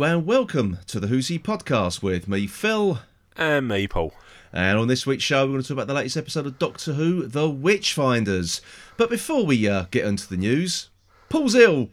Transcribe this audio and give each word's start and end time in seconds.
Hello 0.00 0.16
and 0.16 0.26
welcome 0.26 0.78
to 0.86 0.98
the 0.98 1.08
Who's 1.08 1.28
He 1.28 1.38
podcast 1.38 2.02
with 2.02 2.26
me, 2.26 2.46
Phil. 2.46 3.00
And 3.36 3.68
me, 3.68 3.86
Paul. 3.86 4.14
And 4.50 4.78
on 4.78 4.88
this 4.88 5.04
week's 5.04 5.24
show, 5.24 5.44
we're 5.44 5.52
going 5.52 5.62
to 5.62 5.68
talk 5.68 5.74
about 5.74 5.88
the 5.88 5.92
latest 5.92 6.16
episode 6.16 6.46
of 6.46 6.58
Doctor 6.58 6.94
Who, 6.94 7.26
The 7.26 7.50
Witchfinders. 7.50 8.62
But 8.96 9.10
before 9.10 9.44
we 9.44 9.68
uh, 9.68 9.84
get 9.90 10.06
into 10.06 10.26
the 10.26 10.38
news, 10.38 10.88
Paul's 11.28 11.54
ill. 11.54 11.90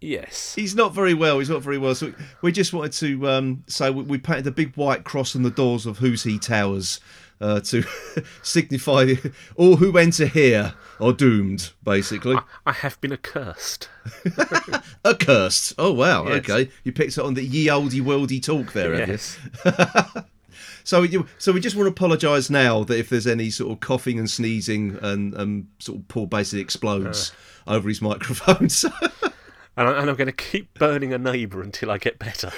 Yes. 0.00 0.54
He's 0.54 0.76
not 0.76 0.94
very 0.94 1.12
well. 1.12 1.40
He's 1.40 1.50
not 1.50 1.62
very 1.62 1.78
well. 1.78 1.96
So 1.96 2.14
we 2.42 2.52
just 2.52 2.72
wanted 2.72 2.92
to 2.92 3.28
um, 3.28 3.64
say 3.66 3.90
we, 3.90 4.04
we 4.04 4.16
painted 4.18 4.46
a 4.46 4.52
big 4.52 4.76
white 4.76 5.02
cross 5.02 5.34
on 5.34 5.42
the 5.42 5.50
doors 5.50 5.86
of 5.86 5.98
Who's 5.98 6.22
He 6.22 6.38
Towers 6.38 7.00
uh, 7.40 7.60
to 7.60 7.82
signify 8.42 9.14
all 9.56 9.76
who 9.76 9.96
enter 9.96 10.26
here 10.26 10.74
are 11.00 11.12
doomed, 11.12 11.72
basically. 11.82 12.36
I, 12.36 12.42
I 12.66 12.72
have 12.72 13.00
been 13.00 13.12
accursed. 13.12 13.88
Accursed. 15.04 15.74
Oh, 15.78 15.92
wow. 15.92 16.26
Yes. 16.28 16.38
Okay. 16.50 16.70
You 16.84 16.92
picked 16.92 17.16
it 17.16 17.24
on 17.24 17.34
the 17.34 17.44
ye 17.44 17.70
olde 17.70 17.92
worldy 17.92 18.42
talk 18.42 18.72
there, 18.72 18.94
you? 18.94 19.06
Yes. 19.06 19.38
So 20.82 21.02
we, 21.02 21.22
so 21.36 21.52
we 21.52 21.60
just 21.60 21.76
want 21.76 21.86
to 21.86 21.90
apologise 21.90 22.48
now 22.48 22.84
that 22.84 22.98
if 22.98 23.10
there's 23.10 23.26
any 23.26 23.50
sort 23.50 23.70
of 23.70 23.80
coughing 23.80 24.18
and 24.18 24.28
sneezing 24.28 24.98
and 25.02 25.36
um, 25.36 25.68
sort 25.78 25.98
of 25.98 26.08
Paul 26.08 26.26
basically 26.26 26.62
explodes 26.62 27.32
over 27.66 27.86
his 27.88 28.00
microphone. 28.00 28.70
So, 28.70 28.88
And, 29.76 29.88
I, 29.88 30.00
and 30.00 30.10
I'm 30.10 30.16
going 30.16 30.26
to 30.26 30.32
keep 30.32 30.72
burning 30.78 31.12
a 31.12 31.18
neighbour 31.18 31.62
until 31.62 31.90
I 31.90 31.98
get 31.98 32.18
better. 32.18 32.50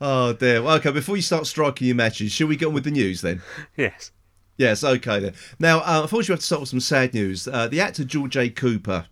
Oh 0.00 0.32
dear. 0.32 0.62
Well, 0.62 0.76
okay, 0.76 0.90
before 0.90 1.16
you 1.16 1.22
start 1.22 1.46
striking 1.46 1.86
your 1.86 1.96
matches, 1.96 2.32
should 2.32 2.48
we 2.48 2.56
get 2.56 2.66
on 2.66 2.74
with 2.74 2.84
the 2.84 2.90
news 2.90 3.20
then? 3.20 3.42
yes. 3.76 4.12
Yes, 4.56 4.82
okay 4.82 5.20
then. 5.20 5.34
Now, 5.60 5.78
uh, 5.80 6.02
unfortunately, 6.02 6.32
we 6.32 6.34
have 6.34 6.40
to 6.40 6.46
start 6.46 6.60
with 6.62 6.70
some 6.70 6.80
sad 6.80 7.14
news. 7.14 7.46
Uh, 7.46 7.68
the 7.68 7.80
actor 7.80 8.04
George 8.04 8.36
A. 8.36 8.50
Cooper 8.50 9.06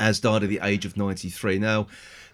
has 0.00 0.20
died 0.20 0.42
at 0.42 0.48
the 0.48 0.60
age 0.62 0.86
of 0.86 0.96
93. 0.96 1.58
Now, 1.58 1.86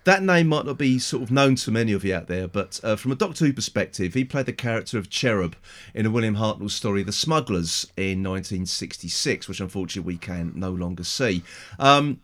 that 0.05 0.23
name 0.23 0.47
might 0.47 0.65
not 0.65 0.79
be 0.79 0.99
sort 1.01 1.25
of 1.25 1.33
known 1.33 1.57
to 1.57 1.73
many 1.73 1.93
of 1.93 2.05
you 2.05 2.15
out 2.15 2.29
there, 2.29 2.47
but 2.47 2.81
uh, 2.85 2.95
from 2.95 3.11
a 3.11 3.17
Doctor 3.17 3.47
Who 3.47 3.53
perspective, 3.53 4.15
he 4.15 4.25
played 4.25 4.47
the 4.47 4.53
character 4.53 4.97
of 4.97 5.11
Cherub 5.11 5.57
in 5.93 6.07
a 6.07 6.11
William 6.11 6.37
Hartnell 6.37 6.71
story, 6.71 7.03
The 7.03 7.13
Smugglers, 7.13 7.87
in 7.97 8.23
1966, 8.23 9.49
which 9.49 9.61
unfortunately 9.61 10.15
we 10.15 10.19
can 10.19 10.53
no 10.55 10.71
longer 10.71 11.05
see. 11.05 11.43
Um, 11.79 12.21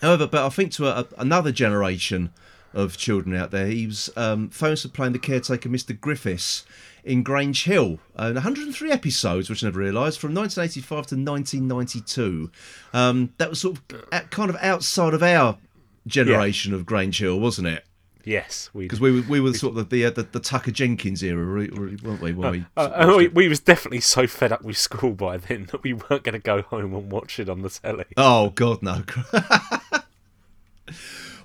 However, 0.00 0.26
but 0.26 0.44
I 0.44 0.48
think 0.48 0.72
to 0.72 0.86
a, 0.86 1.06
another 1.16 1.52
generation 1.52 2.30
of 2.78 2.96
children 2.96 3.34
out 3.34 3.50
there, 3.50 3.66
he 3.66 3.86
was 3.86 4.08
um, 4.16 4.48
famous 4.50 4.82
for 4.82 4.88
playing 4.88 5.12
the 5.12 5.18
caretaker 5.18 5.68
Mr. 5.68 5.98
Griffiths 5.98 6.64
in 7.04 7.22
Grange 7.22 7.64
Hill. 7.64 7.98
Uh, 8.14 8.32
103 8.32 8.92
episodes, 8.92 9.50
which 9.50 9.64
I 9.64 9.66
never 9.66 9.80
realised, 9.80 10.20
from 10.20 10.32
1985 10.34 10.88
to 11.08 11.16
1992. 11.16 12.50
Um, 12.92 13.32
that 13.38 13.50
was 13.50 13.60
sort 13.60 13.78
of 13.78 14.04
at, 14.12 14.30
kind 14.30 14.48
of 14.48 14.56
outside 14.60 15.12
of 15.12 15.22
our 15.22 15.58
generation 16.06 16.72
of 16.72 16.86
Grange 16.86 17.18
Hill, 17.18 17.40
wasn't 17.40 17.66
it? 17.66 17.84
Yes. 18.24 18.70
We, 18.74 18.84
Because 18.84 19.00
we 19.00 19.20
were 19.20 19.26
we 19.28 19.40
were 19.40 19.54
sort 19.54 19.76
of 19.78 19.88
the, 19.88 20.04
uh, 20.04 20.10
the 20.10 20.22
the 20.22 20.40
Tucker 20.40 20.70
Jenkins 20.70 21.22
era, 21.22 21.42
re- 21.42 21.70
re- 21.70 21.96
weren't 22.02 22.20
we? 22.20 22.32
When 22.34 22.50
we 22.52 22.64
uh, 22.76 22.90
and 22.94 23.08
watched 23.08 23.18
we, 23.18 23.28
we 23.28 23.48
was 23.48 23.58
definitely 23.58 24.00
so 24.00 24.26
fed 24.26 24.52
up 24.52 24.62
with 24.62 24.76
school 24.76 25.12
by 25.12 25.38
then 25.38 25.66
that 25.72 25.82
we 25.82 25.94
weren't 25.94 26.24
going 26.24 26.34
to 26.34 26.38
go 26.38 26.60
home 26.62 26.94
and 26.94 27.10
watch 27.10 27.40
it 27.40 27.48
on 27.48 27.62
the 27.62 27.70
telly. 27.70 28.04
Oh 28.18 28.50
God, 28.50 28.82
no. 28.82 29.02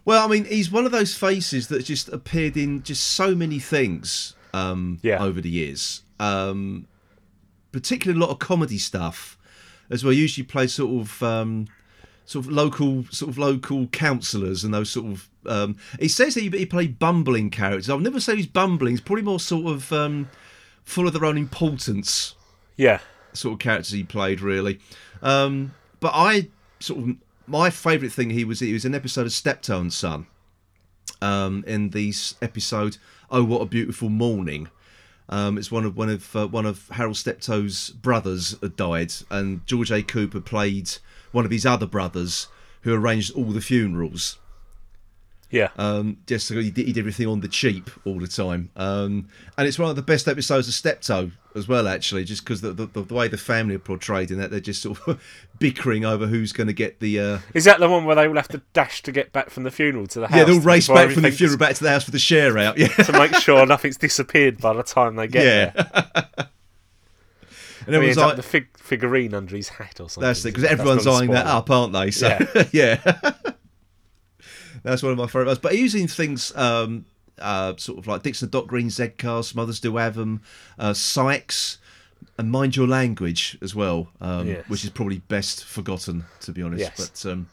well, 0.06 0.26
I 0.26 0.30
mean, 0.32 0.46
he's 0.46 0.72
one 0.72 0.86
of 0.86 0.92
those 0.92 1.16
faces 1.16 1.68
that 1.68 1.84
just 1.86 2.10
appeared 2.10 2.58
in 2.58 2.84
just 2.84 3.04
so 3.04 3.34
many 3.36 3.60
things 3.60 4.36
um, 4.54 5.00
Yeah. 5.02 5.24
over 5.24 5.42
the 5.42 5.50
years. 5.50 6.04
Um, 6.20 6.88
particularly 7.72 8.20
a 8.22 8.24
lot 8.26 8.32
of 8.32 8.40
comedy 8.40 8.78
stuff, 8.78 9.38
as 9.90 10.04
well. 10.04 10.14
He 10.14 10.20
usually 10.22 10.46
plays 10.46 10.74
sort 10.74 11.02
of 11.02 11.24
um, 11.24 11.68
sort 12.26 12.46
of 12.46 12.52
local 12.52 13.06
sort 13.10 13.30
of 13.30 13.38
local 13.38 13.88
councillors 13.88 14.64
and 14.64 14.74
those 14.74 14.90
sort 14.90 15.08
of. 15.08 15.30
Um, 15.46 15.76
he 16.00 16.08
says 16.08 16.36
that 16.36 16.42
he, 16.42 16.50
he 16.50 16.66
played 16.66 16.98
bumbling 17.00 17.50
characters. 17.50 17.90
I'll 17.90 18.00
never 18.00 18.20
say 18.22 18.36
he's 18.38 18.48
bumbling. 18.48 18.94
He's 18.94 19.02
probably 19.02 19.24
more 19.24 19.40
sort 19.42 19.66
of 19.74 19.92
um, 19.92 20.30
full 20.86 21.06
of 21.08 21.14
their 21.14 21.26
own 21.26 21.38
importance 21.38 22.36
Yeah. 22.78 23.00
sort 23.34 23.54
of 23.54 23.60
characters 23.60 23.92
he 23.92 24.04
played 24.04 24.40
really. 24.40 24.80
Um, 25.22 25.74
but 26.00 26.12
I 26.16 26.48
sort 26.80 27.00
of 27.10 27.16
my 27.48 27.70
favourite 27.70 28.14
thing 28.14 28.30
he 28.30 28.44
was 28.44 28.60
he 28.60 28.74
was 28.74 28.86
an 28.86 28.96
episode 28.96 29.26
of 29.26 29.34
Steptoe 29.34 29.80
and 29.80 29.94
Son. 29.94 30.28
Um, 31.22 31.64
in 31.68 31.90
the 31.90 32.14
episode 32.42 32.98
"Oh 33.30 33.44
What 33.44 33.62
a 33.62 33.66
Beautiful 33.66 34.10
Morning," 34.10 34.70
um, 35.30 35.58
it's 35.58 35.72
one 35.72 35.86
of 35.86 35.96
one 35.96 36.10
of 36.10 36.36
uh, 36.36 36.48
one 36.48 36.66
of 36.66 36.88
Harold 36.90 37.18
Steptoe's 37.18 37.92
brothers 37.92 38.56
had 38.62 38.76
died, 38.76 39.14
and 39.30 39.66
George 39.66 39.92
A. 39.92 40.04
Cooper 40.04 40.42
played 40.42 40.92
one 41.32 41.46
of 41.46 41.52
his 41.52 41.66
other 41.66 41.86
brothers 41.86 42.48
who 42.82 42.94
arranged 42.94 43.34
all 43.34 43.46
the 43.46 43.62
funerals. 43.62 44.38
Yeah. 45.50 45.70
Um, 45.78 46.18
just 46.26 46.48
so 46.48 46.56
he 46.56 46.72
did, 46.72 46.88
he 46.88 46.94
did 46.94 47.02
everything 47.02 47.28
on 47.28 47.42
the 47.42 47.48
cheap 47.48 47.90
all 48.06 48.20
the 48.20 48.28
time, 48.28 48.70
um, 48.76 49.28
and 49.58 49.68
it's 49.68 49.80
one 49.80 49.90
of 49.90 49.96
the 49.96 50.02
best 50.02 50.28
episodes 50.28 50.68
of 50.68 50.74
Steptoe 50.74 51.32
as 51.56 51.68
well. 51.68 51.88
Actually, 51.88 52.24
just 52.24 52.44
because 52.44 52.62
the, 52.62 52.72
the 52.72 52.86
the 52.86 53.14
way 53.14 53.28
the 53.28 53.38
family 53.38 53.76
are 53.76 53.80
portrayed 53.80 54.32
in 54.32 54.38
that, 54.40 54.52
they're 54.52 54.60
just 54.60 54.82
sort 54.82 55.00
of 55.08 55.22
bickering 55.60 56.06
over 56.06 56.28
who's 56.28 56.52
going 56.54 56.68
to 56.68 56.74
get 56.74 57.00
the. 57.00 57.20
Uh, 57.20 57.40
Is 57.54 57.66
that 57.66 57.80
the 57.80 57.90
one 57.90 58.06
where 58.06 58.16
they 58.16 58.28
all 58.28 58.36
have 58.36 58.48
to 58.50 58.62
dash 58.74 59.04
to 59.04 59.12
get 59.12 59.32
back 59.32 59.50
from 59.50 59.64
the 59.64 59.72
funeral 59.72 60.08
to 60.08 60.22
the 60.22 60.28
house? 60.28 60.38
yeah, 60.38 60.44
they'll 60.44 60.62
race 60.62 60.88
back 60.88 61.12
from 61.12 61.24
the 61.24 61.32
funeral 61.32 61.58
back 61.58 61.76
to 61.76 61.84
the 61.84 61.90
house 61.90 62.04
for 62.04 62.12
the 62.12 62.20
share 62.20 62.58
out. 62.58 62.78
Yeah, 62.78 62.88
to 62.88 63.12
make 63.14 63.36
sure 63.36 63.66
nothing's 63.66 63.98
disappeared 63.98 64.60
by 64.60 64.74
the 64.74 64.84
time 64.84 65.16
they 65.16 65.28
get 65.28 65.46
yeah. 65.46 65.84
there. 65.84 66.28
and 67.88 67.96
everyone's 67.96 68.18
like 68.18 68.36
the 68.36 68.44
fig- 68.44 68.78
figurine 68.78 69.34
under 69.34 69.56
his 69.56 69.70
hat 69.70 70.00
or 70.00 70.10
something. 70.10 70.28
That's 70.28 70.46
it, 70.46 70.54
because 70.54 70.66
everyone's 70.66 71.08
eyeing 71.08 71.32
that 71.32 71.48
up, 71.48 71.70
aren't 71.70 71.94
they? 71.94 72.12
So 72.12 72.38
yeah, 72.72 72.96
that's 74.84 75.04
one 75.04 75.12
of 75.12 75.18
my 75.18 75.28
favourite 75.28 75.58
favourites. 75.58 75.60
But 75.62 75.78
using 75.78 76.08
things 76.08 76.56
um, 76.56 77.06
uh, 77.40 77.74
sort 77.78 77.98
of 78.00 78.08
like 78.08 78.24
Dixon 78.24 78.50
Dock 78.50 78.68
Green, 78.68 78.90
Z-Cars, 78.90 79.54
Mothers 79.56 79.80
Do 79.80 79.98
Have 79.98 80.18
'Em, 80.18 80.42
uh, 80.80 80.94
Sykes, 80.94 81.78
and 82.38 82.50
Mind 82.52 82.76
Your 82.76 82.88
Language 82.88 83.58
as 83.62 83.76
well, 83.76 84.10
um, 84.22 84.48
Yes. 84.48 84.66
which 84.70 84.84
is 84.84 84.90
probably 84.92 85.20
best 85.20 85.64
forgotten 85.66 86.26
to 86.42 86.52
be 86.52 86.62
honest. 86.62 86.80
Yes. 86.82 87.10
But 87.24 87.32
um, 87.32 87.48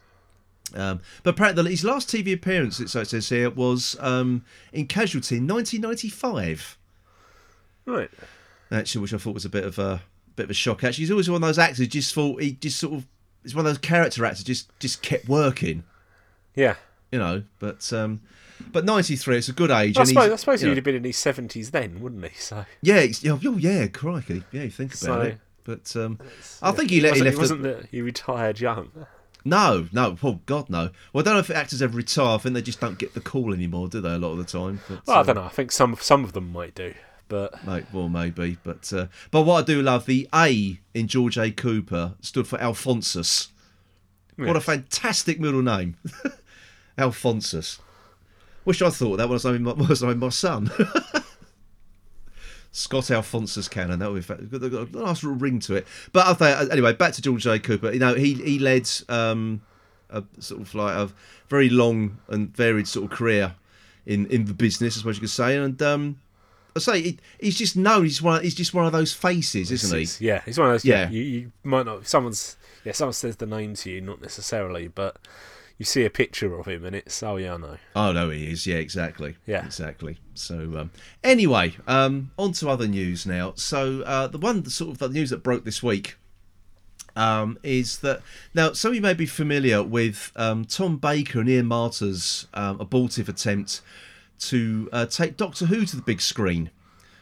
um, 0.72 1.00
but 1.24 1.30
apparently 1.30 1.70
his 1.72 1.82
last 1.84 2.08
TV 2.08 2.32
appearance, 2.32 2.78
it 2.78 2.88
says 2.90 3.28
here, 3.28 3.50
was 3.50 3.96
um, 3.98 4.44
in 4.72 4.86
Casualty 4.86 5.38
in 5.38 5.46
1995 5.48 6.78
Right. 7.86 8.10
actually, 8.70 9.02
which 9.02 9.12
I 9.14 9.18
thought 9.18 9.34
was 9.34 9.44
a 9.44 9.48
bit 9.50 9.64
of 9.64 9.78
a 9.78 10.02
bit 10.36 10.44
of 10.44 10.50
a 10.50 10.54
shock. 10.54 10.84
Actually, 10.84 11.02
he's 11.02 11.10
always 11.10 11.28
one 11.28 11.42
of 11.42 11.48
those 11.48 11.58
actors. 11.58 11.78
who 11.78 11.86
Just 11.86 12.14
thought 12.14 12.40
he 12.40 12.52
just 12.52 12.78
sort 12.78 12.94
of 12.94 13.06
he's 13.42 13.54
one 13.54 13.66
of 13.66 13.70
those 13.70 13.78
character 13.78 14.24
actors. 14.24 14.44
Just 14.44 14.70
just 14.78 15.02
kept 15.02 15.28
working, 15.28 15.82
Yeah. 16.54 16.76
you 17.10 17.18
know. 17.18 17.42
But 17.58 17.92
um, 17.92 18.20
but 18.72 18.84
ninety 18.84 19.16
three, 19.16 19.36
it's 19.38 19.48
a 19.48 19.52
good 19.52 19.70
age. 19.70 19.96
I 19.98 20.04
suppose, 20.04 20.30
I 20.32 20.36
suppose 20.36 20.62
you 20.62 20.68
he'd 20.68 20.72
know, 20.72 20.76
have 20.76 20.84
been 20.84 20.94
in 20.96 21.04
his 21.04 21.18
seventies 21.18 21.70
then, 21.70 22.00
wouldn't 22.00 22.24
he? 22.24 22.34
So 22.38 22.64
yeah, 22.82 23.06
oh 23.26 23.40
oh, 23.44 23.56
yeah, 23.56 23.86
crikey, 23.88 24.44
yeah. 24.52 24.62
You 24.64 24.70
think 24.70 24.92
about 24.92 24.98
So- 25.00 25.20
it, 25.22 25.38
but 25.64 25.96
um, 25.96 26.18
I 26.62 26.72
think 26.72 26.90
he, 26.90 27.00
let, 27.00 27.14
he 27.16 27.22
left. 27.22 27.36
it 27.36 27.38
wasn't 27.40 27.62
that 27.62 27.86
he 27.90 28.00
retired 28.00 28.60
young. 28.60 28.90
no, 29.44 29.86
no, 29.92 30.16
oh 30.22 30.40
God, 30.46 30.68
no. 30.70 30.90
Well, 31.12 31.22
I 31.22 31.24
don't 31.24 31.34
know 31.34 31.40
if 31.40 31.50
actors 31.50 31.80
ever 31.82 31.96
retire. 31.96 32.34
I 32.34 32.38
think 32.38 32.54
they 32.54 32.62
just 32.62 32.80
don't 32.80 32.98
get 32.98 33.14
the 33.14 33.20
call 33.20 33.52
anymore, 33.54 33.88
do 33.88 34.00
they? 34.00 34.12
A 34.14 34.18
lot 34.18 34.32
of 34.32 34.38
the 34.38 34.44
time. 34.44 34.80
But, 34.88 35.06
Well, 35.06 35.16
I 35.16 35.20
um, 35.20 35.26
don't 35.26 35.36
know. 35.36 35.44
I 35.44 35.48
think 35.48 35.72
some 35.72 35.96
some 36.00 36.24
of 36.24 36.32
them 36.32 36.52
might 36.52 36.74
do, 36.74 36.94
but 37.28 37.64
Mate, 37.66 37.84
well, 37.92 38.08
maybe, 38.08 38.56
but 38.64 38.92
uh, 38.92 39.06
but 39.30 39.42
what 39.42 39.62
I 39.62 39.66
do 39.66 39.80
love 39.82 40.06
the 40.06 40.28
A 40.34 40.80
in 40.94 41.06
George 41.08 41.38
A. 41.38 41.50
Cooper 41.50 42.14
stood 42.20 42.46
for 42.48 42.58
Alphonsus. 42.60 43.48
What 44.36 44.56
a 44.56 44.60
fantastic 44.60 45.38
middle 45.38 45.60
name, 45.60 45.96
Alphonsus. 46.98 47.78
Wish 48.64 48.82
I 48.82 48.90
thought 48.90 49.16
that 49.16 49.28
was 49.28 49.46
I 49.46 49.56
my, 49.58 49.72
was 49.88 50.02
I 50.02 50.14
my 50.14 50.28
son. 50.28 50.70
Scott 52.72 53.10
Alphonsus 53.10 53.68
Cannon. 53.68 53.98
That 53.98 54.12
would 54.12 54.26
be 54.50 54.58
got 54.58 54.70
got 54.70 55.02
a 55.02 55.04
nice 55.04 55.22
little 55.24 55.38
ring 55.38 55.58
to 55.60 55.74
it. 55.74 55.86
But 56.12 56.26
I 56.26 56.34
think 56.34 56.72
anyway, 56.72 56.92
back 56.92 57.14
to 57.14 57.22
George 57.22 57.46
A. 57.46 57.58
Cooper. 57.58 57.92
You 57.92 57.98
know, 57.98 58.14
he 58.14 58.34
he 58.34 58.58
led 58.58 58.88
um, 59.08 59.62
a 60.08 60.22
sort 60.38 60.60
of 60.60 60.74
like 60.74 60.96
a 60.96 61.10
very 61.48 61.68
long 61.68 62.18
and 62.28 62.54
varied 62.54 62.86
sort 62.86 63.10
of 63.10 63.16
career 63.16 63.54
in 64.06 64.26
in 64.26 64.44
the 64.44 64.54
business, 64.54 64.96
as 64.96 65.04
much 65.04 65.12
as 65.12 65.16
you 65.16 65.20
could 65.22 65.30
say. 65.30 65.56
And 65.56 65.80
um, 65.82 66.20
I 66.76 66.78
say 66.78 67.02
he, 67.02 67.18
he's 67.40 67.58
just 67.58 67.76
known. 67.76 68.04
He's 68.04 68.22
one. 68.22 68.42
He's 68.42 68.54
just 68.54 68.72
one 68.72 68.86
of 68.86 68.92
those 68.92 69.12
faces, 69.12 69.72
isn't 69.72 69.98
he? 69.98 70.26
Yeah, 70.26 70.42
he's 70.44 70.58
one 70.58 70.68
of 70.68 70.74
those. 70.74 70.84
Yeah, 70.84 71.10
you, 71.10 71.22
you 71.22 71.52
might 71.64 71.86
not. 71.86 72.06
Someone's 72.06 72.56
yeah, 72.84 72.92
someone 72.92 73.12
says 73.14 73.36
the 73.36 73.46
name 73.46 73.74
to 73.74 73.90
you, 73.90 74.00
not 74.00 74.20
necessarily, 74.20 74.88
but 74.88 75.16
you 75.80 75.86
see 75.86 76.04
a 76.04 76.10
picture 76.10 76.54
of 76.60 76.66
him 76.66 76.84
and 76.84 76.94
it's 76.94 77.22
oh 77.22 77.38
yeah, 77.38 77.54
I 77.54 77.56
know. 77.56 77.76
Oh 77.96 78.12
no, 78.12 78.28
he 78.28 78.52
is. 78.52 78.66
Yeah, 78.66 78.76
exactly. 78.76 79.36
Yeah. 79.46 79.64
exactly. 79.64 80.18
So 80.34 80.76
um, 80.76 80.90
anyway, 81.24 81.74
um, 81.86 82.32
on 82.38 82.52
to 82.52 82.68
other 82.68 82.86
news 82.86 83.24
now. 83.24 83.54
So 83.56 84.02
uh, 84.02 84.26
the 84.26 84.36
one 84.36 84.62
sort 84.66 84.90
of 84.90 84.98
the 84.98 85.08
news 85.08 85.30
that 85.30 85.42
broke 85.42 85.64
this 85.64 85.82
week 85.82 86.16
um, 87.16 87.58
is 87.62 88.00
that 88.00 88.20
now 88.52 88.74
some 88.74 88.90
of 88.90 88.94
you 88.94 89.00
may 89.00 89.14
be 89.14 89.24
familiar 89.24 89.82
with 89.82 90.32
um, 90.36 90.66
Tom 90.66 90.98
Baker 90.98 91.40
and 91.40 91.48
Ian 91.48 91.64
Marter's 91.64 92.46
um, 92.52 92.78
abortive 92.78 93.30
attempt 93.30 93.80
to 94.40 94.86
uh, 94.92 95.06
take 95.06 95.38
Doctor 95.38 95.64
Who 95.64 95.86
to 95.86 95.96
the 95.96 96.02
big 96.02 96.20
screen 96.20 96.70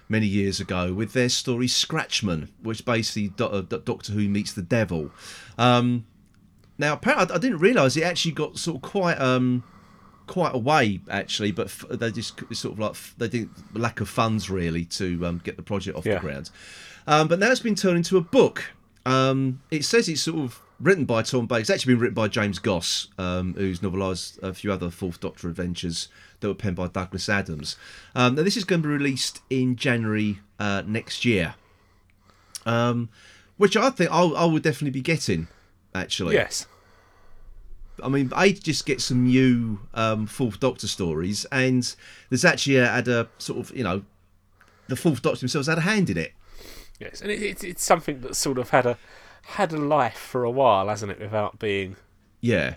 many 0.09 0.27
years 0.27 0.59
ago 0.59 0.93
with 0.93 1.13
their 1.13 1.29
story 1.29 1.69
Scratchman, 1.69 2.49
which 2.61 2.85
basically 2.85 3.29
Do- 3.29 3.45
uh, 3.47 3.61
Do- 3.61 3.83
Doctor 3.85 4.15
Who 4.15 4.29
meets 4.29 4.53
the 4.53 4.63
devil. 4.63 5.13
Um, 5.57 6.07
now, 6.79 6.95
apparently, 6.95 7.35
I, 7.35 7.39
didn't 7.39 7.59
realise 7.59 7.97
it 7.97 8.05
actually 8.05 8.33
got 8.33 8.57
sort 8.59 8.77
of 8.77 8.83
quite 8.83 9.19
um, 9.21 9.65
quite 10.27 10.55
a 10.55 10.59
way 10.59 11.01
actually, 11.11 11.51
but 11.53 11.67
f- 11.67 11.85
they 11.91 12.11
just 12.11 12.39
sort 12.55 12.75
of 12.75 12.79
like 12.79 12.95
they 13.19 13.29
didn't 13.29 13.51
lack 13.77 14.01
of 14.01 14.09
funds 14.09 14.49
really 14.49 14.85
to 14.85 15.27
um, 15.27 15.41
get 15.43 15.57
the 15.57 15.63
project 15.63 15.97
off 15.97 16.07
Yeah. 16.07 16.15
the 16.15 16.21
ground. 16.21 16.51
Um, 17.07 17.27
but 17.29 17.39
now 17.39 17.51
it's 17.51 17.61
been 17.61 17.75
turned 17.75 17.97
into 17.97 18.17
a 18.17 18.21
book. 18.21 18.73
Um, 19.07 19.61
it 19.71 19.85
says 19.85 20.09
it's 20.09 20.21
sort 20.23 20.39
of 20.41 20.61
written 20.79 21.07
by 21.07 21.23
Tom 21.23 21.47
Baker. 21.47 21.61
It's 21.63 21.71
actually 21.71 21.95
been 21.95 22.01
written 22.03 22.15
by 22.15 22.29
James 22.29 22.59
Goss, 22.59 23.09
um, 23.19 23.55
who's 23.57 23.81
novelised 23.81 24.41
a 24.43 24.53
few 24.55 24.71
other 24.71 24.91
Fourth 24.91 25.19
Doctor 25.19 25.49
adventures 25.49 26.09
that 26.41 26.49
were 26.49 26.55
penned 26.55 26.77
by 26.77 26.87
Douglas 26.89 27.29
Adams. 27.29 27.77
Um, 28.15 28.35
now 28.35 28.43
this 28.43 28.57
is 28.57 28.65
going 28.65 28.83
to 28.83 28.89
be 28.89 28.93
released 28.95 29.41
in 29.51 29.75
January 29.77 30.41
uh, 30.61 30.83
next 30.87 31.25
year, 31.25 31.55
um, 32.67 33.09
which 33.57 33.77
I 33.77 33.91
think 33.91 34.11
I'll, 34.13 34.37
I 34.37 34.45
would 34.45 34.63
definitely 34.63 34.91
be 34.91 35.01
getting. 35.01 35.49
Actually, 35.99 36.35
Yes. 36.35 36.67
I 38.03 38.09
mean, 38.09 38.31
I 38.35 38.53
just 38.53 38.87
get 38.87 39.01
some 39.01 39.25
new 39.25 39.81
um, 39.93 40.27
Fourth 40.27 40.61
Doctor 40.61 40.87
stories, 40.87 41.45
and 41.51 41.95
there's 42.31 42.45
actually 42.45 42.77
a, 42.77 42.87
had 42.87 43.09
a 43.09 43.29
sort 43.39 43.59
of, 43.59 43.77
you 43.77 43.83
know, 43.83 44.03
the 44.87 44.97
Fourth 44.97 45.21
Doctor 45.21 45.41
themselves 45.41 45.67
had 45.67 45.79
a 45.79 45.83
hand 45.83 46.09
in 46.09 46.17
it. 46.17 46.33
Yes, 47.01 47.21
and 47.21 47.31
it, 47.31 47.43
it's 47.43 47.65
it's 47.65 47.85
something 47.85 48.21
that 48.21 48.37
sort 48.37 48.59
of 48.59 48.71
had 48.71 48.87
a 48.87 48.99
had 49.43 49.73
a 49.73 49.79
life 49.79 50.17
for 50.17 50.45
a 50.45 50.51
while, 50.51 50.89
hasn't 50.89 51.11
it? 51.11 51.21
Without 51.21 51.59
being 51.59 51.97
Yeah, 52.41 52.77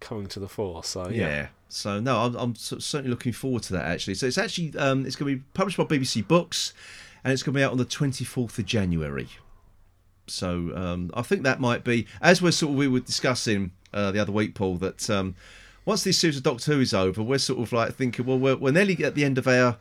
coming 0.00 0.26
to 0.28 0.40
the 0.40 0.48
fore. 0.48 0.84
So 0.84 1.08
yeah. 1.08 1.28
yeah, 1.28 1.46
So 1.68 2.00
no, 2.00 2.18
I'm, 2.18 2.34
I'm 2.36 2.54
certainly 2.54 3.10
looking 3.10 3.32
forward 3.32 3.62
to 3.64 3.72
that. 3.74 3.84
Actually, 3.84 4.14
so 4.14 4.26
it's 4.26 4.38
actually 4.38 4.74
um, 4.78 5.06
it's 5.06 5.16
going 5.16 5.32
to 5.32 5.38
be 5.38 5.44
published 5.54 5.78
by 5.78 5.84
BBC 5.84 6.26
Books, 6.26 6.72
and 7.24 7.32
it's 7.32 7.42
going 7.42 7.54
to 7.54 7.58
be 7.58 7.64
out 7.64 7.72
on 7.72 7.78
the 7.78 7.84
24th 7.84 8.58
of 8.58 8.66
January. 8.66 9.28
So 10.30 10.72
um, 10.74 11.10
I 11.14 11.22
think 11.22 11.42
that 11.42 11.60
might 11.60 11.84
be 11.84 12.06
as 12.20 12.40
we're 12.40 12.52
sort 12.52 12.72
of 12.72 12.78
we 12.78 12.88
were 12.88 13.00
discussing 13.00 13.72
uh, 13.92 14.10
the 14.10 14.18
other 14.20 14.32
week, 14.32 14.54
Paul. 14.54 14.76
That 14.76 15.08
um, 15.10 15.34
once 15.84 16.04
this 16.04 16.18
series 16.18 16.36
of 16.36 16.42
Doctor 16.42 16.74
Who 16.74 16.80
is 16.80 16.94
over, 16.94 17.22
we're 17.22 17.38
sort 17.38 17.60
of 17.60 17.72
like 17.72 17.94
thinking, 17.94 18.26
well, 18.26 18.38
we're, 18.38 18.56
we're 18.56 18.72
nearly 18.72 19.02
at 19.04 19.14
the 19.14 19.24
end 19.24 19.38
of 19.38 19.46
our 19.48 19.76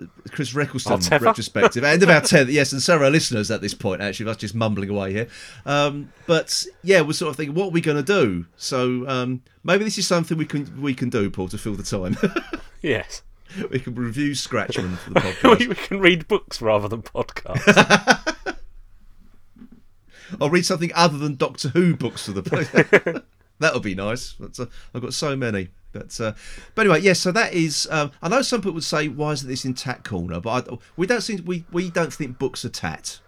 uh, 0.00 0.06
Chris 0.30 0.52
tether? 0.52 1.26
retrospective, 1.26 1.84
end 1.84 2.02
of 2.02 2.08
our 2.08 2.20
tenth, 2.20 2.48
yes, 2.48 2.72
and 2.72 2.82
so 2.82 2.96
are 2.96 3.04
our 3.04 3.10
listeners 3.10 3.50
at 3.50 3.60
this 3.60 3.74
point. 3.74 4.00
Actually, 4.00 4.26
that's 4.26 4.38
just 4.38 4.54
mumbling 4.54 4.88
away 4.88 5.12
here. 5.12 5.28
Um, 5.66 6.12
but 6.26 6.64
yeah, 6.82 7.02
we're 7.02 7.12
sort 7.12 7.30
of 7.30 7.36
thinking, 7.36 7.54
what 7.54 7.66
are 7.66 7.70
we 7.70 7.80
going 7.80 8.02
to 8.02 8.02
do? 8.02 8.46
So 8.56 9.06
um, 9.08 9.42
maybe 9.62 9.84
this 9.84 9.98
is 9.98 10.06
something 10.06 10.38
we 10.38 10.46
can 10.46 10.80
we 10.80 10.94
can 10.94 11.10
do, 11.10 11.28
Paul, 11.30 11.48
to 11.48 11.58
fill 11.58 11.74
the 11.74 11.82
time. 11.82 12.16
yes. 12.82 13.22
we 13.70 13.78
can 13.78 13.94
review 13.94 14.32
Scratchman 14.32 14.96
for 14.96 15.10
the 15.10 15.20
podcast. 15.20 15.58
we, 15.58 15.68
we 15.68 15.74
can 15.74 16.00
read 16.00 16.26
books 16.26 16.62
rather 16.62 16.88
than 16.88 17.02
podcasts. 17.02 18.20
I'll 20.40 20.50
read 20.50 20.66
something 20.66 20.90
other 20.94 21.18
than 21.18 21.36
Doctor 21.36 21.68
Who 21.68 21.96
books 21.96 22.26
for 22.26 22.32
the. 22.32 23.22
That'll 23.60 23.80
be 23.80 23.94
nice. 23.94 24.34
Uh, 24.40 24.66
I've 24.94 25.02
got 25.02 25.14
so 25.14 25.36
many. 25.36 25.68
But 25.92 26.20
uh, 26.20 26.32
but 26.74 26.82
anyway, 26.82 27.00
yes. 27.00 27.20
so 27.20 27.30
that 27.32 27.52
is. 27.54 27.86
Um, 27.90 28.10
I 28.20 28.28
know 28.28 28.42
some 28.42 28.60
people 28.60 28.72
would 28.72 28.84
say, 28.84 29.06
"Why 29.08 29.32
isn't 29.32 29.48
this 29.48 29.64
in 29.64 29.74
Tat 29.74 30.02
Corner?" 30.02 30.40
But 30.40 30.68
I, 30.68 30.76
we 30.96 31.06
don't 31.06 31.22
think 31.22 31.42
we 31.46 31.64
we 31.70 31.88
don't 31.88 32.12
think 32.12 32.38
books 32.38 32.64
are 32.64 32.68
tat 32.68 33.20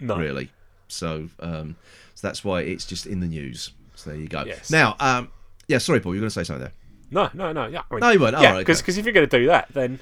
no. 0.00 0.16
really. 0.16 0.50
So 0.88 1.28
um, 1.38 1.76
so 2.14 2.26
that's 2.26 2.44
why 2.44 2.62
it's 2.62 2.84
just 2.84 3.06
in 3.06 3.20
the 3.20 3.28
news. 3.28 3.72
So 3.94 4.10
there 4.10 4.18
you 4.18 4.28
go. 4.28 4.44
Yes. 4.44 4.70
Now, 4.70 4.96
um, 4.98 5.30
yeah. 5.68 5.78
Sorry, 5.78 6.00
Paul. 6.00 6.14
You're 6.14 6.22
going 6.22 6.30
to 6.30 6.34
say 6.34 6.44
something 6.44 6.62
there. 6.62 6.72
No, 7.10 7.30
no, 7.32 7.52
no. 7.52 7.66
Yeah, 7.66 7.82
I 7.90 7.94
mean, 7.94 8.00
No, 8.00 8.10
you 8.10 8.20
weren't. 8.20 8.36
Oh, 8.36 8.42
yeah, 8.42 8.52
right, 8.52 8.58
because 8.58 8.82
okay. 8.82 8.98
if 8.98 9.04
you're 9.04 9.14
going 9.14 9.28
to 9.28 9.38
do 9.38 9.46
that, 9.46 9.68
then 9.72 9.98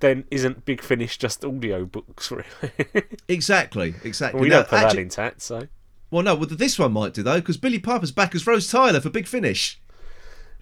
then 0.00 0.24
isn't 0.30 0.64
Big 0.64 0.82
Finish 0.82 1.18
just 1.18 1.44
audio 1.44 1.84
books? 1.84 2.30
Really? 2.32 3.04
Exactly. 3.28 3.94
Exactly. 4.04 4.40
we 4.40 4.48
Now, 4.48 4.56
don't 4.56 4.68
put 4.68 4.78
actually- 4.80 4.96
that 4.96 5.02
in 5.02 5.08
tat, 5.08 5.42
so 5.42 5.68
Well, 6.10 6.22
no. 6.22 6.34
Well, 6.34 6.46
this 6.48 6.78
one 6.78 6.92
might 6.92 7.14
do 7.14 7.22
though, 7.22 7.40
because 7.40 7.56
Billie 7.56 7.78
Piper's 7.78 8.12
back 8.12 8.34
as 8.34 8.46
Rose 8.46 8.70
Tyler 8.70 9.00
for 9.00 9.10
Big 9.10 9.26
Finish. 9.26 9.80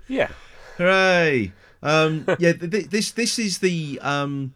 yeah. 0.09 0.31
Hooray! 0.79 1.53
Um, 1.83 2.25
yeah, 2.39 2.53
th- 2.53 2.71
th- 2.71 2.87
this 2.91 3.11
this 3.13 3.39
is 3.39 3.59
the 3.59 3.99
um, 4.03 4.55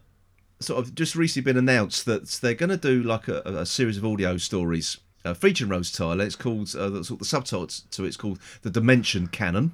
sort 0.59 0.79
of 0.83 0.95
just 0.95 1.15
recently 1.15 1.45
been 1.53 1.57
announced 1.57 2.05
that 2.05 2.27
they're 2.41 2.53
going 2.55 2.69
to 2.71 2.77
do 2.77 3.01
like 3.03 3.27
a, 3.27 3.41
a 3.45 3.65
series 3.65 3.97
of 3.97 4.05
audio 4.05 4.35
stories 4.37 4.97
uh, 5.23 5.33
featuring 5.33 5.69
Rose 5.69 5.91
Tyler. 5.91 6.25
It's 6.25 6.35
called 6.35 6.73
uh, 6.75 6.89
the, 6.89 7.03
sort 7.03 7.15
of 7.15 7.19
the 7.19 7.25
subtitle 7.25 7.67
to 7.67 8.03
it's 8.05 8.17
called 8.17 8.39
the 8.63 8.69
Dimension 8.69 9.27
Cannon, 9.27 9.73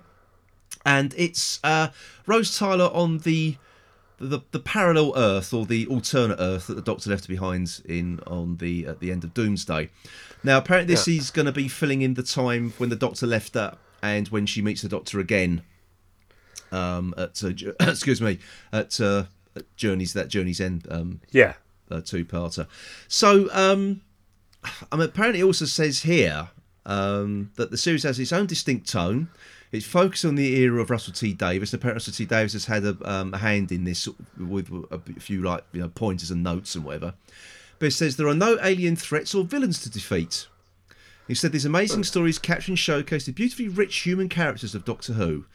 and 0.85 1.13
it's 1.17 1.59
uh, 1.63 1.87
Rose 2.27 2.57
Tyler 2.57 2.89
on 2.93 3.19
the. 3.19 3.57
The, 4.17 4.41
the 4.51 4.59
parallel 4.59 5.13
Earth 5.17 5.53
or 5.53 5.65
the 5.65 5.85
alternate 5.87 6.37
Earth 6.39 6.67
that 6.67 6.75
the 6.75 6.81
Doctor 6.81 7.09
left 7.09 7.27
behind 7.27 7.81
in 7.85 8.19
on 8.25 8.57
the 8.57 8.85
at 8.87 8.99
the 9.01 9.11
end 9.11 9.23
of 9.23 9.33
Doomsday. 9.33 9.89
Now, 10.43 10.57
apparently, 10.59 10.93
this 10.93 11.07
is 11.07 11.31
going 11.31 11.47
to 11.47 11.51
be 11.51 11.67
filling 11.67 12.01
in 12.01 12.13
the 12.13 12.23
time 12.23 12.73
when 12.77 12.89
the 12.89 12.95
Doctor 12.95 13.27
left 13.27 13.55
her 13.55 13.77
and 14.01 14.27
when 14.29 14.45
she 14.45 14.61
meets 14.61 14.81
the 14.83 14.87
Doctor 14.89 15.19
again 15.19 15.63
um, 16.71 17.13
at 17.17 17.43
uh, 17.43 17.49
excuse 17.89 18.21
me 18.21 18.39
at, 18.71 18.99
uh, 19.01 19.25
at 19.55 19.75
Journeys 19.75 20.13
that 20.13 20.27
Journey's 20.29 20.61
End 20.61 20.87
um, 20.89 21.21
Yeah. 21.31 21.53
uh, 21.91 22.01
two-parter. 22.01 22.67
So 23.07 23.49
um, 23.51 24.01
I 24.91 24.95
mean, 24.95 25.07
apparently, 25.09 25.41
it 25.41 25.45
also 25.45 25.65
says 25.65 26.03
here 26.03 26.49
um, 26.85 27.51
that 27.55 27.71
the 27.71 27.77
series 27.77 28.03
has 28.03 28.19
its 28.19 28.31
own 28.33 28.45
distinct 28.45 28.89
tone. 28.89 29.29
It's 29.75 29.85
focused 29.85 30.25
on 30.25 30.35
the 30.35 30.55
era 30.55 30.81
of 30.81 30.89
Russell 30.89 31.13
T 31.13 31.33
Davies. 31.33 31.73
Apparently, 31.73 31.97
Russell 31.97 32.13
T 32.13 32.25
Davies 32.25 32.53
has 32.53 32.65
had 32.65 32.83
a, 32.85 32.97
um, 33.03 33.33
a 33.33 33.37
hand 33.37 33.71
in 33.71 33.83
this 33.83 34.07
with 34.37 34.69
a 34.91 34.99
few 35.19 35.41
like 35.41 35.63
you 35.73 35.81
know 35.81 35.89
pointers 35.89 36.31
and 36.31 36.43
notes 36.43 36.75
and 36.75 36.83
whatever. 36.83 37.13
But 37.79 37.87
it 37.87 37.91
says 37.91 38.15
there 38.15 38.27
are 38.27 38.35
no 38.35 38.57
alien 38.61 38.95
threats 38.95 39.35
or 39.35 39.43
villains 39.43 39.81
to 39.83 39.89
defeat. 39.89 40.47
He 41.27 41.33
said 41.33 41.51
these 41.51 41.65
amazing 41.65 42.03
stories 42.03 42.37
capture 42.37 42.71
and 42.71 42.79
showcase 42.79 43.25
the 43.25 43.31
beautifully 43.31 43.67
rich 43.67 43.97
human 43.97 44.29
characters 44.29 44.75
of 44.75 44.85
Doctor 44.85 45.13
Who. 45.13 45.45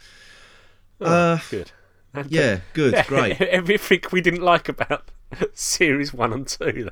Uh, 1.00 1.38
Good. 1.48 1.72
And, 2.12 2.30
yeah, 2.30 2.60
good, 2.72 2.92
yeah, 2.92 3.04
great. 3.06 3.40
Everything 3.40 4.02
we 4.10 4.20
didn't 4.20 4.42
like 4.42 4.68
about 4.68 5.10
series 5.54 6.12
one 6.12 6.32
and 6.32 6.46
two, 6.46 6.90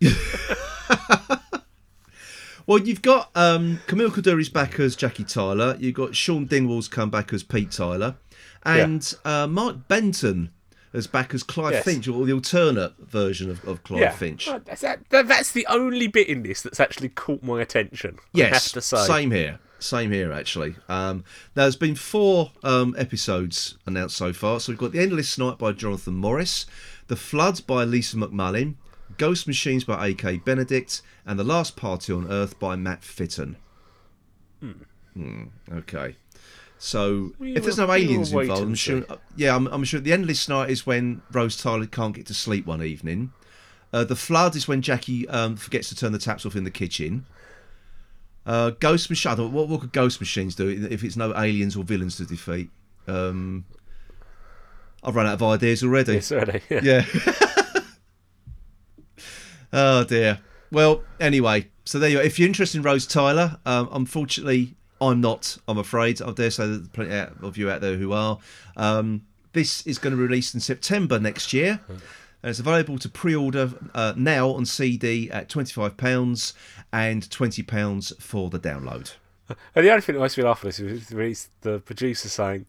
then. 0.00 0.12
Well, 2.66 2.78
you've 2.78 3.02
got 3.02 3.30
um, 3.34 3.80
Camille 3.86 4.10
Coduri's 4.10 4.48
back 4.48 4.78
as 4.78 4.94
Jackie 4.96 5.24
Tyler. 5.24 5.76
You've 5.78 5.94
got 5.94 6.14
Shaun 6.14 6.46
Dingwall's 6.46 6.88
come 6.88 7.10
back 7.10 7.32
as 7.32 7.42
Pete 7.42 7.70
Tyler, 7.72 8.16
and 8.64 9.14
uh, 9.24 9.46
Mark 9.46 9.88
Benton 9.88 10.50
as 10.92 11.06
back 11.06 11.32
as 11.34 11.42
Clive 11.44 11.72
Yes. 11.72 11.84
Finch, 11.84 12.08
or 12.08 12.26
the 12.26 12.32
alternate 12.32 12.94
version 12.98 13.48
of, 13.50 13.64
of 13.66 13.82
Clive 13.84 14.00
yeah. 14.00 14.10
Finch. 14.10 14.46
That's, 14.64 14.80
that, 14.80 15.00
that- 15.10 15.28
that's 15.28 15.52
the 15.52 15.66
only 15.68 16.08
bit 16.08 16.28
in 16.28 16.42
this 16.42 16.62
that's 16.62 16.80
actually 16.80 17.10
caught 17.10 17.42
my 17.42 17.60
attention. 17.60 18.18
Yes, 18.32 18.64
have 18.64 18.72
to 18.72 18.80
say. 18.80 19.04
same 19.06 19.30
here. 19.30 19.58
Same 19.78 20.10
here, 20.12 20.30
actually. 20.30 20.74
Um, 20.90 21.24
now, 21.56 21.62
there's 21.62 21.76
been 21.76 21.94
four 21.94 22.52
um, 22.62 22.94
episodes 22.98 23.78
announced 23.86 24.14
so 24.16 24.32
far. 24.32 24.60
So 24.60 24.72
we've 24.72 24.78
got 24.78 24.92
The 24.92 25.00
Endless 25.00 25.38
Night 25.38 25.56
by 25.58 25.72
Jonathan 25.72 26.14
Morris, 26.16 26.66
The 27.06 27.16
Floods 27.16 27.60
by 27.62 27.84
Lisa 27.84 28.16
McMullin, 28.18 28.74
Ghost 29.20 29.46
Machines 29.46 29.84
by 29.84 30.08
A.K. 30.08 30.38
Benedict, 30.38 31.02
and 31.26 31.38
The 31.38 31.44
Last 31.44 31.76
Party 31.76 32.10
on 32.10 32.32
Earth 32.32 32.58
by 32.58 32.74
Matt 32.74 33.04
Fitton. 33.04 33.56
Hmm, 35.12 35.42
okay. 35.70 36.16
So 36.78 37.32
We 37.38 37.54
if 37.54 37.64
there's 37.64 37.76
no 37.76 37.92
aliens 37.92 38.32
wait 38.32 38.44
involved, 38.44 38.62
I'm 38.62 38.74
sure. 38.74 39.02
see. 39.02 39.14
Yeah, 39.36 39.54
I'm, 39.54 39.66
I'm 39.66 39.84
sure 39.84 40.00
the 40.00 40.14
endless 40.14 40.48
night 40.48 40.70
is 40.70 40.86
when 40.86 41.20
Rose 41.30 41.60
Tyler 41.60 41.84
can't 41.84 42.14
get 42.14 42.24
to 42.28 42.34
sleep 42.34 42.64
one 42.64 42.82
evening. 42.82 43.34
Uh, 43.92 44.04
the 44.04 44.16
flood 44.16 44.56
is 44.56 44.66
when 44.66 44.80
Jackie 44.80 45.28
um, 45.28 45.54
forgets 45.56 45.90
to 45.90 45.94
turn 45.94 46.12
the 46.12 46.18
taps 46.18 46.46
off 46.46 46.56
in 46.56 46.64
the 46.64 46.70
kitchen. 46.70 47.26
Uh, 48.46 48.70
ghost 48.70 49.10
machine. 49.10 49.52
What, 49.52 49.68
what 49.68 49.82
could 49.82 49.92
ghost 49.92 50.18
machines 50.18 50.54
do 50.54 50.66
if 50.90 51.04
it's 51.04 51.16
no 51.16 51.36
aliens 51.36 51.76
or 51.76 51.84
villains 51.84 52.16
to 52.16 52.24
defeat? 52.24 52.70
Um, 53.06 53.66
I've 55.04 55.14
run 55.14 55.26
out 55.26 55.34
of 55.34 55.42
ideas 55.42 55.82
already. 55.82 56.14
Yes, 56.14 56.32
already. 56.32 56.62
Yeah. 56.70 56.80
Yeah. 56.82 57.04
oh 59.72 60.04
dear. 60.04 60.40
Well, 60.72 61.02
anyway, 61.18 61.68
so 61.84 61.98
there 61.98 62.10
you 62.10 62.20
are. 62.20 62.22
If 62.22 62.38
you're 62.38 62.48
interested 62.48 62.78
in 62.78 62.84
Rose 62.84 63.06
Tyler, 63.06 63.58
um, 63.66 63.88
unfortunately, 63.92 64.74
I'm 65.00 65.20
not. 65.20 65.58
I'm 65.66 65.78
afraid. 65.78 66.22
I 66.22 66.30
dare 66.32 66.50
say 66.50 66.66
there's 66.66 66.88
plenty 66.88 67.12
of 67.42 67.56
you 67.56 67.70
out 67.70 67.80
there 67.80 67.96
who 67.96 68.12
are. 68.12 68.38
Um, 68.76 69.22
this 69.52 69.84
is 69.86 69.98
going 69.98 70.12
to 70.12 70.16
be 70.16 70.22
released 70.22 70.54
in 70.54 70.60
September 70.60 71.18
next 71.18 71.52
year. 71.52 71.80
And 72.42 72.48
it's 72.48 72.60
available 72.60 72.98
to 72.98 73.08
pre-order 73.08 73.72
uh, 73.94 74.14
now 74.16 74.50
on 74.50 74.64
CD 74.64 75.30
at 75.30 75.48
twenty-five 75.48 75.96
pounds 75.96 76.54
and 76.92 77.28
twenty 77.30 77.62
pounds 77.62 78.12
for 78.18 78.48
the 78.48 78.58
download. 78.58 79.14
And 79.74 79.84
the 79.84 79.90
only 79.90 80.00
thing 80.00 80.14
that 80.14 80.20
makes 80.20 80.38
me 80.38 80.44
laugh 80.44 80.60
at 80.60 80.68
this 80.68 80.80
is 80.80 81.10
is 81.10 81.48
the 81.62 81.80
producer 81.80 82.28
saying, 82.28 82.66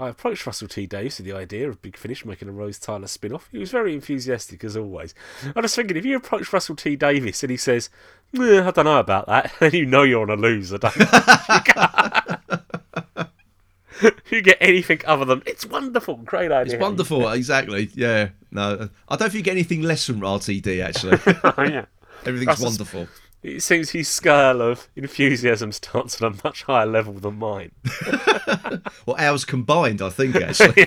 I 0.00 0.08
approached 0.08 0.46
Russell 0.46 0.66
T 0.68 0.86
Davies 0.86 1.18
with 1.18 1.26
the 1.26 1.34
idea 1.34 1.68
of 1.68 1.82
Big 1.82 1.96
Finish 1.96 2.24
making 2.24 2.48
a 2.48 2.52
Rose 2.52 2.78
Tyler 2.78 3.06
spin 3.06 3.34
off. 3.34 3.48
He 3.52 3.58
was 3.58 3.70
very 3.70 3.94
enthusiastic 3.94 4.64
as 4.64 4.76
always. 4.76 5.14
I 5.54 5.60
was 5.60 5.74
thinking, 5.74 5.96
if 5.96 6.06
you 6.06 6.16
approach 6.16 6.50
Russell 6.52 6.76
T 6.76 6.96
Davies 6.96 7.42
and 7.42 7.50
he 7.50 7.56
says, 7.58 7.90
"Eh, 8.34 8.62
I 8.66 8.70
don't 8.70 8.86
know 8.86 8.98
about 8.98 9.26
that, 9.26 9.52
then 9.60 9.72
you 9.72 9.84
know 9.84 10.02
you're 10.02 10.22
on 10.22 10.30
a 10.30 10.40
loser, 10.40 10.78
you? 10.96 11.06
you 14.30 14.42
get 14.42 14.56
anything 14.60 15.00
other 15.06 15.24
than, 15.26 15.42
it's 15.44 15.66
wonderful, 15.66 16.16
great 16.16 16.50
idea. 16.50 16.74
It's 16.74 16.80
wonderful, 16.80 17.28
exactly. 17.28 17.90
Yeah, 17.94 18.30
no, 18.50 18.88
I 19.08 19.16
don't 19.16 19.30
think 19.30 19.34
you 19.34 19.42
get 19.42 19.52
anything 19.52 19.82
less 19.82 20.06
from 20.06 20.20
RTD. 20.20 20.82
Actually, 20.82 21.18
Oh, 21.44 21.62
yeah. 21.62 21.84
everything's 22.24 22.60
wonderful. 22.60 23.06
It 23.42 23.62
seems 23.62 23.90
his 23.90 24.08
scale 24.08 24.60
of 24.60 24.88
enthusiasm 24.96 25.72
starts 25.72 26.20
at 26.20 26.32
a 26.32 26.36
much 26.44 26.64
higher 26.64 26.86
level 26.86 27.14
than 27.14 27.38
mine. 27.38 27.72
Well, 29.06 29.16
ours 29.18 29.44
combined, 29.44 30.02
I 30.02 30.10
think, 30.10 30.36
actually. 30.36 30.82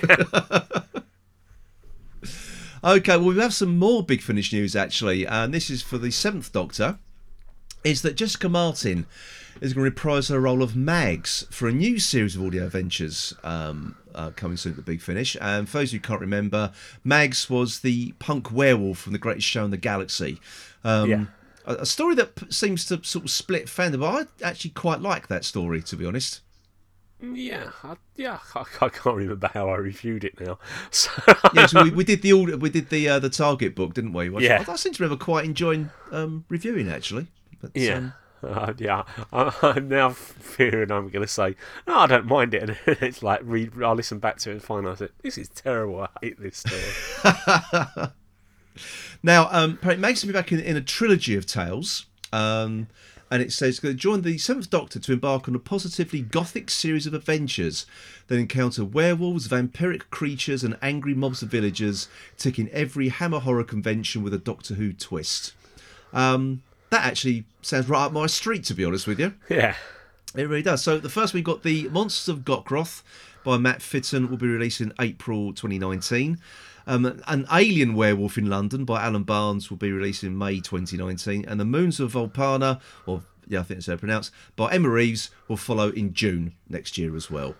okay, 2.84 3.16
well, 3.16 3.26
we 3.26 3.38
have 3.38 3.54
some 3.54 3.78
more 3.78 4.02
Big 4.02 4.22
Finish 4.22 4.52
news, 4.52 4.76
actually, 4.76 5.26
and 5.26 5.52
this 5.52 5.68
is 5.68 5.82
for 5.82 5.98
the 5.98 6.10
Seventh 6.10 6.52
Doctor. 6.52 6.98
Is 7.82 8.02
that 8.02 8.14
Jessica 8.14 8.48
Martin 8.48 9.06
is 9.60 9.74
going 9.74 9.84
to 9.84 9.90
reprise 9.90 10.28
her 10.28 10.40
role 10.40 10.62
of 10.62 10.74
Mags 10.74 11.46
for 11.50 11.68
a 11.68 11.72
new 11.72 11.98
series 11.98 12.34
of 12.36 12.42
audio 12.42 12.64
adventures 12.64 13.34
um, 13.44 13.96
uh, 14.14 14.30
coming 14.30 14.56
soon 14.56 14.72
at 14.72 14.76
the 14.76 14.82
Big 14.82 15.02
Finish. 15.02 15.36
And 15.40 15.68
for 15.68 15.78
those 15.78 15.92
who 15.92 16.00
can't 16.00 16.20
remember, 16.20 16.72
Mags 17.02 17.50
was 17.50 17.80
the 17.80 18.12
punk 18.20 18.50
werewolf 18.50 18.98
from 18.98 19.12
The 19.12 19.18
Greatest 19.18 19.46
Show 19.46 19.64
in 19.64 19.70
the 19.70 19.76
Galaxy. 19.76 20.40
Um, 20.82 21.10
Yeah. 21.10 21.24
A, 21.66 21.74
a 21.76 21.86
story 21.86 22.14
that 22.16 22.34
p- 22.36 22.46
seems 22.50 22.84
to 22.86 23.02
sort 23.04 23.24
of 23.24 23.30
split 23.30 23.66
fandom. 23.66 24.00
but 24.00 24.28
I 24.42 24.46
actually 24.48 24.70
quite 24.72 25.00
like 25.00 25.28
that 25.28 25.44
story, 25.44 25.82
to 25.82 25.96
be 25.96 26.06
honest. 26.06 26.40
Yeah, 27.22 27.70
I, 27.82 27.96
yeah, 28.16 28.38
I, 28.54 28.64
I 28.82 28.88
can't 28.90 29.16
remember 29.16 29.48
how 29.54 29.70
I 29.70 29.76
reviewed 29.76 30.24
it 30.24 30.38
now. 30.40 30.58
So, 30.90 31.10
yeah, 31.54 31.66
so 31.66 31.82
we, 31.84 31.90
we 31.90 32.04
did 32.04 32.22
the 32.22 32.32
we 32.34 32.68
did 32.70 32.90
the 32.90 33.08
uh, 33.08 33.18
the 33.18 33.30
Target 33.30 33.74
book, 33.74 33.94
didn't 33.94 34.12
we? 34.12 34.28
Which 34.28 34.44
Yeah. 34.44 34.64
I, 34.66 34.72
I 34.72 34.76
seem 34.76 34.92
to 34.92 35.02
remember 35.02 35.22
quite 35.24 35.44
enjoying 35.44 35.90
um, 36.12 36.44
reviewing 36.48 36.88
actually. 36.90 37.28
But, 37.60 37.70
yeah. 37.74 37.94
um, 37.96 38.12
Uh, 38.44 38.74
yeah, 38.76 39.04
I, 39.32 39.54
I'm 39.62 39.88
now 39.88 40.10
fearing 40.10 40.90
I'm 40.92 41.08
going 41.08 41.24
to 41.24 41.32
say, 41.32 41.56
no, 41.86 42.00
I 42.00 42.06
don't 42.06 42.26
mind 42.26 42.52
it. 42.52 42.62
And 42.86 42.98
it's 43.00 43.22
like, 43.22 43.40
read, 43.42 43.82
I'll 43.82 43.94
listen 43.94 44.18
back 44.18 44.36
to 44.40 44.50
it 44.50 44.52
and 44.52 44.62
find 44.62 44.86
out 44.86 45.00
this 45.22 45.38
is 45.38 45.48
terrible. 45.48 46.00
I 46.02 46.08
hate 46.20 46.38
this 46.38 46.58
story. 46.58 48.10
Now, 49.22 49.48
um, 49.50 49.78
it 49.82 49.98
makes 49.98 50.24
me 50.24 50.32
back 50.32 50.52
in, 50.52 50.60
in 50.60 50.76
a 50.76 50.80
trilogy 50.80 51.34
of 51.36 51.46
tales. 51.46 52.06
Um, 52.32 52.88
and 53.30 53.42
it 53.42 53.52
says, 53.52 53.80
join 53.80 54.22
the 54.22 54.38
Seventh 54.38 54.70
Doctor 54.70 55.00
to 55.00 55.12
embark 55.12 55.48
on 55.48 55.54
a 55.54 55.58
positively 55.58 56.20
gothic 56.20 56.70
series 56.70 57.06
of 57.06 57.14
adventures 57.14 57.86
that 58.28 58.36
encounter 58.36 58.84
werewolves, 58.84 59.48
vampiric 59.48 60.10
creatures, 60.10 60.62
and 60.62 60.76
angry 60.82 61.14
mobs 61.14 61.42
of 61.42 61.48
villagers, 61.48 62.08
ticking 62.36 62.68
every 62.70 63.08
Hammer 63.08 63.40
horror 63.40 63.64
convention 63.64 64.22
with 64.22 64.34
a 64.34 64.38
Doctor 64.38 64.74
Who 64.74 64.92
twist. 64.92 65.52
Um, 66.12 66.62
that 66.90 67.04
actually 67.04 67.44
sounds 67.60 67.88
right 67.88 68.04
up 68.04 68.12
my 68.12 68.26
street, 68.26 68.64
to 68.64 68.74
be 68.74 68.84
honest 68.84 69.06
with 69.06 69.18
you. 69.18 69.34
yeah. 69.48 69.74
It 70.36 70.48
really 70.48 70.62
does. 70.62 70.82
So 70.82 70.98
the 70.98 71.08
first 71.08 71.32
we've 71.32 71.44
got 71.44 71.62
the 71.62 71.88
Monsters 71.88 72.28
of 72.28 72.40
Gokroth 72.40 73.02
by 73.44 73.56
Matt 73.56 73.82
Fitton 73.82 74.28
will 74.28 74.36
be 74.36 74.48
released 74.48 74.80
in 74.80 74.92
April 75.00 75.52
2019. 75.52 76.38
Um, 76.86 77.22
an 77.26 77.46
Alien 77.52 77.94
Werewolf 77.94 78.36
in 78.36 78.50
London 78.50 78.84
by 78.84 79.02
Alan 79.02 79.22
Barnes 79.22 79.70
will 79.70 79.78
be 79.78 79.92
released 79.92 80.22
in 80.22 80.36
May 80.36 80.60
2019, 80.60 81.44
and 81.46 81.58
the 81.58 81.64
Moons 81.64 82.00
of 82.00 82.12
Vulpana, 82.12 82.80
or 83.06 83.22
yeah, 83.46 83.60
I 83.60 83.62
think 83.62 83.78
that's 83.78 83.86
how 83.86 83.94
it's 83.94 84.00
pronounced, 84.00 84.32
by 84.56 84.72
Emma 84.72 84.88
Reeves 84.88 85.30
will 85.48 85.56
follow 85.56 85.90
in 85.90 86.12
June 86.12 86.54
next 86.68 86.98
year 86.98 87.16
as 87.16 87.30
well. 87.30 87.54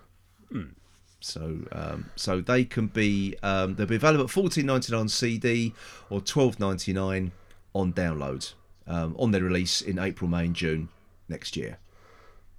So, 1.25 1.57
um, 1.71 2.11
so 2.15 2.39
they 2.39 2.65
can 2.65 2.85
be 2.85 3.35
um, 3.41 3.75
they'll 3.75 3.87
be 3.87 3.95
available 3.95 4.25
at 4.25 4.29
fourteen 4.29 4.67
ninety 4.67 4.93
nine 4.93 5.07
CD 5.07 5.73
or 6.11 6.21
twelve 6.21 6.59
ninety 6.59 6.93
nine 6.93 7.31
on 7.73 7.93
download 7.93 8.53
um, 8.85 9.15
on 9.17 9.31
their 9.31 9.41
release 9.41 9.81
in 9.81 9.97
April, 9.97 10.29
May, 10.29 10.45
and 10.45 10.55
June 10.55 10.89
next 11.27 11.57
year. 11.57 11.79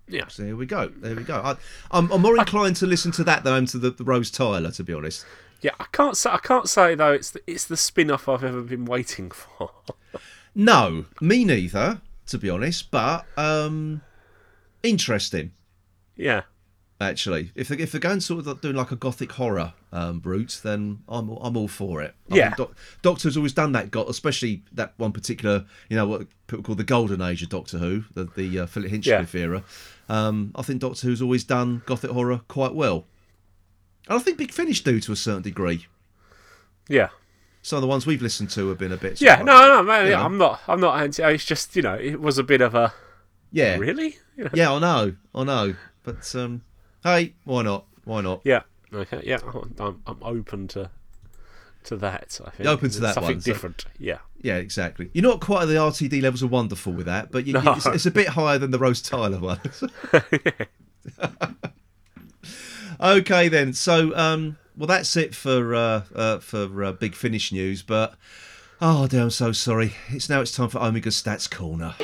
Yeah. 0.08 0.26
So 0.26 0.42
there 0.42 0.56
we 0.56 0.66
go. 0.66 0.88
There 0.88 1.14
we 1.14 1.22
go. 1.22 1.36
I, 1.36 1.56
I'm, 1.92 2.10
I'm 2.10 2.22
more 2.22 2.36
inclined 2.36 2.74
to 2.76 2.86
listen 2.86 3.12
to 3.12 3.24
that 3.24 3.44
than 3.44 3.52
I 3.52 3.56
am 3.56 3.66
to 3.66 3.78
the, 3.78 3.90
the 3.90 4.04
Rose 4.04 4.32
Tyler, 4.32 4.72
to 4.72 4.82
be 4.82 4.92
honest. 4.92 5.24
Yeah, 5.62 5.72
I 5.80 5.86
can't 5.92 6.16
say 6.16 6.30
I 6.30 6.38
can't 6.38 6.68
say 6.68 6.94
though 6.94 7.12
it's 7.12 7.30
the, 7.30 7.40
it's 7.46 7.64
the 7.64 7.76
spin-off 7.76 8.28
I've 8.28 8.44
ever 8.44 8.60
been 8.62 8.84
waiting 8.84 9.30
for. 9.30 9.70
No, 10.58 11.04
me 11.20 11.44
neither, 11.44 12.00
to 12.28 12.38
be 12.38 12.48
honest. 12.48 12.90
But 12.90 13.26
um, 13.36 14.00
interesting, 14.82 15.50
yeah, 16.16 16.42
actually. 16.98 17.50
If 17.54 17.68
they, 17.68 17.76
if 17.76 17.92
they're 17.92 18.00
going 18.00 18.20
sort 18.20 18.46
of 18.46 18.60
doing 18.62 18.74
like 18.76 18.90
a 18.90 18.96
gothic 18.96 19.32
horror 19.32 19.74
um, 19.92 20.22
route, 20.24 20.60
then 20.62 21.00
I'm 21.08 21.28
I'm 21.42 21.58
all 21.58 21.68
for 21.68 22.00
it. 22.02 22.14
I 22.30 22.36
Yeah. 22.36 22.44
think 22.54 22.56
Doc, 22.56 22.76
Doctor's 23.02 23.36
always 23.36 23.52
done 23.52 23.72
that. 23.72 23.90
Got 23.90 24.08
especially 24.08 24.62
that 24.72 24.94
one 24.96 25.12
particular, 25.12 25.66
you 25.90 25.96
know, 25.96 26.06
what 26.06 26.26
people 26.46 26.62
call 26.64 26.74
the 26.74 26.84
golden 26.84 27.20
age 27.20 27.42
of 27.42 27.50
Doctor 27.50 27.76
Who, 27.76 28.04
the 28.14 28.24
the 28.24 28.60
uh, 28.60 28.66
Philip 28.66 28.90
Hinchcliffe 28.90 29.34
era. 29.34 29.62
Um, 30.08 30.52
I 30.54 30.62
think 30.62 30.80
Doctor 30.80 31.06
Who's 31.06 31.20
always 31.20 31.44
done 31.44 31.82
gothic 31.84 32.12
horror 32.12 32.40
quite 32.48 32.74
well. 32.74 33.04
And 34.08 34.16
I 34.16 34.18
think 34.20 34.38
Big 34.38 34.52
Finish 34.52 34.82
do 34.84 35.00
to 35.00 35.12
a 35.12 35.16
certain 35.16 35.42
degree. 35.42 35.86
yeah, 36.88 37.08
Some 37.62 37.78
of 37.78 37.82
the 37.82 37.88
ones 37.88 38.06
we've 38.06 38.22
listened 38.22 38.50
to 38.50 38.68
have 38.68 38.78
been 38.78 38.92
a 38.92 38.96
bit. 38.96 39.20
yeah. 39.20 39.42
No, 39.42 39.66
no, 39.68 39.82
man. 39.82 40.04
you 40.06 40.10
Yeah, 40.12 40.18
know. 40.18 40.24
I'm 40.24 40.38
not. 40.38 40.60
I'm 40.68 40.80
not 40.80 41.00
anti. 41.02 41.28
It's 41.32 41.44
just 41.44 41.74
you 41.76 41.82
know, 41.82 41.94
it 41.94 42.20
was 42.20 42.38
a 42.38 42.44
bit 42.44 42.60
of 42.60 42.74
a 42.74 42.92
yeah, 43.52 43.76
really. 43.76 44.18
You 44.36 44.44
know? 44.44 44.50
yeah. 44.54 44.72
I 44.72 44.78
know, 44.78 45.14
I 45.34 45.44
know. 45.44 45.74
But 46.04 46.34
um, 46.36 46.62
hey, 47.02 47.34
why 47.44 47.62
not? 47.62 47.86
Why 48.04 48.20
not? 48.20 48.42
Yeah. 48.44 48.62
Okay. 48.94 49.22
Yeah. 49.24 49.38
I'm, 49.80 50.00
I'm 50.06 50.22
open 50.22 50.68
to 50.68 50.90
to 51.84 51.96
that. 51.96 52.40
I 52.44 52.50
think 52.50 52.64
You're 52.64 52.72
open 52.72 52.90
to 52.90 53.00
that 53.00 53.14
something 53.14 53.36
one, 53.36 53.40
so- 53.40 53.52
different. 53.52 53.84
Yeah. 53.98 54.18
Yeah, 54.42 54.56
exactly. 54.58 55.10
You're 55.12 55.24
not 55.24 55.40
quite 55.40 55.62
at 55.62 55.68
the 55.68 55.74
RTD 55.74 56.22
levels 56.22 56.42
of 56.42 56.52
wonderful 56.52 56.92
with 56.92 57.06
that, 57.06 57.32
but 57.32 57.46
you, 57.46 57.54
No. 57.54 57.72
it's, 57.74 57.86
it's 57.86 58.06
a 58.06 58.10
bit 58.12 58.28
higher 58.28 58.58
than 58.58 58.70
the 58.70 58.78
Rose 58.78 59.00
Tyler 59.02 59.38
one. 59.40 59.58
okay, 63.00 63.48
then. 63.48 63.72
So, 63.72 64.16
um, 64.16 64.56
well, 64.76 64.86
that's 64.86 65.16
it 65.16 65.34
for 65.34 65.74
uh, 65.74 66.02
uh, 66.14 66.38
for 66.38 66.84
uh, 66.84 66.92
big 66.92 67.14
finish 67.14 67.52
news. 67.52 67.82
But 67.82 68.14
oh, 68.80 69.06
dear, 69.06 69.22
I'm 69.22 69.30
so 69.30 69.52
sorry. 69.52 69.94
It's 70.08 70.28
now 70.28 70.40
it's 70.40 70.52
time 70.52 70.68
for 70.68 70.78
Omega 70.78 71.10
Stats 71.10 71.50
Corner. 71.50 71.94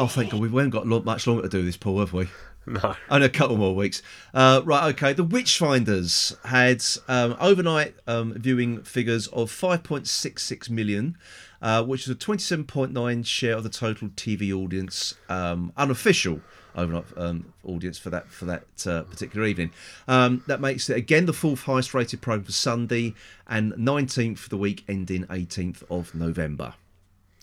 Oh, 0.00 0.06
thank 0.06 0.30
God, 0.30 0.40
we 0.40 0.46
haven't 0.48 0.70
got 0.70 0.86
much 1.04 1.26
longer 1.26 1.42
to 1.42 1.48
do 1.48 1.64
this, 1.64 1.76
Paul, 1.76 1.98
have 1.98 2.12
we? 2.12 2.28
No. 2.82 2.94
Only 3.08 3.26
a 3.26 3.30
couple 3.30 3.56
more 3.56 3.74
weeks. 3.74 4.02
Uh, 4.34 4.60
right, 4.62 4.88
okay. 4.90 5.14
The 5.14 5.24
Witchfinders 5.24 6.36
had 6.44 6.84
um, 7.08 7.34
overnight 7.40 7.94
um, 8.06 8.34
viewing 8.34 8.82
figures 8.82 9.26
of 9.28 9.50
5.66 9.50 10.68
million, 10.68 11.16
uh, 11.62 11.82
which 11.84 12.02
is 12.02 12.10
a 12.10 12.14
27.9 12.14 13.24
share 13.24 13.56
of 13.56 13.62
the 13.62 13.70
total 13.70 14.08
TV 14.10 14.52
audience, 14.52 15.14
um, 15.30 15.72
unofficial 15.78 16.42
overnight 16.74 17.06
um, 17.16 17.52
audience 17.64 17.98
for 17.98 18.10
that 18.10 18.30
for 18.30 18.44
that 18.44 18.86
uh, 18.86 19.02
particular 19.04 19.46
evening. 19.46 19.72
Um, 20.06 20.44
that 20.46 20.60
makes 20.60 20.90
it 20.90 20.96
again 20.96 21.26
the 21.26 21.32
fourth 21.32 21.62
highest 21.62 21.94
rated 21.94 22.20
program 22.20 22.44
for 22.44 22.52
Sunday 22.52 23.14
and 23.48 23.72
19th 23.72 24.38
for 24.38 24.48
the 24.50 24.58
week 24.58 24.84
ending 24.88 25.24
18th 25.24 25.82
of 25.90 26.14
November. 26.14 26.74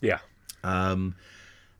Yeah. 0.01 0.19
Um, 0.63 1.15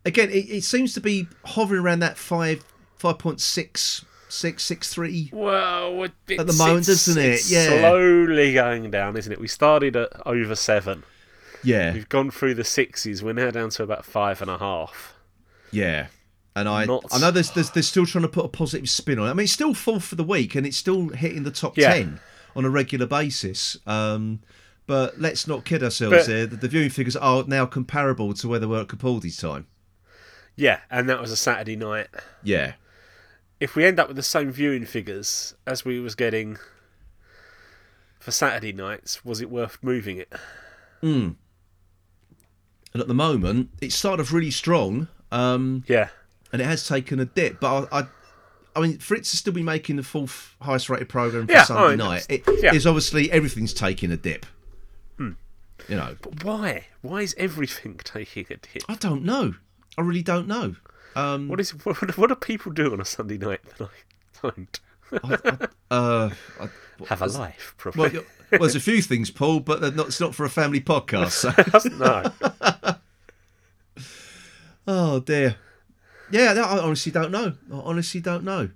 again, 0.03 0.29
it, 0.29 0.49
it 0.49 0.63
seems 0.63 0.93
to 0.95 1.01
be 1.01 1.27
hovering 1.45 1.81
around 1.81 1.99
that 1.99 2.17
five 2.17 2.63
five 2.97 3.17
point 3.19 3.41
six 3.41 4.03
six 4.29 4.63
six 4.63 4.93
three. 4.93 5.29
Well, 5.33 6.03
At 6.03 6.11
the 6.47 6.53
moment, 6.57 6.87
isn't 6.89 7.17
it? 7.17 7.25
it's 7.25 7.51
Yeah. 7.51 7.79
Slowly 7.79 8.53
going 8.53 8.91
down, 8.91 9.15
isn't 9.17 9.31
it? 9.31 9.39
We 9.39 9.47
started 9.47 9.95
at 9.95 10.09
over 10.25 10.55
seven. 10.55 11.03
Yeah, 11.63 11.93
We've 11.93 12.07
gone 12.09 12.29
through 12.29 12.53
the 12.55 12.63
sixes. 12.63 13.23
We're 13.23 13.33
now 13.33 13.49
down 13.49 13.69
to 13.71 13.83
about 13.83 14.05
five 14.05 14.41
and 14.41 14.51
a 14.51 14.57
half. 14.57 15.15
yeah. 15.71 16.07
And 16.57 16.69
I, 16.69 16.85
Not- 16.85 17.03
I 17.11 17.19
know 17.19 17.31
there's, 17.31 17.51
there's 17.51 17.69
they're 17.71 17.83
still 17.83 18.05
trying 18.05 18.21
to 18.21 18.29
put 18.29 18.45
a 18.45 18.47
positive 18.47 18.89
spin 18.89 19.19
on 19.19 19.27
it. 19.27 19.31
I 19.31 19.33
mean, 19.33 19.43
it's 19.43 19.51
still 19.51 19.73
fourth 19.73 20.05
for 20.05 20.15
the 20.15 20.23
week, 20.23 20.55
and 20.55 20.65
it's 20.65 20.77
still 20.77 21.09
hitting 21.09 21.43
the 21.43 21.51
top 21.51 21.77
Yeah. 21.77 21.93
ten 21.93 22.21
on 22.55 22.63
a 22.63 22.69
regular 22.69 23.05
basis. 23.05 23.75
Um, 23.85 24.39
but 24.87 25.19
let's 25.19 25.47
not 25.47 25.65
kid 25.65 25.83
ourselves 25.83 26.15
But- 26.15 26.27
here. 26.27 26.45
The, 26.45 26.55
the 26.55 26.67
viewing 26.69 26.91
figures 26.91 27.17
are 27.17 27.43
now 27.45 27.65
comparable 27.65 28.33
to 28.35 28.47
where 28.47 28.59
they 28.59 28.67
were 28.67 28.79
at 28.81 28.87
Capaldi's 28.87 29.35
time. 29.35 29.67
Yeah, 30.55 30.79
and 30.89 31.09
that 31.09 31.19
was 31.19 31.29
a 31.31 31.35
Saturday 31.35 31.75
night. 31.75 32.07
Yeah, 32.41 32.73
If 33.59 33.75
we 33.75 33.85
end 33.85 33.99
up 33.99 34.07
with 34.07 34.17
the 34.17 34.23
same 34.23 34.51
viewing 34.51 34.85
figures 34.85 35.55
as 35.65 35.85
we 35.85 35.99
was 35.99 36.15
getting 36.15 36.57
for 38.19 38.31
Saturday 38.31 38.73
nights, 38.73 39.23
was 39.23 39.41
it 39.41 39.49
worth 39.49 39.77
moving 39.81 40.17
it? 40.17 40.31
and 41.01 41.35
at 42.95 43.07
the 43.07 43.13
moment, 43.13 43.69
it 43.81 43.91
started 43.91 44.23
off 44.23 44.31
really 44.33 44.49
strong. 44.51 45.07
Um, 45.31 45.83
Yeah. 45.87 46.09
and 46.51 46.61
it 46.61 46.65
has 46.65 46.87
taken 46.87 47.19
a 47.19 47.25
dip. 47.25 47.59
But 47.59 47.87
I, 47.91 47.99
I, 47.99 48.07
I 48.75 48.81
mean, 48.81 48.97
for 48.99 49.15
it 49.15 49.23
to 49.25 49.37
still 49.37 49.53
be 49.53 49.61
making 49.63 49.97
the 49.97 50.03
fourth 50.03 50.55
highest 50.61 50.89
rated 50.89 51.09
program 51.09 51.45
for 51.47 51.53
Yeah, 51.53 51.63
Sunday 51.63 51.83
I 51.83 51.89
mean, 51.89 51.97
night, 51.99 52.25
it 52.29 52.43
yeah. 52.61 52.71
Hmm. 52.71 52.75
is 52.75 52.87
obviously 52.87 53.31
everything's 53.31 53.73
taking 53.73 54.11
a 54.11 54.17
dip. 54.17 54.45
You 55.89 55.97
know, 55.97 56.15
But 56.21 56.43
why? 56.43 56.85
Why 57.01 57.21
is 57.21 57.35
everything 57.37 57.99
taking 58.03 58.45
a 58.49 58.55
dip? 58.55 58.83
I 58.89 58.95
don't 58.95 59.23
know. 59.23 59.53
I 59.97 60.01
really 60.01 60.23
don't 60.23 60.47
know. 60.47 60.75
Um, 61.15 61.47
What 61.47 61.59
is 61.59 61.71
what, 61.85 62.17
what 62.17 62.27
do 62.27 62.35
people 62.35 62.71
do 62.71 62.93
on 62.93 63.01
a 63.01 63.05
Sunday 63.05 63.37
night 63.37 63.61
that 63.77 63.89
I 64.43 64.49
don't 64.49 64.79
uh, 65.91 66.29
I, 66.59 66.69
have 67.07 67.21
a 67.21 67.27
life? 67.27 67.73
Probably. 67.77 68.09
well, 68.09 68.23
well, 68.51 68.59
there's 68.61 68.75
a 68.75 68.79
few 68.79 69.01
things, 69.01 69.31
Paul, 69.31 69.59
but 69.59 69.81
not, 69.95 70.07
it's 70.07 70.19
not 70.19 70.35
for 70.35 70.45
a 70.45 70.49
family 70.49 70.81
podcast. 70.81 71.31
So. 71.31 71.89
no. 73.95 74.05
oh 74.87 75.19
dear. 75.19 75.55
Yeah, 76.31 76.53
I 76.53 76.79
honestly 76.79 77.11
don't 77.11 77.31
know. 77.31 77.53
I 77.71 77.77
honestly 77.77 78.21
don't 78.21 78.43
know. 78.43 78.69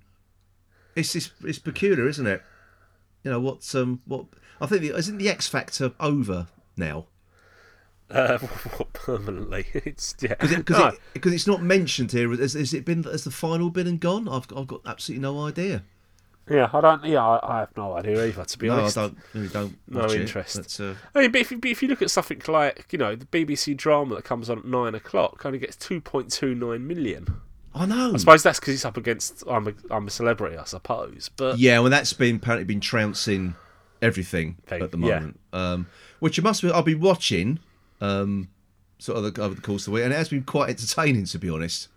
It's 0.96 1.16
it's, 1.16 1.32
it's 1.44 1.60
peculiar, 1.60 2.08
isn't 2.08 2.28
it? 2.28 2.44
You 3.24 3.32
know 3.32 3.40
what's 3.40 3.74
um 3.76 4.02
what 4.06 4.26
I 4.62 4.66
think 4.66 4.82
the, 4.82 4.96
isn't 4.96 5.18
the 5.18 5.30
X 5.30 5.48
Factor 5.48 5.92
over 6.00 6.48
now? 6.78 7.06
Uh, 8.10 8.38
what, 8.78 8.94
permanently? 8.94 9.66
It's 9.74 10.16
yeah. 10.22 10.30
Because 10.40 10.52
it, 10.52 10.70
No. 10.70 10.92
it, 11.14 11.26
it's 11.26 11.48
not 11.48 11.62
mentioned 11.62 12.12
here. 12.12 12.30
Has, 12.32 12.54
has 12.54 12.74
it 12.74 12.86
been? 12.86 13.04
Has 13.04 13.24
the 13.24 13.32
final 13.32 13.70
been 13.70 13.88
and 13.88 14.00
gone? 14.00 14.28
I've 14.28 14.48
I've 14.56 14.68
got 14.68 14.82
absolutely 14.86 15.22
no 15.22 15.46
idea. 15.46 15.84
yeah, 16.50 16.70
I 16.74 16.82
don't. 16.82 17.04
Yeah, 17.06 17.24
I, 17.26 17.58
I 17.58 17.60
have 17.60 17.76
no 17.78 17.94
idea 17.98 18.26
either. 18.26 18.44
To 18.46 18.58
be 18.58 18.68
No, 18.68 18.76
I 18.76 18.80
honest, 18.80 18.96
don't 18.96 19.18
really 19.34 19.48
don't. 19.50 19.78
No 19.88 20.00
watch 20.02 20.14
it, 20.14 20.22
interest. 20.22 20.56
but, 20.56 20.84
uh, 20.84 20.94
I 21.14 21.22
mean, 21.22 21.32
but 21.32 21.42
if, 21.42 21.52
you- 21.52 21.60
but 21.60 21.70
if 21.70 21.82
you 21.84 21.88
look 21.88 22.02
at 22.02 22.10
something 22.10 22.42
like 22.48 22.88
you 22.92 22.98
know 22.98 23.16
the 23.16 23.26
BBC 23.26 23.78
drama 23.78 24.16
that 24.16 24.24
comes 24.24 24.50
on 24.50 24.58
at 24.60 24.66
nine 24.66 24.96
o'clock, 24.96 25.46
only 25.46 25.60
gets 25.60 25.76
two 25.76 26.02
point 26.02 26.32
two 26.32 26.56
nine 26.56 26.88
million. 26.88 27.28
I 27.76 27.86
know. 27.86 28.14
I 28.16 28.18
suppose 28.18 28.42
that's 28.42 28.60
because 28.60 28.74
it's 28.74 28.86
up 28.86 28.98
against 28.98 29.44
I'm 29.48 29.68
a, 29.68 29.74
I'm 29.92 30.08
a 30.08 30.10
celebrity, 30.10 30.58
I 30.58 30.64
suppose. 30.64 31.30
But 31.38 31.60
Yeah, 31.60 31.78
well, 31.80 31.92
that's 31.92 32.14
been 32.14 32.38
apparently 32.38 32.66
been 32.66 32.80
trouncing 32.82 33.54
everything 34.02 34.56
Thing, 34.66 34.82
at 34.82 34.92
the 34.92 34.98
yeah. 34.98 35.20
moment. 35.20 35.40
Um, 35.54 35.88
which 36.20 36.40
I 36.40 36.42
must 36.42 36.64
be. 36.64 36.72
I'll 36.72 36.82
be 36.82 36.96
watching 36.96 37.60
um, 38.02 38.50
sort 38.98 39.18
of 39.24 39.34
the, 39.34 39.42
over 39.42 39.56
the 39.56 39.62
course 39.62 39.84
of 39.84 39.92
the 39.92 39.96
week, 39.96 40.04
and 40.06 40.14
it 40.14 40.18
has 40.18 40.30
been 40.30 40.44
quite 40.44 40.70
entertaining 40.70 41.26
to 41.26 41.40
be 41.40 41.50
honest. 41.50 41.88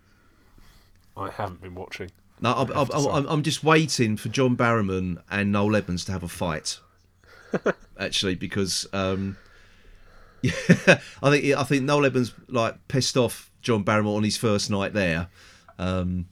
I 1.16 1.30
haven't 1.30 1.60
been 1.60 1.74
watching. 1.74 2.10
No, 2.40 2.52
I'm, 2.54 2.70
I'm, 2.72 2.88
I'm, 2.92 3.06
I'm- 3.08 3.26
I'm 3.28 3.42
just 3.42 3.62
waiting 3.62 4.16
for 4.16 4.28
John 4.28 4.56
Barrowman 4.56 5.22
and 5.30 5.52
Noel 5.52 5.76
Edmonds 5.76 6.04
to 6.06 6.12
have 6.12 6.22
a 6.22 6.28
fight. 6.28 6.78
actually, 7.98 8.34
because 8.34 8.86
um, 8.92 9.36
yeah, 10.42 10.52
I 11.22 11.30
think 11.30 11.56
I 11.56 11.62
think 11.64 11.84
Noel 11.84 12.06
Edmonds 12.06 12.32
like 12.48 12.76
pissed 12.88 13.16
off 13.16 13.50
John 13.60 13.84
Barrowman 13.84 14.16
on 14.16 14.24
his 14.24 14.36
first 14.36 14.70
night 14.70 14.92
there. 14.92 15.28
Um, 15.78 16.26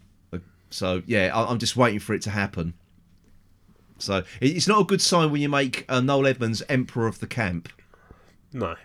so 0.71 1.03
yeah, 1.07 1.31
I, 1.35 1.51
I'm 1.51 1.59
just 1.59 1.77
waiting 1.77 2.01
for 2.01 2.15
it 2.15 2.23
to 2.23 2.31
happen. 2.31 2.75
So 3.99 4.23
it's 4.41 4.67
not 4.67 4.81
a 4.81 4.85
good 4.85 5.03
sign 5.03 5.31
when 5.31 5.43
you 5.43 5.49
make 5.49 5.85
uh, 5.89 6.01
Noel 6.01 6.27
Edmonds 6.27 6.63
emperor 6.69 7.07
of 7.07 7.21
the 7.21 7.27
camp. 7.27 7.69
No. 8.53 8.77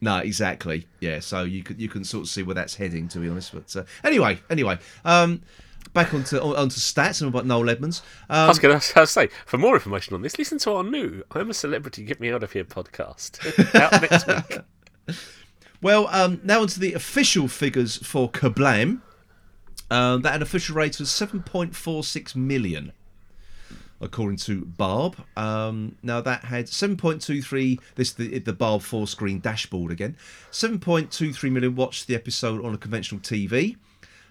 No, 0.00 0.18
exactly. 0.18 0.86
Yeah, 1.00 1.20
so 1.20 1.42
you 1.44 1.62
can 1.62 1.78
you 1.78 1.88
can 1.88 2.04
sort 2.04 2.22
of 2.24 2.28
see 2.28 2.42
where 2.42 2.54
that's 2.54 2.74
heading, 2.76 3.06
to 3.08 3.18
be 3.18 3.28
honest. 3.28 3.52
But 3.52 3.74
uh, 3.76 3.84
anyway, 4.02 4.40
anyway, 4.48 4.78
um, 5.04 5.42
back 5.92 6.14
onto 6.14 6.38
on- 6.38 6.56
onto 6.56 6.80
stats 6.80 7.20
and 7.20 7.28
about 7.28 7.44
Noel 7.46 7.68
Edmonds. 7.68 8.02
I 8.30 8.42
Um, 8.44 8.48
was 8.48 8.58
going 8.58 8.80
to 8.80 9.06
say, 9.06 9.28
for 9.44 9.58
more 9.58 9.74
information 9.74 10.14
on 10.14 10.22
this, 10.22 10.38
listen 10.38 10.58
to 10.60 10.72
our 10.72 10.84
new 10.84 11.22
"I'm 11.32 11.50
a 11.50 11.54
Celebrity, 11.54 12.04
Get 12.04 12.18
Me 12.20 12.32
Out 12.32 12.42
of 12.42 12.52
Here" 12.52 12.64
podcast 12.64 13.40
out 13.74 14.00
next 14.00 14.26
week. 14.26 15.16
well, 15.82 16.08
um, 16.08 16.40
now 16.44 16.60
onto 16.62 16.80
the 16.80 16.94
official 16.94 17.46
figures 17.48 17.96
for 17.98 18.30
Kerblam. 18.30 19.02
Um, 19.92 20.22
that 20.22 20.30
had 20.30 20.36
an 20.36 20.42
official 20.42 20.76
rate 20.76 21.00
of 21.00 21.08
seven 21.08 21.42
point 21.42 21.74
four 21.74 22.04
six 22.04 22.36
million, 22.36 22.92
according 24.00 24.38
to 24.38 24.64
Barb. 24.64 25.16
Um, 25.36 25.96
now 26.02 26.20
that 26.20 26.44
had 26.44 26.68
seven 26.68 26.96
point 26.96 27.22
two 27.22 27.42
three. 27.42 27.78
This 27.94 28.12
the 28.12 28.38
the 28.38 28.52
Barb 28.52 28.82
four 28.82 29.06
screen 29.06 29.40
dashboard 29.40 29.92
again. 29.92 30.16
Seven 30.50 30.78
point 30.78 31.10
two 31.10 31.32
three 31.32 31.50
million 31.50 31.74
watched 31.74 32.06
the 32.06 32.14
episode 32.14 32.64
on 32.64 32.74
a 32.74 32.78
conventional 32.78 33.20
TV. 33.20 33.76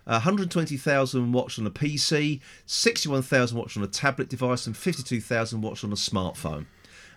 120,000 0.05 1.31
watched 1.31 1.59
on 1.59 1.67
a 1.67 1.69
PC, 1.69 2.41
61,000 2.65 3.55
watched 3.55 3.77
on 3.77 3.83
a 3.83 3.88
tablet 3.88 4.27
device, 4.27 4.65
and 4.65 4.75
52,000 4.75 5.61
watched 5.61 5.83
on 5.83 5.91
a 5.91 5.95
smartphone. 5.95 6.65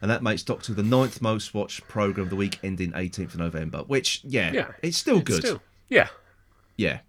And 0.03 0.11
that 0.11 0.23
makes 0.23 0.43
Doctor 0.43 0.75
the 0.75 0.83
ninth 0.83 1.23
most 1.23 1.55
watched 1.55 1.87
program 1.89 2.25
of 2.25 2.31
the 2.31 2.37
week, 2.37 2.59
ending 2.63 2.93
18th 2.93 3.35
of 3.35 3.39
November. 3.39 3.79
Which, 3.79 4.21
yeah, 4.25 4.53
Yeah, 4.53 4.69
it's 4.83 4.99
still 4.99 5.21
good. 5.21 5.39
Still, 5.39 5.63
yeah, 5.89 6.09
Yeah. 6.77 7.01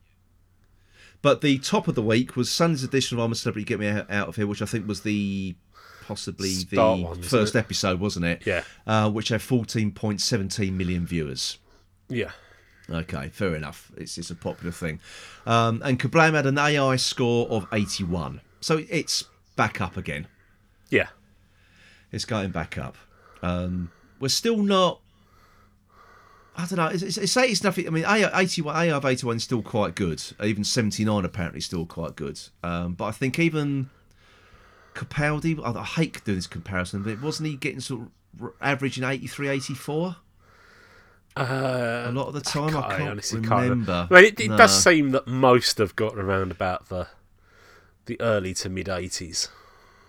But 1.24 1.42
the 1.42 1.58
top 1.58 1.88
of 1.88 1.96
the 1.96 2.04
week 2.04 2.36
was 2.36 2.52
Sunday's 2.52 2.84
edition 2.84 3.18
of 3.18 3.24
I'm 3.24 3.32
a 3.32 3.36
Celebrity, 3.36 3.66
Get 3.66 3.80
Me 3.80 3.88
Out 3.88 4.10
of 4.28 4.36
Here, 4.36 4.46
which 4.46 4.62
I 4.62 4.66
think 4.66 4.88
was 4.88 5.02
the 5.02 5.56
possibly 6.06 6.54
the 6.70 6.78
one, 6.78 7.22
first 7.24 7.56
it? 7.56 7.60
episode, 7.60 8.00
wasn't 8.00 8.26
it? 8.26 8.44
Yeah. 8.46 8.64
Uh, 8.86 9.10
which 9.10 9.30
had 9.30 9.40
14.17 9.40 10.72
million 10.74 11.08
viewers. 11.08 11.58
yeah. 12.10 12.32
Okay, 12.90 13.30
fair 13.30 13.56
enough. 13.56 13.94
It's 13.96 14.18
it's 14.18 14.30
a 14.30 14.36
popular 14.36 14.74
thing. 14.74 15.00
Um, 15.46 15.82
and 15.86 15.98
Kerblam 15.98 16.34
had 16.34 16.46
an 16.46 16.58
AI 16.58 16.98
score 16.98 17.48
of 17.48 17.66
81. 17.72 18.42
So 18.60 18.82
it's 18.90 19.24
back 19.56 19.80
up 19.80 19.96
again. 19.96 20.28
Yeah, 20.90 21.08
It's 22.12 22.26
going 22.26 22.52
back 22.52 22.78
up. 22.78 22.98
Um, 23.42 23.90
we're 24.20 24.28
still 24.28 24.58
not. 24.58 25.00
I 26.56 26.66
don't 26.68 26.78
know. 26.78 26.88
It's, 26.88 27.02
it's, 27.02 27.18
it's, 27.18 27.36
it's 27.36 27.64
nothing. 27.64 27.88
I 27.88 27.90
mean, 27.90 28.06
81, 28.08 28.76
AI 28.76 28.92
of 28.96 29.06
81 29.06 29.38
is 29.38 29.44
still 29.44 29.62
quite 29.64 29.96
good. 29.96 30.22
Even 30.44 30.64
79 30.64 31.26
apparently 31.26 31.58
is 31.58 31.66
still 31.66 31.86
quite 31.86 32.16
good. 32.16 32.40
Um, 32.64 32.94
but 32.94 33.06
I 33.06 33.12
think 33.12 33.40
even 33.40 33.90
Capaldi, 34.94 35.60
I, 35.64 35.80
I 35.80 35.84
hate 35.84 36.24
doing 36.24 36.38
this 36.38 36.48
comparison, 36.48 37.02
but 37.04 37.22
wasn't 37.22 37.50
he 37.50 37.56
getting 37.56 37.80
sort 37.80 38.02
of 38.42 38.52
averaging 38.62 39.04
83, 39.04 39.48
84? 39.50 40.16
uh, 41.36 41.42
A 42.08 42.12
lot 42.12 42.28
of 42.28 42.34
the 42.36 42.42
time, 42.42 42.78
I 42.78 42.98
can't, 42.98 43.10
honestly 43.10 43.40
remember. 43.40 44.08
Can't. 44.08 44.12
I 44.12 44.16
mean, 44.16 44.26
it, 44.26 44.40
it 44.40 44.50
No. 44.50 44.58
does 44.58 44.84
seem 44.84 45.10
that 45.12 45.26
most 45.28 45.80
have 45.80 45.96
got 45.96 46.16
around 46.18 46.52
about 46.52 46.90
the 46.90 47.08
the 48.06 48.20
early 48.20 48.54
to 48.54 48.70
mid 48.70 48.90
eighties. 48.90 49.48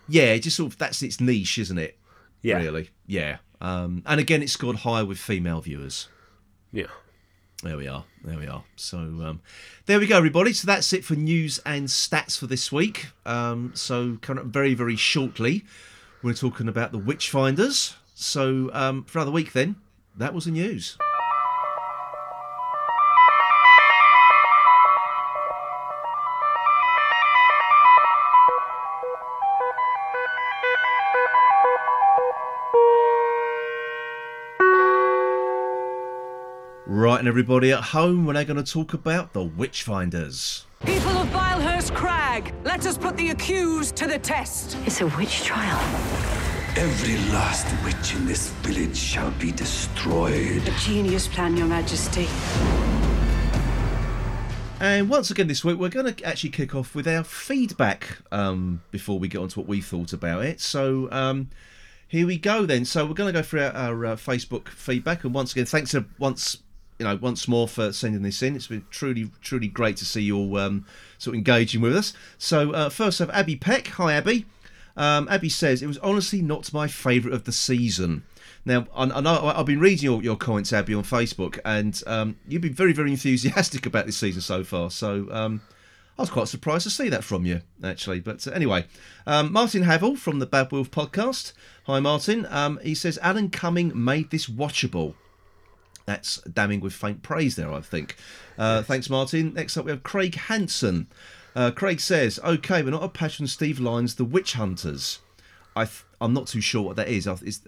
Yeah, 0.09 0.33
it 0.35 0.41
just 0.41 0.57
sort 0.57 0.73
of 0.73 0.79
that's 0.79 1.01
its 1.01 1.21
niche, 1.21 1.59
isn't 1.59 1.79
it? 1.79 1.97
Yeah, 2.43 2.57
Really, 2.59 2.91
yeah. 3.07 3.39
Um, 3.61 4.03
and 4.05 4.21
again, 4.21 4.43
it 4.43 4.51
scored 4.51 4.77
higher 4.79 5.07
with 5.07 5.17
female 5.17 5.61
viewers. 5.63 6.09
Yeah. 6.75 6.87
There 7.63 7.77
we 7.77 7.89
are. 7.89 8.05
There 8.23 8.37
we 8.37 8.47
are. 8.47 8.65
So 8.77 8.99
um, 8.99 9.41
there 9.87 9.99
we 9.99 10.07
go, 10.07 10.19
everybody. 10.19 10.53
So 10.53 10.67
that's 10.67 10.93
it 10.93 11.05
for 11.05 11.15
news 11.15 11.61
and 11.65 11.87
stats 11.87 12.37
for 12.37 12.47
this 12.47 12.71
week. 12.71 13.07
Um, 13.25 13.73
so 13.75 14.19
coming 14.21 14.45
up 14.45 14.51
very, 14.51 14.75
very 14.75 14.97
shortly, 14.97 15.65
we're 16.23 16.35
talking 16.35 16.69
about 16.69 16.93
the 16.93 16.99
Witchfinders. 16.99 17.95
So 18.15 18.71
um, 18.75 19.05
for 19.05 19.19
another 19.19 19.31
week, 19.31 19.53
then 19.53 19.77
that 20.17 20.35
was 20.35 20.45
the 20.45 20.51
news. 20.51 20.99
And 37.25 37.29
everybody 37.31 37.73
at 37.73 37.83
home, 37.83 38.27
we're 38.27 38.35
now 38.35 38.43
going 38.45 38.63
to 38.63 38.71
talk 38.71 38.93
about 38.93 39.33
the 39.33 39.41
Witchfinders. 39.41 40.65
People 40.85 41.13
of 41.13 41.27
Bilehurst 41.29 41.95
Crag, 41.95 42.53
let 42.65 42.85
us 42.85 42.99
put 42.99 43.17
the 43.17 43.31
accused 43.31 43.97
to 43.97 44.07
the 44.07 44.19
test. 44.19 44.77
It's 44.85 45.01
a 45.01 45.07
witch 45.07 45.43
trial. 45.43 45.81
Every 46.77 47.17
last 47.33 47.67
witch 47.83 48.15
in 48.15 48.27
this 48.27 48.51
village 48.61 48.95
shall 48.95 49.31
be 49.39 49.53
destroyed. 49.53 50.69
A 50.69 50.71
genius 50.73 51.27
plan, 51.27 51.57
Your 51.57 51.67
Majesty. 51.67 52.29
And 54.79 55.09
once 55.09 55.31
again 55.31 55.47
this 55.47 55.65
week, 55.65 55.79
we're 55.79 55.89
going 55.89 56.15
to 56.15 56.25
actually 56.25 56.51
kick 56.51 56.75
off 56.75 56.95
with 56.95 57.09
our 57.09 57.25
feedback 57.25 58.19
um, 58.33 58.83
before 58.91 59.19
we 59.19 59.29
get 59.29 59.39
on 59.39 59.49
to 59.49 59.61
what 59.61 59.67
we 59.67 59.81
thought 59.81 60.13
about 60.13 60.45
it. 60.45 60.61
So 60.61 61.09
um, 61.11 61.49
here 62.07 62.27
we 62.27 62.37
go 62.37 62.67
then. 62.67 62.85
So 62.85 63.07
we're 63.07 63.15
going 63.15 63.33
to 63.33 63.39
go 63.39 63.43
through 63.43 63.63
our, 63.63 63.73
our 63.73 64.07
uh, 64.07 64.17
Facebook 64.17 64.69
feedback, 64.69 65.25
and 65.25 65.33
once 65.33 65.53
again, 65.53 65.65
thanks 65.65 65.93
to 65.93 66.05
once 66.19 66.59
you 66.99 67.07
know 67.07 67.17
once 67.17 67.49
more 67.49 67.69
for 67.69 67.93
sending 67.93 68.23
this 68.23 68.43
in. 68.43 68.57
It's 68.57 68.69
been 68.69 68.85
truly 68.91 69.31
truly 69.41 69.69
great 69.69 69.97
to 69.99 70.05
see 70.05 70.23
you 70.23 70.37
all 70.37 70.57
um, 70.59 70.87
sort 71.19 71.35
of 71.35 71.39
engaging 71.39 71.81
with 71.81 71.97
us. 71.97 72.13
So 72.39 72.73
uh, 72.73 72.89
first 72.89 73.21
up, 73.21 73.31
Abby 73.33 73.57
Peck. 73.57 73.89
Hi, 73.89 74.15
Abby. 74.15 74.47
Um, 74.97 75.27
Abby 75.29 75.49
says 75.49 75.83
it 75.83 75.87
was 75.87 75.99
honestly 75.99 76.41
not 76.41 76.73
my 76.73 76.87
favourite 76.87 77.35
of 77.35 77.45
the 77.45 77.53
season. 77.53 78.25
Now, 78.65 78.87
I, 78.95 79.05
I 79.05 79.21
know 79.21 79.53
I've 79.55 79.67
been 79.67 79.81
reading 79.81 80.05
your, 80.05 80.23
your 80.23 80.37
comments, 80.37 80.73
Abby, 80.73 80.95
on 80.95 81.03
Facebook, 81.03 81.59
and 81.65 82.01
um, 82.07 82.37
you've 82.49 82.63
been 82.63 82.73
very, 82.73 82.93
very 82.93 83.11
enthusiastic 83.11 83.87
about 83.87 84.07
this 84.07 84.17
season 84.17 84.41
so 84.41 84.65
far. 84.65 84.91
So 84.91 85.29
um, 85.31 85.63
I 86.17 86.23
was 86.23 86.31
quite 86.31 86.49
surprised 86.49 86.85
to 86.85 86.91
see 86.91 87.09
that 87.09 87.25
from 87.25 87.45
you, 87.45 87.61
actually. 87.83 88.21
But 88.21 88.47
uh, 88.47 88.53
anyway, 88.53 88.87
um, 89.27 89.53
Martin 89.53 89.83
Havel 89.83 90.17
from 90.17 90.39
the 90.39 90.47
Bad 90.47 90.71
Wolf 90.73 90.91
podcast. 90.91 91.53
Hi, 91.87 92.01
Martin. 92.01 92.47
Um, 92.49 92.79
he 92.83 92.95
says 92.95 93.19
Alan 93.21 93.51
Cumming 93.51 93.93
made 93.95 94.31
this 94.31 94.47
watchable. 94.47 95.15
That's 96.07 96.37
damning 96.43 96.81
with 96.81 96.93
faint 96.93 97.23
praise 97.23 97.57
there, 97.57 97.73
I 97.73 97.81
think. 97.81 98.17
Uh, 98.59 98.83
Thanks, 98.83 99.09
Martin. 99.09 99.55
Next 99.55 99.77
up, 99.77 99.87
we 99.87 99.91
have 99.91 100.03
Craig 100.03 100.35
Hanson. 100.35 101.07
Uh, 101.57 101.71
Craig 101.71 102.01
says, 102.01 102.39
"Okay, 102.45 102.83
we're 102.83 102.91
not 102.91 103.03
a 103.03 103.09
Passion 103.09 103.47
Steve 103.47 103.81
Lyons, 103.81 104.17
The 104.17 104.25
Witch 104.25 104.55
Hunters. 104.55 105.21
I 105.77 105.85
th- 105.85 106.05
I'm 106.21 106.33
not 106.33 106.47
too 106.47 106.61
sure 106.61 106.83
what 106.83 106.97
that 106.97 107.09
is. 107.09 107.27
Is, 107.27 107.63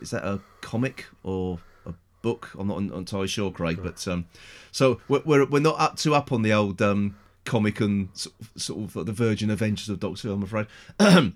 is 0.00 0.10
that 0.10 0.24
a 0.24 0.40
comic 0.60 1.06
or 1.22 1.58
a 1.86 1.94
book? 2.22 2.50
I'm 2.58 2.68
not 2.68 2.78
entirely 2.78 3.28
sure, 3.28 3.50
Craig. 3.50 3.80
But 3.82 4.06
um, 4.08 4.26
so 4.72 5.00
we're, 5.08 5.22
we're 5.24 5.46
we're 5.46 5.60
not 5.60 5.78
up 5.80 5.96
to 5.98 6.14
up 6.14 6.32
on 6.32 6.42
the 6.42 6.52
old 6.52 6.80
um, 6.80 7.16
comic 7.44 7.80
and 7.80 8.08
sort 8.14 8.34
of, 8.40 8.62
sort 8.62 8.96
of 8.96 9.06
the 9.06 9.12
Virgin 9.12 9.50
Adventures 9.50 9.88
of 9.88 10.00
Doctor 10.00 10.28
Who, 10.28 10.34
I'm 10.34 10.42
afraid. 10.42 10.66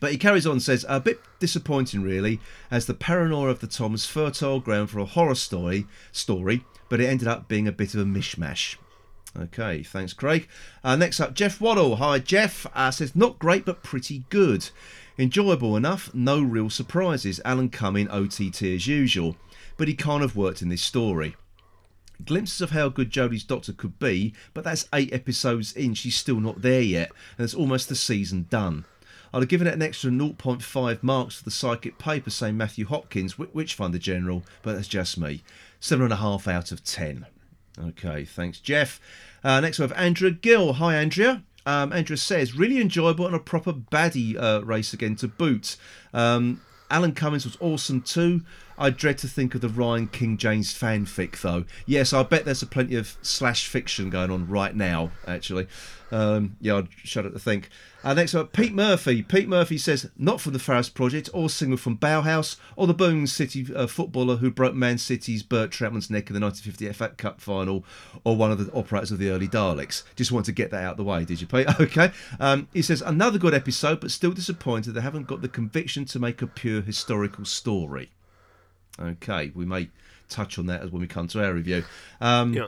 But 0.00 0.12
he 0.12 0.18
carries 0.18 0.46
on 0.46 0.52
and 0.52 0.62
says, 0.62 0.84
a 0.88 1.00
bit 1.00 1.20
disappointing 1.40 2.02
really, 2.02 2.40
as 2.70 2.86
the 2.86 2.94
paranoia 2.94 3.50
of 3.50 3.60
the 3.60 3.66
Tom 3.66 3.92
was 3.92 4.06
fertile 4.06 4.60
ground 4.60 4.90
for 4.90 5.00
a 5.00 5.04
horror 5.04 5.34
story, 5.34 5.86
story, 6.12 6.64
but 6.88 7.00
it 7.00 7.06
ended 7.06 7.26
up 7.26 7.48
being 7.48 7.66
a 7.66 7.72
bit 7.72 7.94
of 7.94 8.00
a 8.00 8.04
mishmash. 8.04 8.76
Okay, 9.36 9.82
thanks, 9.82 10.12
Craig. 10.12 10.48
Uh, 10.82 10.96
next 10.96 11.20
up, 11.20 11.34
Jeff 11.34 11.60
Waddle. 11.60 11.96
Hi, 11.96 12.18
Jeff. 12.18 12.66
Uh, 12.74 12.90
says, 12.90 13.14
not 13.14 13.38
great, 13.38 13.64
but 13.64 13.82
pretty 13.82 14.24
good. 14.30 14.70
Enjoyable 15.18 15.76
enough, 15.76 16.12
no 16.14 16.40
real 16.40 16.70
surprises. 16.70 17.40
Alan 17.44 17.68
Cumming 17.68 18.08
OTT 18.08 18.62
as 18.62 18.86
usual, 18.86 19.36
but 19.76 19.88
he 19.88 19.94
kind 19.94 20.22
of 20.22 20.36
worked 20.36 20.62
in 20.62 20.68
this 20.68 20.82
story. 20.82 21.36
Glimpses 22.24 22.60
of 22.60 22.70
how 22.70 22.88
good 22.88 23.10
Jodie's 23.10 23.44
Doctor 23.44 23.72
could 23.72 23.98
be, 23.98 24.32
but 24.54 24.64
that's 24.64 24.88
eight 24.92 25.12
episodes 25.12 25.72
in, 25.72 25.94
she's 25.94 26.16
still 26.16 26.40
not 26.40 26.62
there 26.62 26.80
yet, 26.80 27.10
and 27.36 27.44
it's 27.44 27.54
almost 27.54 27.88
the 27.88 27.94
season 27.94 28.46
done. 28.50 28.84
I'd 29.32 29.40
have 29.42 29.48
given 29.48 29.66
it 29.66 29.74
an 29.74 29.82
extra 29.82 30.10
0.5 30.10 31.02
marks 31.02 31.36
for 31.36 31.44
the 31.44 31.50
psychic 31.50 31.98
paper 31.98 32.30
saying 32.30 32.56
Matthew 32.56 32.86
Hopkins, 32.86 33.34
Wi- 33.34 33.50
Witchfinder 33.52 33.98
General, 33.98 34.42
but 34.62 34.74
that's 34.74 34.88
just 34.88 35.18
me. 35.18 35.42
7.5 35.80 36.50
out 36.50 36.72
of 36.72 36.82
10. 36.84 37.26
Okay, 37.78 38.24
thanks, 38.24 38.58
Jeff. 38.58 39.00
Uh, 39.44 39.60
next 39.60 39.78
we 39.78 39.82
have 39.84 39.92
Andrea 39.92 40.30
Gill. 40.32 40.74
Hi, 40.74 40.96
Andrea. 40.96 41.42
Um, 41.66 41.92
Andrea 41.92 42.16
says, 42.16 42.54
really 42.56 42.80
enjoyable 42.80 43.26
and 43.26 43.34
a 43.36 43.38
proper 43.40 43.72
baddie 43.72 44.36
uh, 44.40 44.64
race 44.64 44.92
again 44.92 45.16
to 45.16 45.28
boot. 45.28 45.76
Um, 46.14 46.62
Alan 46.90 47.12
Cummins 47.12 47.44
was 47.44 47.58
awesome 47.60 48.00
too. 48.00 48.42
I 48.78 48.90
dread 48.90 49.18
to 49.18 49.28
think 49.28 49.54
of 49.54 49.60
the 49.60 49.68
Ryan 49.68 50.06
King 50.06 50.36
James 50.36 50.72
fanfic 50.72 51.40
though. 51.40 51.64
Yes, 51.84 52.12
I 52.12 52.22
bet 52.22 52.44
there's 52.44 52.62
a 52.62 52.66
plenty 52.66 52.94
of 52.94 53.16
slash 53.22 53.66
fiction 53.66 54.08
going 54.08 54.30
on 54.30 54.48
right 54.48 54.74
now. 54.74 55.10
Actually, 55.26 55.66
um, 56.12 56.56
yeah, 56.60 56.76
I'd 56.76 56.88
shudder 57.04 57.30
to 57.30 57.38
think. 57.38 57.70
Uh, 58.04 58.14
next 58.14 58.34
up, 58.34 58.52
Pete 58.52 58.72
Murphy. 58.72 59.22
Pete 59.22 59.48
Murphy 59.48 59.76
says, 59.76 60.08
not 60.16 60.40
from 60.40 60.52
the 60.52 60.60
Faust 60.60 60.94
Project 60.94 61.28
or 61.34 61.50
singer 61.50 61.76
from 61.76 61.98
Bauhaus 61.98 62.56
or 62.76 62.86
the 62.86 62.94
Birmingham 62.94 63.26
City 63.26 63.66
uh, 63.74 63.88
footballer 63.88 64.36
who 64.36 64.50
broke 64.50 64.74
Man 64.74 64.98
City's 64.98 65.42
Bert 65.42 65.70
Trautmann's 65.72 66.08
neck 66.08 66.30
in 66.30 66.34
the 66.34 66.40
1950 66.40 66.92
FA 66.92 67.08
Cup 67.16 67.40
final 67.40 67.84
or 68.22 68.36
one 68.36 68.52
of 68.52 68.64
the 68.64 68.72
operators 68.72 69.10
of 69.10 69.18
the 69.18 69.30
early 69.30 69.48
Daleks. 69.48 70.04
Just 70.14 70.30
want 70.30 70.46
to 70.46 70.52
get 70.52 70.70
that 70.70 70.84
out 70.84 70.92
of 70.92 70.96
the 70.98 71.04
way, 71.04 71.24
did 71.24 71.40
you, 71.40 71.46
Pete? 71.46 71.66
Okay. 71.80 72.10
Um, 72.38 72.68
he 72.74 72.82
says, 72.82 73.02
another 73.02 73.38
good 73.38 73.54
episode, 73.54 74.00
but 74.00 74.10
still 74.10 74.32
disappointed 74.32 74.92
they 74.92 75.00
haven't 75.00 75.26
got 75.26 75.42
the 75.42 75.48
conviction 75.48 76.04
to 76.06 76.18
make 76.18 76.42
a 76.42 76.46
pure 76.46 76.82
historical 76.82 77.44
story. 77.44 78.10
Okay, 79.00 79.52
we 79.54 79.64
may 79.64 79.88
touch 80.28 80.58
on 80.58 80.66
that 80.66 80.82
as 80.82 80.90
when 80.90 81.00
we 81.00 81.06
come 81.06 81.28
to 81.28 81.44
our 81.44 81.52
review. 81.52 81.84
Um, 82.20 82.54
Yeah. 82.54 82.66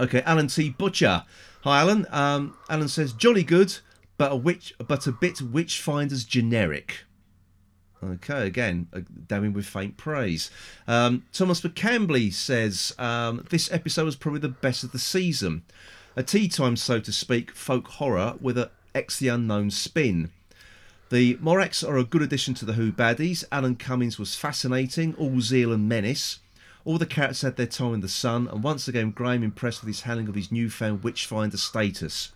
Okay, 0.00 0.22
Alan 0.22 0.48
T. 0.48 0.70
Butcher. 0.70 1.24
Hi, 1.62 1.80
Alan. 1.80 2.06
Um, 2.10 2.56
Alan 2.68 2.88
says 2.88 3.12
jolly 3.12 3.44
good, 3.44 3.78
but 4.18 4.32
a 4.32 4.36
witch, 4.36 4.74
but 4.78 5.06
a 5.06 5.12
bit 5.12 5.36
Witchfinders 5.36 6.26
generic. 6.26 7.04
Okay, 8.02 8.46
again, 8.46 8.88
uh, 8.92 9.00
damning 9.28 9.52
with 9.52 9.64
faint 9.64 9.96
praise. 9.96 10.50
Um, 10.86 11.24
Thomas 11.32 11.60
McCambly 11.62 12.32
says 12.32 12.92
um, 12.98 13.46
this 13.48 13.72
episode 13.72 14.04
was 14.04 14.16
probably 14.16 14.40
the 14.40 14.48
best 14.48 14.84
of 14.84 14.92
the 14.92 14.98
season. 14.98 15.62
A 16.16 16.22
tea 16.22 16.48
time, 16.48 16.76
so 16.76 17.00
to 17.00 17.12
speak, 17.12 17.52
folk 17.52 17.88
horror 17.88 18.34
with 18.40 18.58
a 18.58 18.70
X 18.94 19.18
the 19.18 19.28
unknown 19.28 19.70
spin. 19.70 20.30
The 21.14 21.36
Morax 21.36 21.88
are 21.88 21.96
a 21.96 22.02
good 22.02 22.22
addition 22.22 22.54
to 22.54 22.64
the 22.64 22.72
Who 22.72 22.90
baddies. 22.90 23.44
Alan 23.52 23.76
Cummings 23.76 24.18
was 24.18 24.34
fascinating, 24.34 25.14
all 25.14 25.40
zeal 25.40 25.72
and 25.72 25.88
menace. 25.88 26.40
All 26.84 26.98
the 26.98 27.06
characters 27.06 27.42
had 27.42 27.54
their 27.54 27.68
time 27.68 27.94
in 27.94 28.00
the 28.00 28.08
sun, 28.08 28.48
and 28.48 28.64
once 28.64 28.88
again, 28.88 29.12
Graham 29.12 29.44
impressed 29.44 29.80
with 29.80 29.86
his 29.86 30.00
handling 30.00 30.26
of 30.26 30.34
his 30.34 30.50
newfound 30.50 31.04
Witchfinder 31.04 31.56
status. 31.56 32.32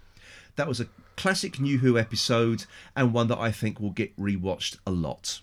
That 0.54 0.68
was 0.68 0.78
a 0.78 0.86
classic 1.16 1.58
New 1.58 1.78
Who 1.78 1.98
episode, 1.98 2.66
and 2.94 3.12
one 3.12 3.26
that 3.26 3.40
I 3.40 3.50
think 3.50 3.80
will 3.80 3.90
get 3.90 4.16
rewatched 4.16 4.76
a 4.86 4.92
lot. 4.92 5.40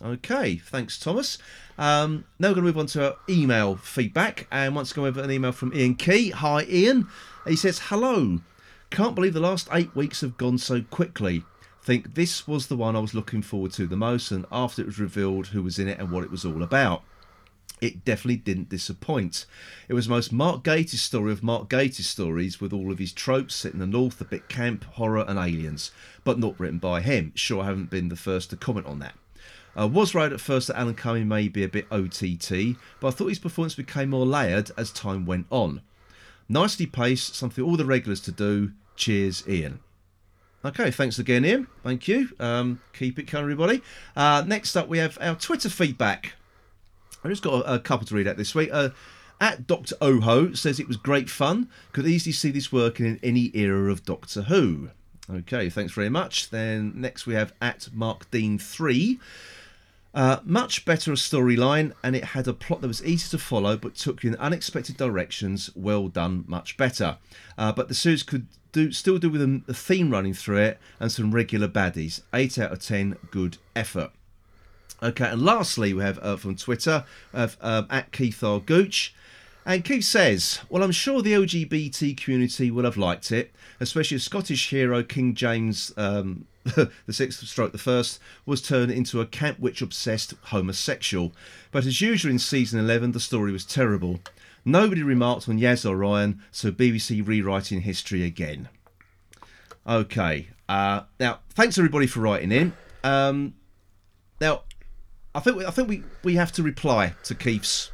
Okay, 0.00 0.54
thanks, 0.54 0.96
Thomas. 0.96 1.38
Um, 1.76 2.24
now 2.38 2.50
we're 2.50 2.54
going 2.54 2.66
to 2.66 2.72
move 2.72 2.78
on 2.78 2.86
to 2.86 3.04
our 3.04 3.16
email 3.28 3.74
feedback, 3.74 4.46
and 4.52 4.76
once 4.76 4.92
again, 4.92 5.02
we 5.02 5.08
have 5.08 5.16
got 5.16 5.24
an 5.24 5.32
email 5.32 5.50
from 5.50 5.74
Ian 5.74 5.96
Key. 5.96 6.30
Hi, 6.30 6.62
Ian. 6.62 7.08
He 7.48 7.56
says, 7.56 7.80
Hello. 7.86 8.42
Can't 8.90 9.16
believe 9.16 9.34
the 9.34 9.40
last 9.40 9.68
eight 9.72 9.96
weeks 9.96 10.20
have 10.20 10.36
gone 10.36 10.58
so 10.58 10.82
quickly. 10.82 11.42
Think 11.86 12.16
this 12.16 12.48
was 12.48 12.66
the 12.66 12.76
one 12.76 12.96
I 12.96 12.98
was 12.98 13.14
looking 13.14 13.42
forward 13.42 13.70
to 13.74 13.86
the 13.86 13.96
most, 13.96 14.32
and 14.32 14.44
after 14.50 14.82
it 14.82 14.86
was 14.86 14.98
revealed 14.98 15.46
who 15.46 15.62
was 15.62 15.78
in 15.78 15.86
it 15.86 16.00
and 16.00 16.10
what 16.10 16.24
it 16.24 16.32
was 16.32 16.44
all 16.44 16.64
about 16.64 17.04
it 17.80 18.04
definitely 18.04 18.38
didn't 18.38 18.70
disappoint. 18.70 19.46
It 19.88 19.94
was 19.94 20.08
most 20.08 20.32
Mark 20.32 20.64
Gatiss 20.64 20.98
story 20.98 21.30
of 21.30 21.44
Mark 21.44 21.68
Gatiss 21.68 22.06
stories, 22.06 22.60
with 22.60 22.72
all 22.72 22.90
of 22.90 22.98
his 22.98 23.12
tropes 23.12 23.54
set 23.54 23.72
in 23.72 23.78
the 23.78 23.86
north, 23.86 24.20
a 24.20 24.24
bit 24.24 24.48
camp, 24.48 24.82
horror, 24.94 25.24
and 25.28 25.38
aliens, 25.38 25.92
but 26.24 26.40
not 26.40 26.58
written 26.58 26.78
by 26.78 27.02
him. 27.02 27.30
Sure, 27.36 27.62
I 27.62 27.66
haven't 27.66 27.90
been 27.90 28.08
the 28.08 28.16
first 28.16 28.50
to 28.50 28.56
comment 28.56 28.86
on 28.86 28.98
that. 28.98 29.14
I 29.76 29.84
was 29.84 30.12
right 30.12 30.32
at 30.32 30.40
first 30.40 30.66
that 30.66 30.78
Alan 30.78 30.94
Cumming 30.94 31.28
may 31.28 31.46
be 31.46 31.62
a 31.62 31.68
bit 31.68 31.86
OTT, 31.92 32.76
but 32.98 33.08
I 33.08 33.10
thought 33.12 33.28
his 33.28 33.38
performance 33.38 33.76
became 33.76 34.10
more 34.10 34.26
layered 34.26 34.72
as 34.76 34.90
time 34.90 35.24
went 35.24 35.46
on. 35.50 35.82
Nicely 36.48 36.86
paced, 36.86 37.36
something 37.36 37.62
all 37.62 37.76
the 37.76 37.84
regulars 37.84 38.20
to 38.22 38.32
do. 38.32 38.72
Cheers, 38.96 39.46
Ian. 39.46 39.78
Okay, 40.66 40.90
thanks 40.90 41.20
again, 41.20 41.44
Ian. 41.44 41.68
Thank 41.84 42.08
you. 42.08 42.28
Um, 42.40 42.80
keep 42.92 43.20
it 43.20 43.28
coming, 43.28 43.44
everybody. 43.44 43.82
Uh, 44.16 44.42
next 44.44 44.74
up, 44.74 44.88
we 44.88 44.98
have 44.98 45.16
our 45.20 45.36
Twitter 45.36 45.68
feedback. 45.68 46.32
I 47.22 47.28
just 47.28 47.44
got 47.44 47.64
a, 47.64 47.74
a 47.74 47.78
couple 47.78 48.04
to 48.08 48.14
read 48.16 48.26
out 48.26 48.36
this 48.36 48.52
week. 48.52 48.70
Uh, 48.72 48.88
at 49.40 49.68
Dr. 49.68 49.94
Oho 50.00 50.54
says 50.54 50.80
it 50.80 50.88
was 50.88 50.96
great 50.96 51.30
fun. 51.30 51.68
Could 51.92 52.08
easily 52.08 52.32
see 52.32 52.50
this 52.50 52.72
working 52.72 53.06
in 53.06 53.20
any 53.22 53.52
era 53.54 53.92
of 53.92 54.04
Doctor 54.04 54.42
Who. 54.42 54.90
Okay, 55.32 55.70
thanks 55.70 55.92
very 55.92 56.08
much. 56.08 56.50
Then 56.50 56.92
next 56.96 57.26
we 57.26 57.34
have 57.34 57.52
at 57.62 57.88
Mark 57.92 58.28
Dean 58.32 58.58
three. 58.58 59.20
Uh, 60.16 60.40
much 60.44 60.86
better 60.86 61.12
a 61.12 61.14
storyline, 61.14 61.92
and 62.02 62.16
it 62.16 62.24
had 62.24 62.48
a 62.48 62.54
plot 62.54 62.80
that 62.80 62.88
was 62.88 63.04
easy 63.04 63.28
to 63.28 63.36
follow 63.36 63.76
but 63.76 63.94
took 63.94 64.24
you 64.24 64.30
in 64.30 64.36
unexpected 64.36 64.96
directions. 64.96 65.68
Well 65.76 66.08
done, 66.08 66.44
much 66.48 66.78
better. 66.78 67.18
Uh, 67.58 67.72
but 67.72 67.88
the 67.88 67.94
series 67.94 68.22
could 68.22 68.46
do 68.72 68.92
still 68.92 69.18
do 69.18 69.28
with 69.28 69.42
a, 69.42 69.74
theme 69.74 70.10
running 70.10 70.32
through 70.32 70.56
it 70.56 70.78
and 70.98 71.12
some 71.12 71.32
regular 71.32 71.68
baddies. 71.68 72.22
Eight 72.32 72.58
out 72.58 72.72
of 72.72 72.80
ten, 72.80 73.18
good 73.30 73.58
effort. 73.76 74.10
Okay, 75.02 75.28
and 75.28 75.42
lastly, 75.42 75.92
we 75.92 76.02
have 76.02 76.18
uh, 76.22 76.36
from 76.36 76.56
Twitter 76.56 77.04
um, 77.34 77.86
at 77.90 78.10
Keith 78.10 78.42
R. 78.42 78.58
Gooch. 78.58 79.14
And 79.66 79.84
Keith 79.84 80.04
says, 80.04 80.60
Well, 80.70 80.82
I'm 80.82 80.92
sure 80.92 81.20
the 81.20 81.34
LGBT 81.34 82.16
community 82.16 82.70
will 82.70 82.84
have 82.84 82.96
liked 82.96 83.32
it, 83.32 83.52
especially 83.80 84.18
Scottish 84.18 84.70
hero 84.70 85.02
King 85.02 85.34
James 85.34 85.92
um, 85.98 86.46
the 87.06 87.12
sixth 87.12 87.46
stroke 87.46 87.72
the 87.72 87.78
first 87.78 88.18
was 88.44 88.60
turned 88.60 88.90
into 88.90 89.20
a 89.20 89.26
camp 89.26 89.58
witch 89.58 89.82
obsessed 89.82 90.34
homosexual. 90.44 91.32
But 91.70 91.86
as 91.86 92.00
usual 92.00 92.32
in 92.32 92.38
season 92.38 92.80
11, 92.80 93.12
the 93.12 93.20
story 93.20 93.52
was 93.52 93.64
terrible. 93.64 94.20
Nobody 94.64 95.02
remarked 95.02 95.48
on 95.48 95.58
Yaz 95.58 95.88
or 95.88 95.96
Ryan, 95.96 96.42
so 96.50 96.72
BBC 96.72 97.26
rewriting 97.26 97.82
history 97.82 98.24
again. 98.24 98.68
Okay, 99.86 100.48
uh, 100.68 101.02
now 101.20 101.38
thanks 101.50 101.78
everybody 101.78 102.08
for 102.08 102.20
writing 102.20 102.50
in. 102.50 102.72
Um, 103.04 103.54
now, 104.40 104.62
I 105.34 105.40
think 105.40 105.58
we, 105.58 105.66
I 105.66 105.70
think 105.70 105.88
we, 105.88 106.02
we 106.24 106.34
have 106.34 106.50
to 106.52 106.64
reply 106.64 107.14
to 107.24 107.34
Keith's 107.36 107.92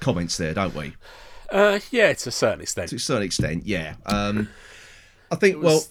comments 0.00 0.36
there, 0.36 0.52
don't 0.52 0.74
we? 0.74 0.96
Uh, 1.52 1.78
yeah, 1.92 2.12
to 2.12 2.28
a 2.28 2.32
certain 2.32 2.62
extent. 2.62 2.88
To 2.88 2.96
a 2.96 2.98
certain 2.98 3.22
extent, 3.22 3.64
yeah. 3.64 3.94
Um, 4.06 4.48
I 5.30 5.36
think, 5.36 5.62
well, 5.62 5.82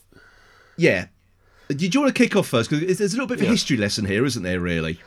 yeah. 0.75 1.05
Did 1.69 1.93
you 1.95 2.01
want 2.01 2.15
to 2.15 2.23
kick 2.23 2.35
off 2.35 2.47
first? 2.47 2.69
Because 2.69 2.97
there's 2.97 3.13
a 3.13 3.15
little 3.17 3.27
bit 3.27 3.35
of 3.37 3.41
a 3.41 3.45
Yeah. 3.45 3.51
history 3.51 3.77
lesson 3.77 4.05
here, 4.05 4.25
isn't 4.25 4.43
there? 4.43 4.59
Really? 4.59 4.99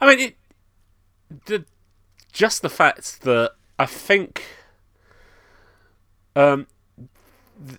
I 0.00 0.06
mean, 0.08 0.20
it, 0.20 0.36
the, 1.46 1.64
just 2.32 2.62
the 2.62 2.68
fact 2.68 3.22
that 3.22 3.52
I 3.78 3.86
think 3.86 4.42
um, 6.36 6.66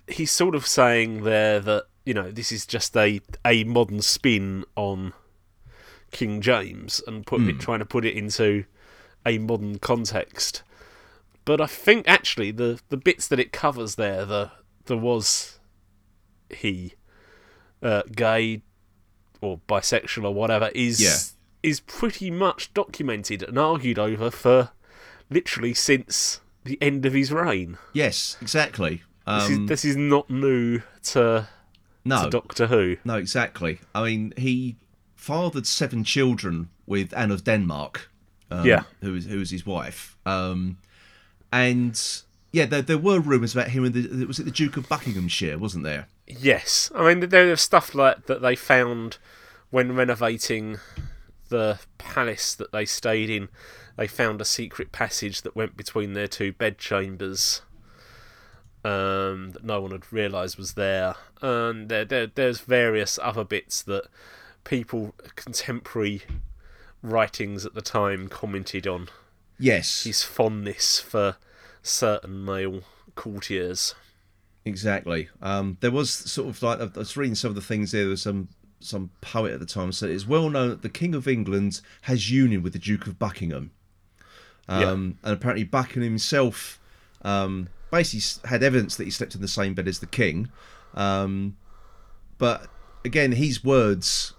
he's 0.06 0.30
sort 0.32 0.54
of 0.54 0.66
saying 0.66 1.22
there 1.22 1.60
that 1.60 1.84
you 2.04 2.14
know 2.14 2.30
this 2.30 2.50
is 2.52 2.66
just 2.66 2.96
a 2.96 3.20
a 3.44 3.64
modern 3.64 4.02
spin 4.02 4.64
on 4.76 5.12
King 6.10 6.40
James 6.40 7.02
and 7.06 7.26
put 7.26 7.42
it, 7.42 7.58
trying 7.60 7.80
to 7.80 7.84
put 7.84 8.04
it 8.04 8.14
into 8.16 8.64
a 9.24 9.38
modern 9.38 9.78
context. 9.78 10.62
But 11.44 11.60
I 11.60 11.66
think 11.66 12.08
actually 12.08 12.50
the 12.50 12.80
the 12.88 12.96
bits 12.96 13.28
that 13.28 13.38
it 13.38 13.52
covers 13.52 13.94
there, 13.96 14.24
the 14.24 14.50
there 14.86 14.96
was 14.96 15.58
he 16.50 16.94
uh, 17.82 18.02
gay 18.14 18.62
or 19.40 19.60
bisexual 19.68 20.24
or 20.24 20.34
whatever 20.34 20.70
is 20.74 21.00
Yeah. 21.00 21.16
is 21.70 21.80
pretty 21.80 22.30
much 22.30 22.72
documented 22.74 23.42
and 23.42 23.58
argued 23.58 23.98
over 23.98 24.30
for 24.30 24.70
literally 25.30 25.74
since 25.74 26.40
the 26.64 26.78
end 26.80 27.04
of 27.06 27.12
his 27.12 27.32
reign. 27.32 27.78
Yes, 27.92 28.36
exactly. 28.40 29.02
This, 29.26 29.44
Um, 29.46 29.52
is, 29.64 29.68
this 29.68 29.84
is 29.84 29.96
not 29.96 30.30
new 30.30 30.82
to, 31.04 31.48
no, 32.04 32.24
to 32.24 32.30
Doctor 32.30 32.66
Who. 32.68 32.96
no, 33.04 33.16
exactly. 33.16 33.80
I 33.94 34.04
mean, 34.04 34.32
he 34.36 34.76
fathered 35.16 35.66
seven 35.66 36.04
children 36.04 36.68
with 36.86 37.12
Anne 37.16 37.30
of 37.32 37.42
Denmark. 37.44 38.10
Um, 38.50 38.64
Yeah. 38.64 38.84
who 39.00 39.12
was 39.14 39.24
who 39.26 39.38
was 39.40 39.50
his 39.50 39.66
wife. 39.66 40.16
Um, 40.24 40.78
and 41.52 42.00
yeah, 42.52 42.66
there, 42.66 42.82
there 42.82 42.98
were 42.98 43.18
rumours 43.20 43.52
about 43.54 43.68
him 43.70 43.84
and 43.84 43.94
the 43.94 44.24
was 44.26 44.38
it 44.38 44.44
the 44.44 44.50
Duke 44.52 44.76
of 44.76 44.88
Buckinghamshire, 44.88 45.58
wasn't 45.58 45.82
there? 45.84 46.06
Yes, 46.26 46.90
I 46.94 47.06
mean 47.14 47.28
there 47.28 47.46
was 47.46 47.60
stuff 47.60 47.94
like 47.94 48.26
that 48.26 48.42
they 48.42 48.56
found 48.56 49.18
when 49.70 49.94
renovating 49.94 50.78
the 51.48 51.78
palace 51.98 52.54
that 52.54 52.72
they 52.72 52.84
stayed 52.84 53.30
in. 53.30 53.48
They 53.96 54.06
found 54.06 54.40
a 54.40 54.44
secret 54.44 54.92
passage 54.92 55.42
that 55.42 55.56
went 55.56 55.76
between 55.76 56.12
their 56.12 56.28
two 56.28 56.52
bedchambers 56.52 57.62
um, 58.84 59.50
that 59.52 59.64
no 59.64 59.80
one 59.80 59.90
had 59.90 60.12
realised 60.12 60.58
was 60.58 60.74
there. 60.74 61.14
And 61.40 61.88
there, 61.88 62.04
there, 62.04 62.26
there's 62.26 62.60
various 62.60 63.18
other 63.22 63.44
bits 63.44 63.82
that 63.82 64.06
people 64.64 65.14
contemporary 65.34 66.22
writings 67.02 67.64
at 67.64 67.74
the 67.74 67.82
time 67.82 68.28
commented 68.28 68.86
on 68.86 69.08
Yes, 69.58 70.04
his 70.04 70.22
fondness 70.22 71.00
for 71.00 71.36
certain 71.82 72.44
male 72.44 72.82
courtiers. 73.14 73.94
Exactly. 74.66 75.28
Um, 75.40 75.78
there 75.80 75.90
was 75.90 76.10
sort 76.10 76.48
of 76.48 76.62
like 76.62 76.80
I 76.80 76.98
was 76.98 77.16
reading 77.16 77.34
some 77.34 77.48
of 77.48 77.54
the 77.54 77.62
things 77.62 77.92
there. 77.92 78.02
There 78.02 78.10
was 78.10 78.22
some 78.22 78.48
some 78.80 79.10
poet 79.22 79.52
at 79.52 79.60
the 79.60 79.66
time 79.66 79.90
said 79.90 80.10
it's 80.10 80.26
well 80.26 80.50
known 80.50 80.68
that 80.68 80.82
the 80.82 80.90
King 80.90 81.14
of 81.14 81.26
England 81.26 81.80
has 82.02 82.30
union 82.30 82.62
with 82.62 82.74
the 82.74 82.78
Duke 82.78 83.06
of 83.06 83.18
Buckingham. 83.18 83.70
Um, 84.68 85.18
And 85.22 85.32
apparently 85.32 85.64
Buckingham 85.64 86.02
himself 86.02 86.78
um, 87.22 87.68
basically 87.90 88.48
had 88.48 88.62
evidence 88.62 88.96
that 88.96 89.04
he 89.04 89.10
slept 89.10 89.34
in 89.34 89.40
the 89.40 89.48
same 89.48 89.74
bed 89.74 89.88
as 89.88 90.00
the 90.00 90.06
king. 90.06 90.50
Um, 90.94 91.56
but 92.38 92.68
again, 93.04 93.32
his 93.32 93.64
words, 93.64 94.34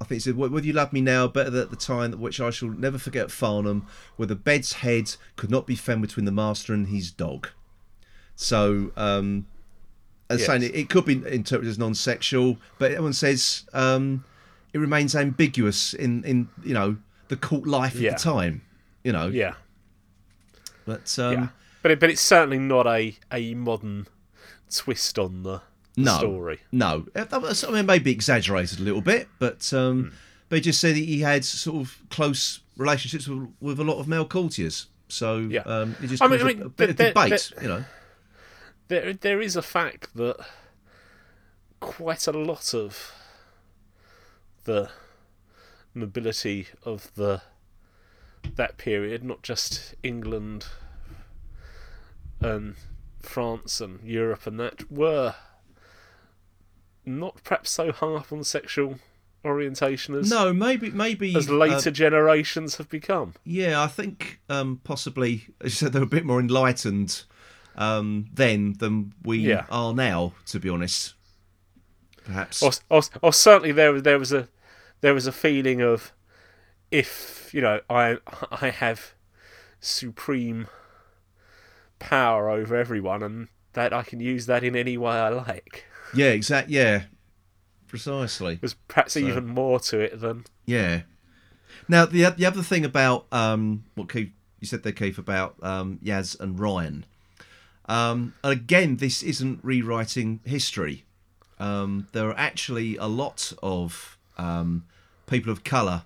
I 0.00 0.04
think 0.04 0.16
he 0.16 0.20
said, 0.20 0.36
"Would 0.36 0.64
you 0.64 0.72
love 0.72 0.92
me 0.92 1.00
now 1.00 1.28
better 1.28 1.50
than 1.50 1.62
at 1.62 1.70
the 1.70 1.76
time, 1.76 2.12
which 2.12 2.40
I 2.40 2.50
shall 2.50 2.70
never 2.70 2.98
forget 2.98 3.30
Farnham, 3.30 3.86
where 4.16 4.26
the 4.26 4.36
bed's 4.36 4.74
head 4.74 5.14
could 5.36 5.50
not 5.50 5.66
be 5.66 5.76
found 5.76 6.02
between 6.02 6.24
the 6.24 6.32
master 6.32 6.72
and 6.72 6.88
his 6.88 7.10
dog. 7.10 7.48
So, 8.42 8.90
um, 8.96 9.46
as 10.30 10.40
Yes. 10.40 10.46
saying, 10.46 10.62
it, 10.62 10.74
it 10.74 10.88
could 10.88 11.04
be 11.04 11.12
interpreted 11.26 11.68
as 11.68 11.78
non 11.78 11.94
sexual, 11.94 12.56
but 12.78 12.90
everyone 12.92 13.12
says 13.12 13.64
um, 13.74 14.24
it 14.72 14.78
remains 14.78 15.14
ambiguous 15.14 15.92
in, 15.92 16.24
in, 16.24 16.48
you 16.64 16.72
know, 16.72 16.96
the 17.28 17.36
court 17.36 17.66
life 17.66 17.96
Yeah. 17.96 18.12
at 18.12 18.16
the 18.18 18.22
time. 18.24 18.62
You 19.04 19.12
know, 19.12 19.26
Yeah, 19.28 19.54
but 20.86 21.18
um, 21.18 21.32
yeah. 21.32 21.48
But 21.82 21.90
it, 21.92 22.00
but 22.00 22.10
it's 22.10 22.20
certainly 22.22 22.58
not 22.58 22.86
a, 22.86 23.16
a 23.32 23.54
modern 23.54 24.06
twist 24.74 25.18
on 25.18 25.42
the, 25.42 25.60
the 25.94 26.02
no, 26.02 26.18
story. 26.18 26.60
no. 26.72 27.06
I 27.14 27.70
mean, 27.70 27.86
maybe 27.86 28.10
exaggerated 28.10 28.78
a 28.80 28.82
little 28.82 29.00
bit, 29.02 29.28
but 29.38 29.70
um, 29.74 30.12
they 30.50 30.60
just 30.60 30.80
said 30.80 30.96
he 30.96 31.20
had 31.20 31.44
sort 31.44 31.80
of 31.82 31.98
close 32.10 32.60
relationships 32.76 33.26
with, 33.28 33.48
with 33.60 33.80
a 33.80 33.84
lot 33.84 33.98
of 33.98 34.08
male 34.08 34.26
courtiers. 34.26 34.86
So 35.08 35.38
Yeah. 35.38 35.60
um, 35.62 35.96
it 36.02 36.06
just 36.08 36.22
I 36.22 36.26
mean- 36.26 36.40
I 36.40 36.42
a- 36.42 36.46
mean, 36.46 36.62
a, 36.62 36.68
bit 36.68 36.90
of 36.90 36.96
debate, 36.96 37.52
you 37.62 37.68
know. 37.68 37.84
There 38.90 39.12
there 39.12 39.40
is 39.40 39.54
a 39.54 39.62
fact 39.62 40.16
that 40.16 40.36
quite 41.78 42.26
a 42.26 42.32
lot 42.32 42.74
of 42.74 43.12
the 44.64 44.90
nobility 45.94 46.66
of 46.84 47.14
the 47.14 47.40
that 48.56 48.78
period, 48.78 49.22
not 49.22 49.42
just 49.42 49.94
England 50.02 50.66
and 52.40 52.74
France 53.20 53.80
and 53.80 54.02
Europe 54.02 54.44
and 54.48 54.58
that, 54.58 54.90
were 54.90 55.36
not 57.06 57.44
perhaps 57.44 57.70
so 57.70 57.92
hung 57.92 58.16
up 58.16 58.32
on 58.32 58.42
sexual 58.42 58.98
orientation 59.44 60.16
as 60.16 60.28
No, 60.28 60.52
maybe 60.52 60.90
maybe 60.90 61.36
as 61.36 61.48
uh, 61.48 61.54
later 61.54 61.92
generations 61.92 62.74
have 62.78 62.88
become. 62.88 63.34
yeah, 63.44 63.80
I 63.80 63.86
think 63.86 64.40
um, 64.48 64.80
possibly 64.82 65.46
as 65.60 65.66
you 65.74 65.76
said 65.76 65.92
they're 65.92 66.02
a 66.02 66.06
bit 66.06 66.24
more 66.24 66.40
enlightened 66.40 67.22
um, 67.76 68.26
then 68.32 68.74
than 68.78 69.12
we 69.22 69.38
Yeah. 69.38 69.66
are 69.70 69.92
now. 69.94 70.32
To 70.46 70.58
be 70.60 70.68
honest, 70.68 71.14
perhaps. 72.24 72.62
or, 72.62 72.72
or, 72.90 73.02
or 73.22 73.32
certainly 73.32 73.72
there 73.72 74.00
there 74.00 74.18
was 74.18 74.32
a 74.32 74.48
there 75.00 75.14
was 75.14 75.26
a 75.26 75.32
feeling 75.32 75.80
of 75.80 76.12
if 76.90 77.50
you 77.54 77.60
know 77.60 77.80
I 77.88 78.18
I 78.50 78.70
have 78.70 79.14
supreme 79.80 80.66
power 81.98 82.50
over 82.50 82.76
everyone 82.76 83.22
and 83.22 83.48
that 83.72 83.92
I 83.92 84.02
can 84.02 84.20
use 84.20 84.46
that 84.46 84.64
in 84.64 84.74
any 84.74 84.96
way 84.98 85.12
I 85.12 85.28
like. 85.28 85.84
Yeah, 86.14 86.28
exactly. 86.30 86.74
Yeah, 86.74 87.04
precisely. 87.86 88.56
There's 88.56 88.74
perhaps 88.88 89.16
even 89.16 89.46
more 89.46 89.78
to 89.80 90.00
it 90.00 90.20
than 90.20 90.44
Yeah. 90.66 91.02
Now 91.88 92.04
the 92.06 92.24
the 92.30 92.46
other 92.46 92.62
thing 92.62 92.84
about 92.84 93.26
um, 93.32 93.84
what 93.94 94.08
Keith, 94.12 94.32
you 94.58 94.66
said 94.66 94.82
there, 94.82 94.92
Keith, 94.92 95.18
about 95.18 95.54
um, 95.62 95.98
Yaz 96.02 96.38
and 96.40 96.58
Ryan. 96.58 97.04
Um, 97.90 98.34
and 98.44 98.52
again, 98.52 98.96
this 98.98 99.20
isn't 99.24 99.58
rewriting 99.64 100.38
history. 100.44 101.04
Um, 101.58 102.06
there 102.12 102.28
are 102.28 102.38
actually 102.38 102.96
a 102.96 103.06
lot 103.06 103.52
of 103.64 104.16
um, 104.38 104.84
people 105.26 105.50
of 105.50 105.64
colour 105.64 106.04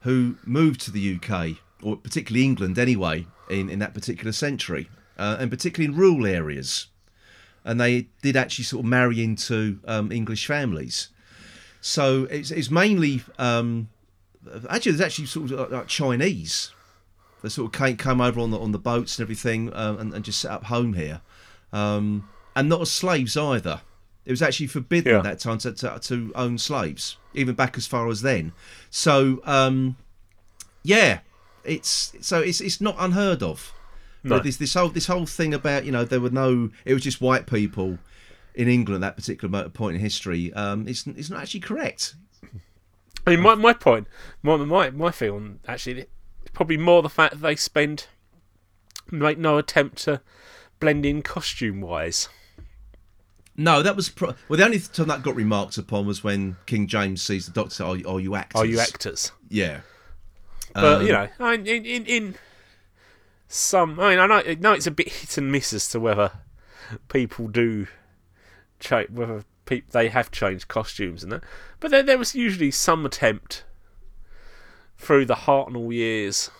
who 0.00 0.36
moved 0.44 0.82
to 0.82 0.90
the 0.90 1.16
UK, 1.16 1.56
or 1.82 1.96
particularly 1.96 2.44
England 2.44 2.78
anyway, 2.78 3.26
in, 3.48 3.70
in 3.70 3.78
that 3.78 3.94
particular 3.94 4.32
century, 4.32 4.90
uh, 5.18 5.38
and 5.40 5.50
particularly 5.50 5.94
in 5.94 5.98
rural 5.98 6.26
areas. 6.26 6.88
And 7.64 7.80
they 7.80 8.08
did 8.20 8.36
actually 8.36 8.66
sort 8.66 8.84
of 8.84 8.90
marry 8.90 9.24
into 9.24 9.80
um, 9.86 10.12
English 10.12 10.46
families. 10.46 11.08
So 11.80 12.24
it's, 12.24 12.50
it's 12.50 12.70
mainly 12.70 13.22
um, 13.38 13.88
actually 14.68 14.92
there's 14.92 15.06
actually 15.06 15.26
sort 15.26 15.50
of 15.52 15.72
like 15.72 15.88
Chinese 15.88 16.70
that 17.44 17.50
sort 17.50 17.66
of 17.78 17.98
came, 17.98 18.20
over 18.20 18.40
on 18.40 18.50
the 18.50 18.58
on 18.58 18.72
the 18.72 18.78
boats 18.78 19.18
and 19.18 19.24
everything 19.24 19.72
um, 19.74 19.98
and, 19.98 20.12
and 20.14 20.24
just 20.24 20.40
set 20.40 20.50
up 20.50 20.64
home 20.64 20.94
here, 20.94 21.20
um, 21.72 22.28
and 22.56 22.68
not 22.68 22.80
as 22.80 22.90
slaves 22.90 23.36
either. 23.36 23.82
It 24.24 24.30
was 24.30 24.40
actually 24.40 24.68
forbidden 24.68 25.12
Yeah. 25.12 25.18
at 25.18 25.24
that 25.24 25.38
time 25.40 25.58
to, 25.58 25.72
to, 25.72 25.98
to 26.00 26.32
own 26.34 26.56
slaves, 26.56 27.18
even 27.34 27.54
back 27.54 27.76
as 27.76 27.86
far 27.86 28.08
as 28.08 28.22
then. 28.22 28.52
So 28.88 29.42
um, 29.44 29.96
yeah, 30.82 31.20
it's 31.62 32.14
so 32.20 32.40
it's 32.40 32.60
it's 32.60 32.80
not 32.80 32.96
unheard 32.98 33.42
of. 33.42 33.72
No. 34.22 34.36
But 34.36 34.44
this 34.44 34.56
this 34.56 34.72
whole 34.72 34.88
this 34.88 35.06
whole 35.06 35.26
thing 35.26 35.52
about 35.52 35.84
you 35.84 35.92
know 35.92 36.04
there 36.04 36.20
were 36.20 36.30
no 36.30 36.70
it 36.86 36.94
was 36.94 37.02
just 37.02 37.20
white 37.20 37.46
people 37.46 37.98
in 38.54 38.68
England 38.68 39.04
at 39.04 39.08
that 39.08 39.16
particular 39.16 39.68
point 39.68 39.96
in 39.96 40.00
history. 40.00 40.50
Um, 40.54 40.88
it's 40.88 41.06
it's 41.06 41.28
not 41.28 41.42
actually 41.42 41.60
correct. 41.60 42.14
I 43.26 43.30
mean 43.30 43.40
my 43.40 43.54
my 43.54 43.74
point 43.74 44.06
my 44.42 44.56
my 44.56 44.88
my 44.90 45.10
feeling 45.10 45.60
actually 45.68 46.00
is 46.00 46.06
probably 46.54 46.76
more 46.78 47.02
the 47.02 47.10
fact 47.10 47.34
that 47.34 47.42
they 47.42 47.56
spend 47.56 48.06
make 49.10 49.36
no 49.38 49.58
attempt 49.58 49.98
to 50.04 50.20
blend 50.80 51.04
in 51.04 51.20
costume 51.22 51.80
wise. 51.80 52.28
No, 53.56 53.82
that 53.82 53.94
was 53.94 54.08
pro- 54.08 54.34
well. 54.48 54.56
The 54.56 54.64
only 54.64 54.80
time 54.80 55.08
that 55.08 55.22
got 55.22 55.36
remarked 55.36 55.78
upon 55.78 56.06
was 56.06 56.24
when 56.24 56.56
King 56.66 56.86
James 56.86 57.22
sees 57.22 57.46
the 57.46 57.52
Doctor. 57.52 57.84
Are, 57.84 57.96
are 58.08 58.20
you 58.20 58.34
actors? 58.34 58.60
Are 58.60 58.66
you 58.66 58.80
actors? 58.80 59.30
Yeah, 59.48 59.80
But 60.74 61.00
Um, 61.00 61.06
you 61.06 61.12
know, 61.12 61.28
I 61.38 61.56
mean, 61.56 61.66
in, 61.66 61.84
in 61.84 62.06
in 62.06 62.34
some, 63.46 64.00
I 64.00 64.10
mean, 64.10 64.18
I 64.18 64.26
know, 64.26 64.42
I 64.44 64.56
know 64.58 64.72
it's 64.72 64.88
a 64.88 64.90
bit 64.90 65.08
hit 65.12 65.38
and 65.38 65.52
miss 65.52 65.72
as 65.72 65.88
to 65.90 66.00
whether 66.00 66.32
people 67.08 67.46
do 67.46 67.86
change, 68.80 69.10
whether 69.10 69.44
pe- 69.66 69.82
they 69.92 70.08
have 70.08 70.32
changed 70.32 70.66
costumes 70.66 71.22
and 71.22 71.30
that. 71.30 71.44
But 71.78 71.92
there, 71.92 72.02
there 72.02 72.18
was 72.18 72.34
usually 72.34 72.72
some 72.72 73.06
attempt 73.06 73.62
through 74.98 75.26
the 75.26 75.34
Hartnell 75.34 75.92
years 75.92 76.50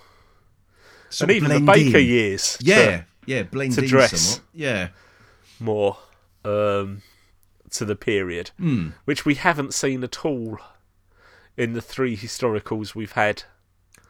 Sort 1.10 1.30
and 1.30 1.36
even 1.36 1.50
the 1.50 1.60
Baker 1.72 1.98
in. 1.98 2.06
years. 2.06 2.58
to 2.58 2.64
Yeah, 2.64 3.02
yeah, 3.26 3.42
blend 3.44 3.72
to 3.74 3.86
dress. 3.86 4.20
somewhat. 4.20 4.40
Yeah, 4.52 4.88
more 5.60 5.98
um, 6.44 7.02
to 7.70 7.84
the 7.84 7.94
period, 7.96 8.50
Hmm. 8.58 8.88
which 9.04 9.24
we 9.24 9.34
haven't 9.36 9.74
seen 9.74 10.02
at 10.04 10.24
all 10.24 10.58
in 11.56 11.72
the 11.72 11.80
three 11.80 12.16
historicals 12.16 12.94
we've 12.96 13.12
had 13.12 13.44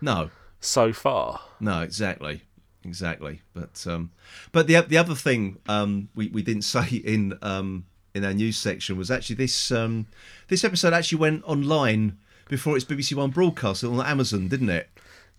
no, 0.00 0.30
so 0.60 0.92
far. 0.94 1.42
no, 1.60 1.82
exactly, 1.82 2.42
exactly. 2.84 3.42
But 3.52 3.86
um, 3.86 4.10
but 4.50 4.66
the 4.66 4.80
the 4.80 4.96
other 4.96 5.14
thing 5.14 5.58
um 5.68 6.08
we, 6.14 6.28
we 6.28 6.42
didn't 6.42 6.62
say 6.76 6.86
in 6.96 7.38
um 7.42 7.84
in 8.14 8.24
our 8.24 8.32
news 8.32 8.56
section 8.56 8.96
was 8.96 9.10
actually 9.10 9.36
this 9.36 9.70
um 9.72 10.06
this 10.48 10.64
episode 10.64 10.92
actually 10.94 11.18
went 11.18 11.42
online 11.44 12.16
before 12.48 12.76
its 12.76 12.84
BBC 12.84 13.14
One 13.14 13.30
broadcast 13.30 13.84
on 13.84 14.00
Amazon, 14.00 14.48
didn't 14.48 14.70
it? 14.70 14.88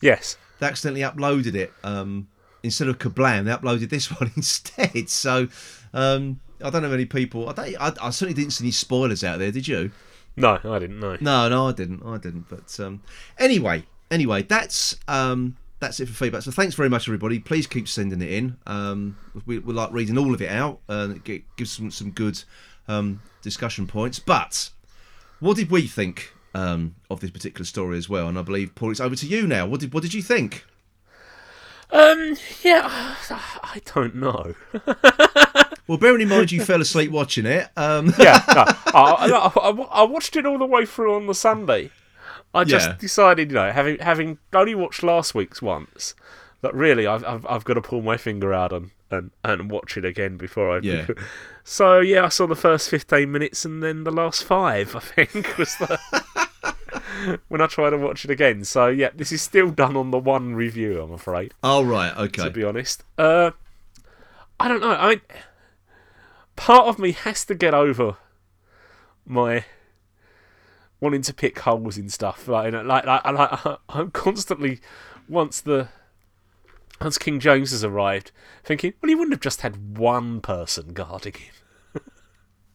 Yes. 0.02 0.38
they 0.60 0.68
accidentally 0.68 1.02
uploaded 1.02 1.56
it 1.56 1.74
um, 1.84 2.28
instead 2.64 2.88
of 2.88 3.00
Kerblam. 3.00 3.46
They 3.46 3.52
uploaded 3.52 3.90
this 3.90 4.12
one 4.20 4.32
instead. 4.36 5.10
So 5.10 5.48
um, 5.94 6.40
I 6.64 6.70
don't 6.70 6.82
know 6.82 6.90
many 6.90 7.06
people. 7.06 7.50
I, 7.50 7.54
don't, 7.54 7.82
I, 7.82 7.94
I 8.02 8.10
certainly 8.10 8.34
didn't 8.34 8.52
see 8.52 8.66
any 8.66 8.72
spoilers 8.72 9.24
out 9.24 9.40
there. 9.40 9.52
Did 9.52 9.68
you? 9.68 9.92
No, 10.38 10.60
I 10.64 10.80
didn't 10.80 11.00
know. 11.00 11.18
No, 11.22 11.48
no, 11.48 11.70
I 11.70 11.72
didn't. 11.72 12.04
I 12.06 12.18
didn't. 12.18 12.50
But 12.50 12.78
um, 12.80 13.02
anyway, 13.40 13.84
anyway, 14.12 14.44
that's 14.44 14.98
um, 15.08 15.56
that's 15.80 16.00
it 16.00 16.08
for 16.08 16.14
feedback. 16.14 16.42
So 16.42 16.52
thanks 16.52 16.76
very 16.76 16.90
much, 16.90 17.08
everybody. 17.08 17.40
Please 17.40 17.68
keep 17.68 17.88
sending 17.88 18.22
it 18.22 18.32
in. 18.32 18.58
Um, 18.68 19.18
we, 19.46 19.60
we 19.60 19.74
like 19.74 19.92
reading 19.94 20.18
all 20.18 20.34
of 20.34 20.42
it 20.42 20.50
out, 20.52 20.80
and 20.90 21.22
it 21.26 21.44
gives 21.56 21.72
some 21.72 21.90
some 21.90 22.12
good 22.12 22.44
um, 22.88 23.22
discussion 23.42 23.88
points. 23.88 24.20
But 24.20 24.72
what 25.40 25.56
did 25.56 25.72
we 25.72 25.88
think 25.88 26.34
um, 26.56 26.96
of 27.12 27.20
this 27.20 27.30
particular 27.30 27.66
story 27.66 27.98
as 27.98 28.10
well? 28.10 28.28
And 28.28 28.40
I 28.40 28.42
believe 28.42 28.74
Paul, 28.74 28.92
it's 28.92 29.00
over 29.00 29.16
to 29.16 29.28
you 29.28 29.46
now. 29.46 29.68
What 29.68 29.82
did 29.82 29.94
what 29.94 30.02
did 30.02 30.14
you 30.14 30.24
think? 30.24 30.66
Um, 31.92 32.36
yeah, 32.64 33.16
I 33.30 33.82
don't 33.94 34.16
know. 34.16 34.56
Well, 35.88 36.00
bearing 36.00 36.22
in 36.22 36.30
mind 36.30 36.52
you 36.52 36.64
fell 36.66 36.82
asleep 36.82 37.12
watching 37.12 37.46
it, 37.46 37.68
um, 37.78 38.12
Yeah, 38.18 38.42
no, 38.56 38.64
I, 38.92 39.52
I, 39.56 39.70
I, 39.70 40.04
watched 40.04 40.36
it 40.36 40.44
all 40.44 40.58
the 40.58 40.66
way 40.66 40.84
through 40.84 41.14
on 41.16 41.28
the 41.28 41.36
Sunday. 41.36 41.92
I 42.56 42.64
just 42.64 42.90
Yeah. 42.90 42.96
decided, 43.00 43.52
you 43.52 43.56
know, 43.56 43.72
having 43.72 44.00
having 44.00 44.40
only 44.52 44.74
watched 44.74 45.04
last 45.04 45.36
week's 45.36 45.62
once, 45.62 46.16
that 46.62 46.74
really 46.74 47.06
I've 47.06 47.24
I've, 47.24 47.46
I've 47.46 47.64
got 47.66 47.76
to 47.76 47.82
pull 47.82 48.02
my 48.02 48.18
finger 48.18 48.52
out 48.52 48.74
and, 48.74 48.90
and, 49.12 49.30
and 49.44 49.70
watch 49.70 49.96
it 49.96 50.06
again 50.06 50.38
before 50.38 50.76
I. 50.76 50.80
Yeah. 50.82 51.06
So 51.68 52.00
yeah, 52.00 52.26
I 52.26 52.30
saw 52.30 52.46
the 52.48 52.56
first 52.56 52.90
fifteen 52.90 53.32
minutes 53.32 53.64
and 53.66 53.82
then 53.84 54.04
the 54.06 54.12
last 54.12 54.44
five. 54.44 54.96
I 54.96 55.00
think 55.00 55.56
was 55.58 55.76
the 55.78 56.00
when 57.48 57.62
I 57.62 57.68
try 57.68 57.90
to 57.90 57.98
watch 57.98 58.26
it 58.26 58.32
again. 58.32 58.64
So 58.64 58.88
yeah, 58.88 59.10
this 59.16 59.32
is 59.32 59.42
still 59.42 59.70
done 59.70 59.96
on 59.96 60.12
the 60.12 60.20
one 60.20 60.56
review. 60.56 61.02
I'm 61.02 61.12
afraid, 61.12 61.54
Oh 61.64 61.84
right, 61.84 62.16
okay. 62.18 62.44
to 62.44 62.50
be 62.50 62.64
honest. 62.64 63.04
Uh, 63.18 63.52
I 64.60 64.68
don't 64.68 64.82
know. 64.82 64.92
I 64.92 65.10
mean, 65.10 65.22
part 66.56 66.88
of 66.88 67.00
me 67.00 67.12
has 67.12 67.46
to 67.46 67.56
get 67.56 67.74
over 67.74 68.18
my 69.26 69.66
wanting 71.00 71.22
to 71.24 71.34
pick 71.34 71.60
holes 71.60 71.98
in 71.98 72.10
stuff. 72.10 72.48
Like, 72.48 72.74
like, 72.74 73.06
like, 73.06 73.26
like 73.26 73.80
I'm 73.90 74.12
constantly 74.12 74.80
once 75.28 75.62
the 75.62 75.90
once 77.02 77.18
King 77.18 77.40
James 77.40 77.72
has 77.72 77.84
arrived, 77.84 78.32
thinking, 78.64 78.94
well, 79.02 79.10
he 79.10 79.16
wouldn't 79.16 79.34
have 79.34 79.42
just 79.42 79.62
had 79.62 79.98
one 79.98 80.40
person 80.42 80.94
guarding 80.94 81.34
him. 81.34 81.54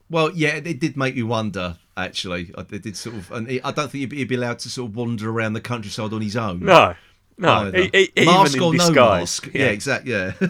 Well, 0.09 0.31
yeah, 0.35 0.55
it 0.57 0.81
did 0.81 0.97
make 0.97 1.15
me 1.15 1.23
wonder. 1.23 1.77
Actually, 1.97 2.51
I- 2.57 2.63
did 2.63 2.95
sort 2.95 3.15
of, 3.15 3.31
and 3.31 3.47
I 3.63 3.71
don't 3.71 3.91
think 3.91 4.11
he'd 4.13 4.27
be, 4.27 4.35
allowed 4.35 4.59
to 4.59 4.69
sort 4.69 4.89
of 4.91 4.95
wander 4.95 5.29
around 5.29 5.53
the 5.53 5.61
countryside 5.61 6.13
on 6.13 6.21
his 6.21 6.37
own. 6.37 6.61
No, 6.61 6.95
no, 7.37 7.71
e- 7.75 7.89
e- 7.93 8.09
even 8.15 8.33
mask 8.33 8.61
or 8.61 8.73
no 8.73 8.91
mask. 8.91 9.49
Yeah, 9.53 9.65
exactly. 9.67 10.11
Yeah. 10.11 10.33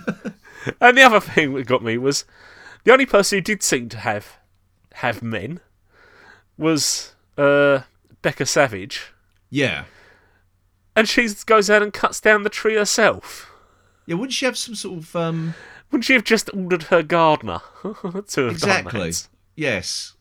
And 0.80 0.96
the 0.96 1.02
other 1.02 1.20
thing 1.20 1.56
that 1.56 1.66
got 1.66 1.84
me 1.84 1.98
was 1.98 2.24
the 2.84 2.92
only 2.94 3.08
person 3.08 3.38
who 3.38 3.42
did 3.42 3.64
seem 3.64 3.90
to 3.90 3.98
have 3.98 4.38
have 4.96 5.24
men 5.24 5.60
was 6.58 7.16
uh, 7.38 7.80
Becca 8.22 8.46
Savage, 8.46 9.12
yeah. 9.50 9.86
and 10.96 11.08
she 11.10 11.28
goes 11.48 11.70
out 11.72 11.82
and 11.82 11.92
cuts 11.92 12.20
down 12.22 12.44
the 12.44 12.50
tree 12.50 12.76
herself. 12.76 13.52
Yeah. 14.06 14.16
Wouldn't 14.16 14.34
she 14.34 14.46
have 14.46 14.56
some 14.58 14.76
sort 14.76 15.00
of 15.00 15.16
um? 15.16 15.56
Wouldn't 15.90 16.06
she 16.06 16.14
have 16.14 16.24
just 16.24 16.50
ordered 16.54 16.84
her 16.84 17.02
gardener 17.02 17.62
to 17.84 17.94
have 18.04 18.28
done 18.30 18.50
Exactly. 18.52 19.10
that? 19.10 19.28
Yes. 19.56 20.14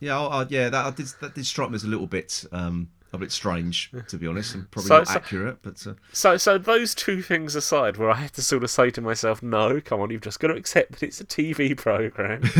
Yeah. 0.00 0.18
I, 0.20 0.42
I, 0.42 0.46
yeah. 0.48 0.68
That 0.68 0.86
I 0.86 0.90
did. 0.90 1.06
That 1.20 1.34
did 1.34 1.46
strike 1.46 1.70
me 1.70 1.74
as 1.76 1.84
a 1.84 1.88
little 1.88 2.06
bit 2.06 2.44
um 2.52 2.88
a 3.12 3.16
bit 3.18 3.32
strange, 3.32 3.90
to 4.08 4.18
be 4.18 4.26
honest, 4.26 4.54
and 4.54 4.70
probably 4.70 4.88
So- 4.88 4.98
not 4.98 5.08
so- 5.08 5.14
accurate. 5.14 5.58
But 5.62 5.86
uh, 5.86 5.94
So, 6.12 6.36
so 6.36 6.58
those 6.58 6.94
two 6.94 7.22
things 7.22 7.54
aside, 7.54 7.96
where 7.96 8.10
I 8.10 8.16
had 8.16 8.34
to 8.34 8.42
sort 8.42 8.62
of 8.64 8.70
say 8.70 8.90
to 8.90 9.00
myself, 9.00 9.42
"No, 9.42 9.80
come 9.80 10.00
on, 10.00 10.10
you've 10.10 10.20
just 10.20 10.40
got 10.40 10.48
to 10.48 10.54
accept 10.54 10.92
that 10.92 11.02
it's 11.02 11.20
a 11.20 11.24
TV 11.24 11.74
program." 11.76 12.42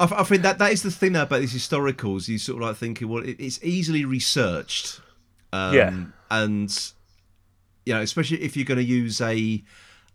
I, 0.00 0.06
I 0.06 0.22
think 0.24 0.42
that 0.42 0.58
that 0.58 0.72
is 0.72 0.82
the 0.82 0.90
thing 0.90 1.12
now 1.12 1.22
about 1.22 1.40
these 1.40 1.54
historicals. 1.54 2.28
You 2.28 2.38
sort 2.38 2.60
of 2.62 2.68
like 2.68 2.76
thinking, 2.76 3.08
well, 3.08 3.22
it, 3.24 3.36
it's 3.38 3.60
easily 3.62 4.04
researched. 4.04 5.00
Um, 5.52 5.74
Yeah. 5.74 6.04
And 6.30 6.92
you 7.86 7.94
know, 7.94 8.00
especially 8.00 8.42
if 8.42 8.56
you're 8.56 8.64
going 8.64 8.78
to 8.78 8.84
use 8.84 9.20
a 9.20 9.62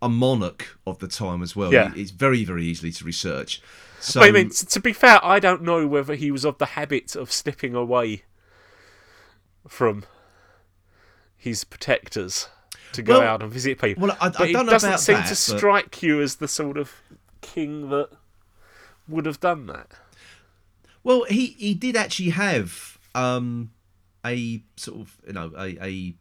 a 0.02 0.10
monarch 0.10 0.78
of 0.88 1.00
the 1.00 1.08
time 1.08 1.42
as 1.42 1.56
well, 1.56 1.72
Yeah. 1.74 1.92
it's 1.96 2.12
very 2.12 2.44
very 2.44 2.66
easily 2.66 2.92
to 2.94 3.04
research. 3.06 3.62
So 4.00 4.22
I 4.22 4.32
mean, 4.32 4.50
to 4.50 4.80
be 4.80 4.94
fair, 4.94 5.24
I 5.24 5.40
don't 5.40 5.62
know 5.62 5.86
whether 5.88 6.16
he 6.16 6.32
was 6.32 6.46
of 6.46 6.58
the 6.58 6.68
habit 6.68 7.16
of 7.16 7.32
slipping 7.32 7.76
away 7.76 8.24
from 9.68 10.04
his 11.38 11.64
protectors 11.64 12.48
to 12.94 13.02
go 13.02 13.20
Well- 13.20 13.28
out 13.28 13.44
and 13.44 13.52
visit 13.52 13.80
people. 13.80 14.08
well, 14.08 14.18
I- 14.20 14.28
I 14.28 14.30
but 14.30 14.50
it 14.50 14.54
doesn't 14.54 14.98
seem 15.00 15.16
that, 15.16 15.24
to 15.26 15.30
but- 15.32 15.36
strike 15.58 16.02
you 16.02 16.22
as 16.22 16.38
the 16.38 16.48
sort 16.48 16.78
of 16.78 16.94
king 17.42 17.90
that 17.90 18.10
would 19.08 19.26
have 19.26 19.40
done 19.40 19.68
that. 19.68 19.92
Well, 21.04 21.24
he 21.26 21.48
he 21.58 21.74
did 21.74 21.96
actually 21.96 22.30
have 22.32 22.98
um, 23.16 23.72
a 24.26 24.64
sort 24.76 25.00
of 25.02 25.18
you 25.26 25.34
know 25.34 25.52
a 25.58 26.16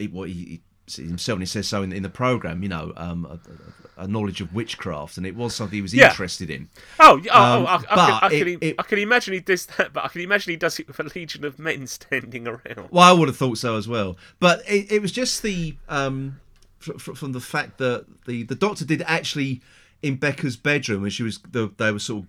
a, 0.00 0.06
what 0.08 0.28
he, 0.28 0.34
he 0.34 0.60
himself 0.96 1.36
and 1.36 1.42
he 1.42 1.46
says 1.46 1.68
so 1.68 1.82
in, 1.82 1.92
in 1.92 2.02
the 2.02 2.08
program. 2.10 2.62
You 2.62 2.68
know, 2.68 2.92
um, 2.96 3.24
a, 3.26 4.02
a 4.02 4.06
knowledge 4.08 4.40
of 4.40 4.54
witchcraft, 4.54 5.16
and 5.16 5.26
it 5.26 5.34
was 5.34 5.54
something 5.54 5.76
he 5.76 5.82
was 5.82 5.92
Yeah. 5.94 6.10
interested 6.10 6.50
in. 6.50 6.68
Oh, 7.00 7.20
oh, 7.32 7.42
Um, 7.42 7.62
oh, 7.62 7.66
I, 7.66 7.74
I, 7.74 7.78
but 7.78 7.88
can, 7.88 7.98
I, 8.22 8.28
can, 8.28 8.48
it- 8.48 8.58
i- 8.62 8.66
it- 8.66 8.74
I 8.78 8.82
can 8.84 8.98
imagine 8.98 9.34
he 9.34 9.40
does 9.40 9.66
that, 9.66 9.92
but 9.92 10.04
I 10.04 10.08
can 10.08 10.20
imagine 10.20 10.50
he 10.52 10.56
does 10.56 10.78
it 10.78 10.86
with 10.86 11.00
a 11.00 11.04
legion 11.14 11.44
of 11.44 11.58
men 11.58 11.86
standing 11.86 12.46
around. 12.46 12.88
Well, 12.90 13.02
I 13.04 13.12
would 13.12 13.28
have 13.28 13.36
thought 13.36 13.58
so 13.58 13.76
as 13.76 13.88
well. 13.88 14.16
But 14.40 14.62
it, 14.68 14.92
it 14.92 15.02
was 15.02 15.12
just 15.12 15.42
the 15.42 15.76
um, 15.88 16.40
fr- 16.78 16.98
fr- 16.98 17.14
from 17.14 17.32
the 17.32 17.40
fact 17.40 17.78
that 17.78 18.06
the 18.26 18.42
the 18.44 18.54
doctor 18.54 18.84
did 18.84 19.02
actually 19.02 19.60
in 20.02 20.14
Becca's 20.16 20.56
bedroom 20.56 21.02
when 21.02 21.10
she 21.10 21.24
was 21.24 21.38
the, 21.50 21.72
they 21.76 21.90
were 21.90 21.98
sort 21.98 22.22
of 22.24 22.28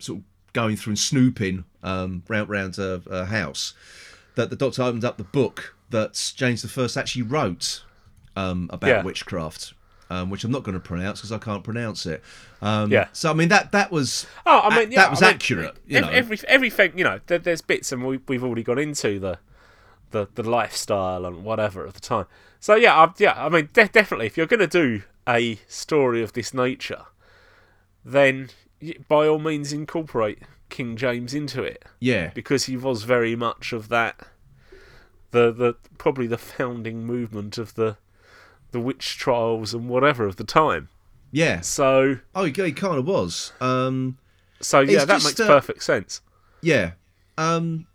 sort 0.00 0.18
of 0.18 0.24
going 0.52 0.76
through 0.76 0.92
and 0.92 0.98
snooping 0.98 1.64
um, 1.84 2.22
round 2.28 2.48
round 2.48 2.76
her, 2.76 3.00
her 3.08 3.26
house. 3.26 3.74
That 4.34 4.50
the 4.50 4.56
doctor 4.56 4.82
opened 4.82 5.04
up 5.04 5.16
the 5.18 5.22
book 5.24 5.76
that 5.90 6.32
James 6.36 6.62
the 6.62 6.68
First 6.68 6.96
actually 6.96 7.22
wrote 7.22 7.84
um, 8.36 8.68
about 8.72 8.88
Yeah. 8.88 9.02
witchcraft. 9.02 9.74
Um, 10.10 10.28
which 10.28 10.44
I'm 10.44 10.50
not 10.50 10.64
going 10.64 10.74
to 10.74 10.80
pronounce 10.80 11.20
because 11.20 11.32
I 11.32 11.38
can't 11.38 11.64
pronounce 11.64 12.04
it. 12.04 12.22
Um, 12.60 12.92
Yeah. 12.92 13.08
So 13.14 13.30
I 13.30 13.32
mean 13.34 13.48
that 13.48 13.72
that 13.72 13.90
was 13.90 14.26
Oh, 14.44 14.60
I 14.60 14.68
mean, 14.68 14.90
that- 14.90 14.92
yeah, 14.92 15.00
that 15.00 15.10
was 15.10 15.22
I 15.22 15.26
mean, 15.28 15.34
accurate. 15.36 15.76
You 15.86 15.96
ev- 15.98 16.04
know. 16.04 16.10
every, 16.10 16.38
everything, 16.46 16.92
you 16.98 17.04
know, 17.04 17.20
there, 17.26 17.38
there's 17.38 17.62
bits, 17.62 17.90
and 17.90 18.04
we, 18.04 18.18
we've 18.28 18.44
already 18.44 18.62
gone 18.62 18.78
into 18.78 19.18
the, 19.18 19.38
the, 20.10 20.28
the 20.34 20.42
lifestyle 20.42 21.24
and 21.24 21.42
whatever 21.42 21.86
at 21.86 21.94
the 21.94 22.00
time. 22.00 22.26
So 22.60 22.74
yeah, 22.74 22.94
I, 22.94 23.12
yeah, 23.18 23.32
I 23.46 23.48
mean, 23.48 23.70
de- 23.72 23.88
definitely, 23.88 24.26
if 24.26 24.36
you're 24.36 24.46
going 24.46 24.60
to 24.60 24.66
do 24.66 25.02
a 25.26 25.58
story 25.68 26.22
of 26.22 26.34
this 26.34 26.52
nature, 26.52 27.06
then 28.04 28.50
by 29.08 29.26
all 29.26 29.38
means 29.38 29.72
incorporate 29.72 30.40
King 30.68 30.96
James 30.96 31.32
into 31.34 31.62
it 31.62 31.82
yeah. 31.98 32.30
because 32.34 32.66
he 32.66 32.76
was 32.76 33.04
very 33.04 33.34
much 33.34 33.72
of 33.72 33.88
that, 33.88 34.28
the 35.34 35.52
the 35.52 35.74
probably 35.98 36.28
the 36.28 36.38
founding 36.38 37.04
movement 37.04 37.58
of 37.58 37.74
the, 37.74 37.96
the 38.70 38.80
witch 38.80 39.18
trials 39.18 39.74
and 39.74 39.88
whatever 39.88 40.26
of 40.26 40.36
the 40.36 40.44
time. 40.44 40.88
Yeah. 41.32 41.60
So 41.60 42.20
Oh, 42.34 42.44
he, 42.44 42.52
he 42.52 42.72
kind 42.72 42.96
of 42.96 43.06
was. 43.06 43.52
Um, 43.60 44.16
so 44.60 44.80
yeah, 44.80 45.04
that 45.04 45.14
just, 45.20 45.26
makes 45.26 45.40
uh, 45.40 45.46
perfect 45.48 45.82
sense. 45.82 46.20
Yeah. 46.62 46.92
Um, 47.36 47.88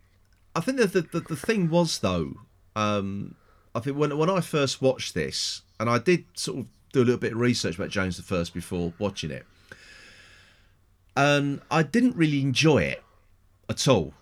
I 0.54 0.60
think 0.60 0.78
that 0.80 0.92
the, 0.92 1.02
the, 1.02 1.22
the 1.22 1.36
thing 1.38 1.70
was 1.70 2.00
though, 2.00 2.34
um, 2.76 3.36
I 3.74 3.80
think 3.80 3.98
when 3.98 4.16
when 4.18 4.30
I 4.30 4.42
first 4.42 4.82
watched 4.82 5.14
this, 5.14 5.62
and 5.80 5.90
I 5.90 5.98
did 5.98 6.26
sort 6.34 6.60
of 6.60 6.66
do 6.92 7.00
a 7.00 7.06
little 7.06 7.18
bit 7.20 7.32
of 7.32 7.40
research 7.40 7.76
about 7.76 7.90
James 7.90 8.18
the 8.18 8.24
First 8.24 8.54
before 8.54 8.92
watching 9.00 9.32
it, 9.32 9.46
and 11.16 11.62
I 11.72 11.84
didn't 11.84 12.18
really 12.18 12.42
enjoy 12.42 12.80
it 12.80 13.02
at 13.70 13.88
all 13.88 14.14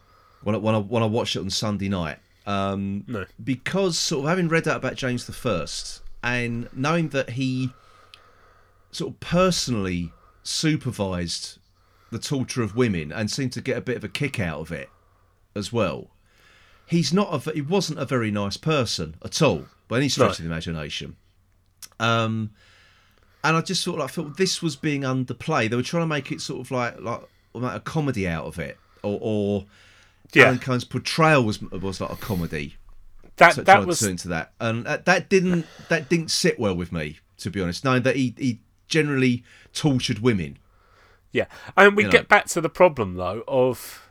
when 0.43 0.53
I, 0.53 0.60
when 0.60 0.75
I 0.75 0.77
when 0.77 1.01
I 1.01 1.08
watched 1.08 1.36
it 1.36 1.39
on 1.39 1.49
Sunday 1.49 1.89
night. 1.89 2.19
Um, 2.47 3.03
No. 3.07 3.25
because 3.43 3.99
sort 3.99 4.23
of 4.23 4.29
having 4.29 4.47
read 4.47 4.63
that 4.63 4.77
about 4.77 4.95
James 4.95 5.25
the 5.25 5.33
First 5.33 6.01
and 6.23 6.69
knowing 6.73 7.10
that 7.10 7.31
he 7.31 7.71
sort 8.91 9.13
of 9.13 9.19
personally 9.19 10.12
supervised 10.43 11.60
the 12.10 12.17
torture 12.19 12.63
of 12.63 12.73
women 12.75 13.12
and 13.12 13.29
seemed 13.29 13.51
to 13.51 13.62
get 13.62 13.77
a 13.77 13.81
bit 13.81 13.97
of 13.97 14.03
a 14.03 14.07
kick 14.10 14.39
out 14.39 14.62
of 14.62 14.71
it 14.71 14.89
as 15.55 15.73
well. 15.73 16.10
He's 16.86 17.12
not 17.12 17.47
a 17.47 17.51
he 17.51 17.62
wasn't 17.62 17.99
a 17.99 18.05
very 18.05 18.31
nice 18.31 18.55
person 18.55 19.15
at 19.25 19.41
all 19.41 19.65
by 19.89 19.97
any 19.97 20.07
stretch 20.10 20.27
No. 20.27 20.31
of 20.31 20.38
the 20.38 20.45
imagination. 20.45 21.17
Um, 21.99 22.51
and 23.43 23.57
I 23.57 23.62
just 23.62 23.83
sort 23.83 23.95
of 23.95 24.01
like 24.05 24.12
felt 24.12 24.38
this 24.38 24.62
was 24.62 24.75
being 24.77 25.01
underplayed. 25.01 25.69
They 25.69 25.75
were 25.75 25.83
trying 25.83 26.03
to 26.03 26.07
make 26.07 26.31
it 26.31 26.39
sort 26.39 26.62
of 26.62 26.71
like 26.71 26.99
like, 27.01 27.23
like 27.53 27.75
a 27.75 27.79
comedy 27.81 28.25
out 28.27 28.45
of 28.45 28.57
it, 28.57 28.77
or, 29.03 29.19
or 29.21 29.65
Yeah. 30.34 30.46
Alan 30.46 30.60
Cumming's 30.60 30.84
portrayal 30.84 31.44
was 31.44 31.62
was 31.62 32.02
like 32.02 32.12
a 32.12 32.16
comedy. 32.16 32.76
That 33.38 33.54
So 33.56 33.62
that 33.63 33.86
was 33.86 34.00
to 34.00 34.10
into 34.10 34.28
that, 34.30 34.54
and 34.60 34.86
that, 34.86 35.06
that 35.06 35.30
didn't 35.30 35.66
that 35.90 36.10
didn't 36.10 36.32
sit 36.32 36.60
well 36.60 36.76
with 36.76 36.92
me 36.92 37.20
to 37.38 37.50
be 37.52 37.62
honest. 37.62 37.86
Knowing 37.86 38.02
that 38.04 38.16
he 38.16 38.34
he 38.38 38.60
generally 38.88 39.44
tortured 39.74 40.20
women. 40.20 40.58
yeah, 41.32 41.46
and 41.75 41.96
we 41.96 42.04
you 42.04 42.08
know. 42.08 42.12
get 42.12 42.28
back 42.28 42.46
to 42.48 42.62
the 42.62 42.69
problem 42.69 43.13
though 43.15 43.44
of 43.48 44.04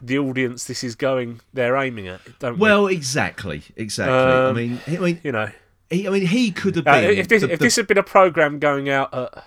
the 0.00 0.18
audience. 0.18 0.64
This 0.64 0.82
is 0.82 0.94
going 0.96 1.40
they're 1.52 1.76
aiming 1.76 2.08
at, 2.08 2.20
don't 2.38 2.54
we? 2.54 2.60
Well, 2.60 2.86
exactly, 2.86 3.62
exactly. 3.76 4.14
I 4.16 4.46
Um, 4.48 4.56
mean, 4.56 4.80
I 4.86 4.96
mean, 4.96 5.20
you 5.22 5.32
know, 5.32 5.50
he, 5.90 6.08
I 6.08 6.10
mean, 6.10 6.26
he 6.26 6.50
could 6.50 6.76
have 6.76 6.86
uh, 6.86 7.00
been. 7.02 7.18
if 7.18 7.28
this 7.28 7.42
the- 7.42 7.50
if 7.52 7.58
the- 7.58 7.64
this 7.66 7.76
had 7.76 7.86
been 7.86 7.98
a 7.98 8.02
program 8.02 8.58
going 8.58 8.88
out 8.88 9.12
at 9.12 9.44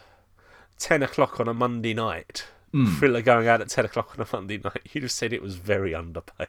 ten 0.77 1.01
o'clock 1.01 1.39
on 1.39 1.47
a 1.47 1.53
Monday 1.55 1.95
night, 1.95 2.45
Hmm. 2.73 2.85
thriller 2.97 3.21
going 3.21 3.47
out 3.47 3.61
at 3.61 3.69
ten 3.69 3.85
o'clock 3.85 4.15
on 4.17 4.25
a 4.25 4.27
Monday 4.35 4.57
night, 4.57 4.81
you'd 4.91 5.03
have 5.03 5.11
said 5.11 5.31
it 5.31 5.41
was 5.41 5.55
very 5.55 5.93
underpaid. 5.95 6.47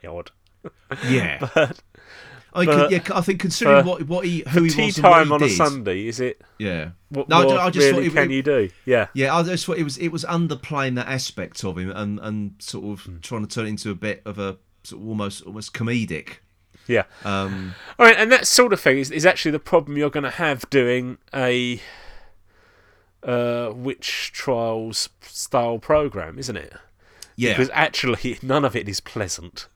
yeah, 1.09 1.39
But 1.55 1.81
I, 2.55 2.64
but 2.66 2.77
could, 2.77 2.91
yeah, 2.93 3.16
I 3.16 3.20
think 3.20 3.41
considering 3.41 3.85
what 3.85 4.03
what 4.07 4.25
he 4.25 4.45
who 4.49 4.62
he 4.62 4.70
tea 4.70 4.87
was 4.87 4.97
and 4.99 5.05
what 5.05 5.11
time 5.12 5.33
on 5.33 5.43
a 5.43 5.49
Sunday, 5.49 6.07
is 6.07 6.20
it? 6.20 6.41
yeah. 6.59 6.91
What 7.09 7.29
No, 7.29 7.37
I 7.39 7.43
more 7.43 7.51
ju- 7.53 7.59
I 7.59 7.70
just 7.70 7.89
thought 7.91 7.97
really 7.97 8.07
it- 8.07 8.12
can 8.14 8.31
it- 8.31 8.35
you 8.35 8.43
do? 8.43 8.70
Yeah, 8.87 9.09
Yeah, 9.12 9.35
I 9.37 9.43
just 9.43 9.66
thought 9.66 9.77
it 9.79 9.83
was 9.85 9.99
it 9.99 10.09
was 10.09 10.25
underplaying 10.25 10.95
that 10.95 11.09
aspect 11.09 11.64
of 11.64 11.77
him 11.79 11.91
and 11.91 12.18
and 12.20 12.55
sort 12.61 12.85
of 12.99 13.05
Hmm. 13.05 13.18
trying 13.20 13.47
to 13.47 13.53
turn 13.55 13.66
it 13.66 13.70
into 13.70 13.91
a 13.91 13.95
bit 13.97 14.22
of 14.25 14.39
a 14.39 14.57
sort 14.85 15.03
of 15.03 15.09
almost 15.09 15.43
almost 15.43 15.75
comedic. 15.75 16.35
yeah. 16.87 17.05
Um, 17.25 17.75
All 17.99 18.07
right, 18.07 18.16
and 18.16 18.31
that 18.31 18.47
sort 18.47 18.72
of 18.72 18.81
thing 18.81 18.99
is, 18.99 19.11
is 19.11 19.27
actually 19.27 19.51
the 19.53 19.59
problem 19.59 19.97
you're 19.99 20.11
going 20.11 20.25
to 20.25 20.31
have 20.31 20.68
doing 20.70 21.18
a 21.35 21.81
uh, 23.25 23.72
witch 23.75 24.31
trials 24.33 25.09
style 25.22 25.79
program, 25.79 26.39
isn't 26.39 26.57
it? 26.57 26.72
yeah, 27.37 27.53
Because 27.53 27.70
actually, 27.72 28.39
none 28.43 28.64
of 28.64 28.77
it 28.77 28.89
is 28.89 29.01
pleasant. 29.01 29.66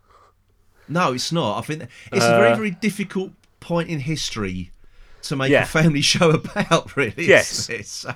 no, 0.89 1.13
it's 1.13 1.33
not. 1.33 1.59
I 1.59 1.63
think 1.63 1.83
it's 2.13 2.25
a 2.25 2.35
Uh, 2.35 2.39
very 2.41 2.57
very 2.57 2.71
difficult 2.71 3.33
point 3.61 3.89
in 3.89 4.01
history 4.01 4.71
to 5.23 5.37
make 5.37 5.51
Yeah. 5.51 5.63
a 5.63 5.67
family 5.67 6.01
show 6.15 6.31
about. 6.31 6.97
Really, 6.97 7.27
Yes. 7.27 7.69
So, 7.85 8.15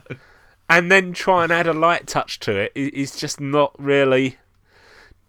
And 0.68 0.90
then 0.90 1.12
try 1.12 1.42
and 1.44 1.52
add 1.52 1.66
a 1.66 1.72
light 1.74 2.06
touch 2.06 2.38
to 2.40 2.56
it 2.56 2.72
i- 2.76 3.04
just 3.18 3.40
not 3.40 3.74
really 3.78 4.38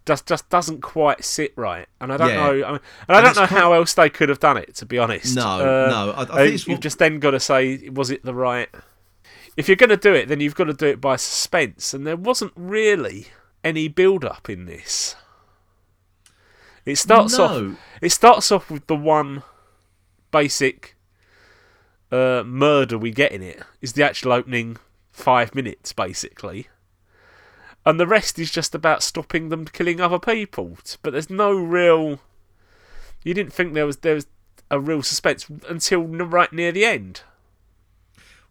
just 0.06 0.26
just 0.26 0.48
doesn't 0.50 0.80
quite 0.82 1.24
sit 1.24 1.52
right, 1.56 1.86
and 2.00 2.12
I 2.12 2.16
don't 2.18 2.28
Yeah. 2.28 2.36
know. 2.36 2.50
I 2.66 2.70
mean, 2.72 2.80
and 3.08 3.16
I 3.16 3.20
don't 3.22 3.36
know 3.36 3.46
kind 3.46 3.60
how 3.62 3.72
else 3.72 3.94
they 3.94 4.10
could 4.10 4.28
have 4.28 4.38
done 4.40 4.56
it. 4.58 4.74
To 4.76 4.86
be 4.86 4.98
honest, 4.98 5.34
No, 5.34 5.42
Uh, 5.60 5.90
no, 5.90 6.10
I- 6.12 6.20
I 6.22 6.24
think 6.26 6.38
uh, 6.38 6.42
it's 6.42 6.66
you've 6.66 6.76
what- 6.76 6.82
just 6.82 6.98
then 6.98 7.18
got 7.20 7.30
to 7.32 7.40
say, 7.40 7.88
was 7.88 8.10
it 8.10 8.22
the 8.22 8.34
right? 8.34 8.68
If 9.56 9.68
you're 9.68 9.76
going 9.76 9.90
to 9.90 9.96
do 9.96 10.12
it, 10.14 10.28
then 10.28 10.40
you've 10.40 10.54
got 10.54 10.64
to 10.64 10.74
do 10.74 10.86
it 10.86 11.00
by 11.00 11.16
suspense, 11.16 11.94
and 11.94 12.06
there 12.06 12.16
wasn't 12.16 12.52
really 12.56 13.28
any 13.62 13.88
build-up 13.88 14.50
in 14.50 14.66
this. 14.66 15.16
It 16.84 16.96
starts 16.96 17.38
off. 17.38 17.78
It 18.02 18.10
starts 18.10 18.52
off 18.52 18.70
with 18.70 18.86
the 18.88 18.96
one 18.96 19.42
basic 20.30 20.96
uh, 22.10 22.42
murder 22.44 22.98
we 22.98 23.10
get 23.10 23.32
in 23.32 23.42
it 23.42 23.62
is 23.80 23.94
the 23.94 24.04
actual 24.04 24.32
opening 24.32 24.76
five 25.10 25.54
minutes, 25.54 25.92
basically, 25.92 26.68
and 27.86 27.98
the 27.98 28.06
rest 28.06 28.38
is 28.38 28.50
just 28.50 28.74
about 28.74 29.02
stopping 29.02 29.48
them 29.48 29.64
killing 29.66 30.00
other 30.00 30.18
people. 30.18 30.76
But 31.02 31.12
there's 31.12 31.30
no 31.30 31.52
real. 31.52 32.20
You 33.22 33.32
didn't 33.32 33.52
think 33.52 33.72
there 33.72 33.86
was 33.86 33.98
there 33.98 34.16
was 34.16 34.26
a 34.70 34.78
real 34.80 35.02
suspense 35.02 35.46
until 35.68 36.02
right 36.02 36.52
near 36.52 36.72
the 36.72 36.84
end. 36.84 37.22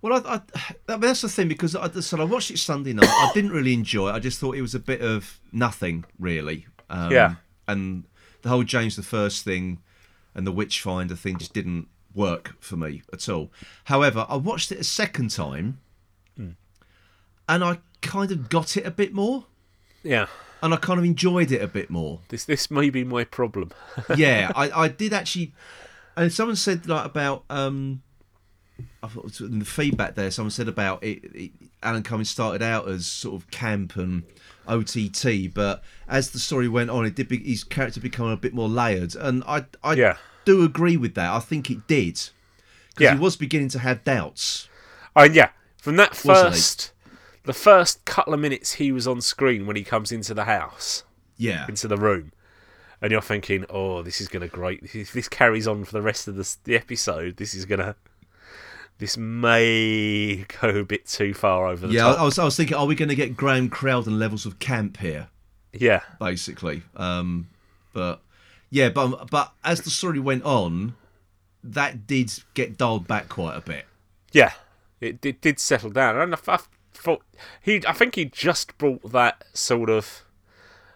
Well, 0.03 0.21
I, 0.27 0.35
I, 0.35 0.41
I 0.89 0.91
mean, 0.91 1.01
that's 1.01 1.21
the 1.21 1.29
thing 1.29 1.47
because 1.47 1.75
I, 1.75 1.89
so 2.01 2.19
I 2.21 2.25
watched 2.25 2.51
it 2.51 2.59
Sunday 2.59 2.93
night. 2.93 3.07
I 3.09 3.31
didn't 3.33 3.51
really 3.51 3.73
enjoy 3.73 4.09
it. 4.09 4.13
I 4.13 4.19
just 4.19 4.37
thought 4.39 4.55
it 4.55 4.61
was 4.61 4.75
a 4.75 4.79
bit 4.79 5.01
of 5.01 5.39
nothing, 5.51 6.05
really. 6.19 6.67
Um, 6.89 7.11
Yeah. 7.11 7.35
And 7.67 8.03
the 8.43 8.49
whole 8.49 8.63
James 8.63 8.95
the 8.97 9.01
First 9.03 9.43
thing 9.45 9.79
and 10.35 10.45
the 10.45 10.51
Witchfinder 10.51 11.15
thing 11.15 11.37
just 11.37 11.53
didn't 11.53 11.87
work 12.13 12.55
for 12.59 12.75
me 12.75 13.01
at 13.13 13.27
all. 13.29 13.51
However, 13.85 14.25
I 14.29 14.35
watched 14.35 14.71
it 14.71 14.79
a 14.79 14.83
second 14.83 15.29
time, 15.31 15.79
Hmm. 16.37 16.49
and 17.47 17.63
I 17.63 17.79
kind 18.01 18.31
of 18.31 18.49
got 18.49 18.75
it 18.77 18.85
a 18.85 18.91
bit 18.91 19.13
more, 19.13 19.45
Yeah, 20.03 20.27
and 20.61 20.73
I 20.73 20.77
kind 20.77 20.99
of 20.99 21.05
enjoyed 21.05 21.51
it 21.51 21.61
a 21.61 21.67
bit 21.67 21.89
more. 21.89 22.19
this 22.29 22.43
this 22.45 22.69
may 22.69 22.89
be 22.89 23.03
my 23.05 23.23
problem. 23.23 23.71
yeah, 24.17 24.51
I, 24.55 24.69
I 24.71 24.87
did 24.89 25.13
actually. 25.13 25.53
And 26.17 26.31
someone 26.31 26.55
said 26.57 26.85
like 26.87 27.05
about 27.05 27.45
um, 27.49 27.71
I 27.71 27.71
thought 27.71 28.01
it 28.01 28.61
was 28.61 28.62
in 29.39 29.59
the 29.59 29.65
feedback 29.65 30.15
there. 30.15 30.31
Someone 30.31 30.51
said 30.51 30.67
about 30.67 31.03
it, 31.03 31.23
it. 31.35 31.51
Alan 31.81 32.03
Cummings 32.03 32.29
started 32.29 32.61
out 32.61 32.87
as 32.87 33.05
sort 33.05 33.35
of 33.41 33.51
camp 33.51 33.95
and 33.97 34.23
OTT, 34.67 35.53
but 35.53 35.83
as 36.07 36.31
the 36.31 36.39
story 36.39 36.67
went 36.67 36.89
on, 36.89 37.05
it 37.05 37.15
did. 37.15 37.27
Be, 37.27 37.37
his 37.37 37.63
character 37.63 37.99
become 37.99 38.27
a 38.27 38.37
bit 38.37 38.53
more 38.53 38.69
layered, 38.69 39.15
and 39.15 39.43
I 39.45 39.65
I 39.83 39.93
Yeah. 39.93 40.17
do 40.45 40.63
agree 40.63 40.97
with 40.97 41.15
that. 41.15 41.31
I 41.31 41.39
think 41.39 41.69
it 41.69 41.87
did 41.87 42.15
because 42.89 42.99
Yeah. 42.99 43.13
he 43.13 43.19
was 43.19 43.35
beginning 43.35 43.69
to 43.69 43.79
have 43.79 44.03
doubts. 44.03 44.69
Oh 45.15 45.23
yeah, 45.23 45.49
from 45.77 45.97
that 45.97 46.15
first, 46.15 46.91
the 47.43 47.53
first 47.53 48.05
couple 48.05 48.33
of 48.33 48.39
minutes 48.39 48.73
he 48.73 48.91
was 48.91 49.05
on 49.07 49.19
screen 49.21 49.65
when 49.65 49.75
he 49.75 49.83
comes 49.83 50.11
into 50.11 50.33
the 50.33 50.45
house, 50.45 51.03
Yeah, 51.37 51.67
into 51.67 51.87
the 51.89 51.97
room, 51.97 52.31
and 53.01 53.11
you're 53.11 53.21
thinking, 53.21 53.65
"Oh, 53.69 54.01
this 54.01 54.21
is 54.21 54.29
gonna 54.29 54.47
great. 54.47 54.81
If 54.93 55.11
this 55.11 55.27
carries 55.27 55.67
on 55.67 55.83
for 55.83 55.91
the 55.91 56.01
rest 56.01 56.27
of 56.29 56.35
the 56.35 56.55
the 56.63 56.75
episode, 56.75 57.35
this 57.37 57.53
is 57.53 57.65
gonna." 57.65 57.95
This 59.03 59.17
may 59.17 60.45
go 60.61 60.69
a 60.69 60.85
bit 60.85 61.05
too 61.07 61.33
far 61.33 61.67
over 61.67 61.87
the 61.87 61.93
yeah. 61.93 62.03
top. 62.03 62.19
I 62.19 62.23
was 62.23 62.39
I 62.39 62.45
was 62.45 62.55
thinking, 62.55 62.77
are 62.77 62.85
we 62.85 62.95
going 62.95 63.09
to 63.09 63.15
get 63.15 63.35
Graham 63.35 63.67
Crowden 63.67 64.17
levels 64.17 64.45
of 64.45 64.59
camp 64.59 64.95
here? 64.95 65.27
yeah, 65.73 66.03
basically. 66.21 66.83
Um, 66.95 67.49
but 67.91 68.21
yeah, 68.69 68.87
but 68.87 69.29
but 69.29 69.51
as 69.61 69.81
the 69.81 69.89
story 69.89 70.21
went 70.21 70.45
on, 70.45 70.95
that 71.65 72.07
did 72.07 72.31
get 72.53 72.77
dialed 72.77 73.05
back 73.05 73.27
quite 73.27 73.57
a 73.57 73.59
bit. 73.59 73.87
yeah, 74.31 74.53
it 75.01 75.19
did, 75.19 75.41
did 75.41 75.59
settle 75.59 75.89
down, 75.89 76.17
and 76.17 76.33
I, 76.33 76.37
I 76.47 76.59
thought 76.93 77.23
he, 77.61 77.85
I 77.85 77.91
think 77.91 78.15
he 78.15 78.23
just 78.23 78.77
brought 78.77 79.11
that 79.11 79.43
sort 79.51 79.89
of. 79.89 80.23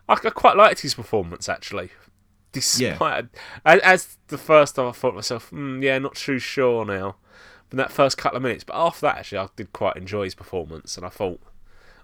I, 0.07 0.13
I 0.13 0.29
quite 0.29 0.55
liked 0.55 0.79
his 0.79 0.93
performance 0.93 1.49
actually, 1.49 1.89
despite 2.53 3.25
as, 3.65 3.81
as 3.81 4.17
the 4.29 4.37
first 4.37 4.75
time 4.75 4.87
I 4.87 4.91
thought 4.93 5.09
to 5.09 5.15
myself, 5.17 5.51
mm, 5.51 5.83
yeah, 5.83 5.99
not 5.99 6.15
too 6.15 6.39
sure 6.39 6.85
now, 6.85 7.17
from 7.69 7.77
that 7.77 7.91
first 7.91 8.17
couple 8.17 8.37
of 8.37 8.43
minutes. 8.43 8.63
But 8.63 8.75
after 8.75 9.01
that, 9.01 9.17
actually, 9.17 9.39
I 9.39 9.47
did 9.55 9.73
quite 9.73 9.95
enjoy 9.95 10.23
his 10.25 10.35
performance, 10.35 10.97
and 10.97 11.05
I 11.05 11.09
thought, 11.09 11.39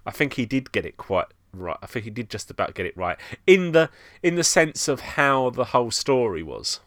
I 0.06 0.10
think 0.10 0.34
he 0.34 0.46
did 0.46 0.72
get 0.72 0.84
it 0.84 0.96
quite 0.96 1.26
right. 1.52 1.76
I 1.82 1.86
think 1.86 2.04
he 2.04 2.10
did 2.10 2.30
just 2.30 2.50
about 2.50 2.74
get 2.74 2.86
it 2.86 2.96
right 2.96 3.16
in 3.46 3.72
the 3.72 3.90
in 4.22 4.34
the 4.34 4.44
sense 4.44 4.88
of 4.88 5.00
how 5.00 5.50
the 5.50 5.66
whole 5.66 5.90
story 5.90 6.42
was. 6.42 6.80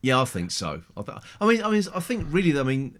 Yeah, 0.00 0.20
I 0.20 0.24
think 0.24 0.50
so. 0.50 0.82
I, 0.96 1.02
th- 1.02 1.18
I 1.40 1.46
mean, 1.46 1.62
I 1.62 1.70
mean, 1.70 1.82
I 1.94 2.00
think 2.00 2.26
really, 2.28 2.58
I 2.58 2.64
mean, 2.64 2.98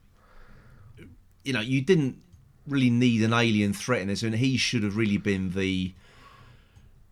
you 1.44 1.52
know, 1.52 1.60
you 1.60 1.80
didn't 1.80 2.22
really 2.66 2.90
need 2.90 3.22
an 3.22 3.32
alien 3.32 3.72
threat 3.72 4.02
in 4.02 4.08
this, 4.08 4.22
and 4.22 4.36
he 4.36 4.56
should 4.56 4.84
have 4.84 4.96
really 4.96 5.16
been 5.16 5.50
the 5.52 5.94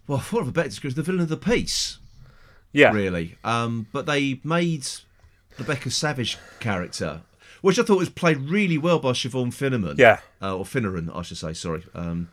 well, 0.07 0.19
for 0.19 0.43
a 0.43 0.47
better 0.47 0.69
description, 0.69 0.97
the 0.97 1.03
villain 1.05 1.23
of 1.23 1.29
the 1.29 1.37
piece. 1.37 1.99
Yeah, 2.73 2.93
really. 2.93 3.37
Um, 3.45 3.87
but 3.93 4.07
they 4.07 4.41
made 4.45 4.87
Rebecca 5.59 5.91
Savage 5.91 6.39
character, 6.61 7.23
which 7.61 7.79
I 7.79 7.83
thought 7.83 7.99
was 7.99 8.09
played 8.09 8.39
really 8.39 8.79
well 8.79 8.99
by 8.99 9.11
Siobhan 9.13 9.49
Finneran. 9.53 9.99
Yeah. 9.99 10.21
uh, 10.41 10.57
or 10.57 10.65
Finneran, 10.65 11.15
I 11.15 11.23
should 11.23 11.37
say. 11.39 11.53
Sorry. 11.53 11.85
Um, 11.95 12.31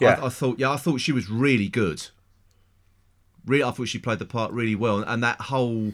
Yeah. 0.00 0.18
I, 0.20 0.26
I 0.26 0.28
thought, 0.28 0.58
yeah, 0.58 0.70
I 0.70 0.76
thought 0.76 1.00
she 1.00 1.12
was 1.12 1.30
really 1.30 1.68
good. 1.68 2.06
Really, 3.46 3.62
I 3.62 3.70
thought 3.70 3.88
she 3.88 3.98
played 3.98 4.18
the 4.18 4.24
part 4.26 4.52
really 4.52 4.74
well, 4.74 5.02
and 5.02 5.22
that 5.22 5.40
whole 5.42 5.92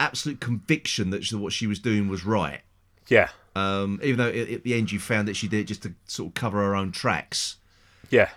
absolute 0.00 0.40
conviction 0.40 1.10
that 1.10 1.24
she, 1.24 1.36
what 1.36 1.52
she 1.52 1.66
was 1.66 1.78
doing 1.78 2.08
was 2.08 2.24
right. 2.24 2.60
yeah, 3.08 3.28
Um, 3.54 4.00
even 4.02 4.16
though 4.18 4.28
at, 4.28 4.48
at 4.50 4.62
the 4.64 4.74
end 4.74 4.90
you 4.90 4.98
found 4.98 5.28
that 5.28 5.36
she 5.36 5.46
did 5.46 5.60
it 5.60 5.64
just 5.64 5.82
to 5.82 5.94
sort 6.06 6.28
of 6.30 6.34
cover 6.34 6.58
her 6.58 6.74
own 6.74 6.90
tracks 6.92 7.56
yeah, 8.10 8.30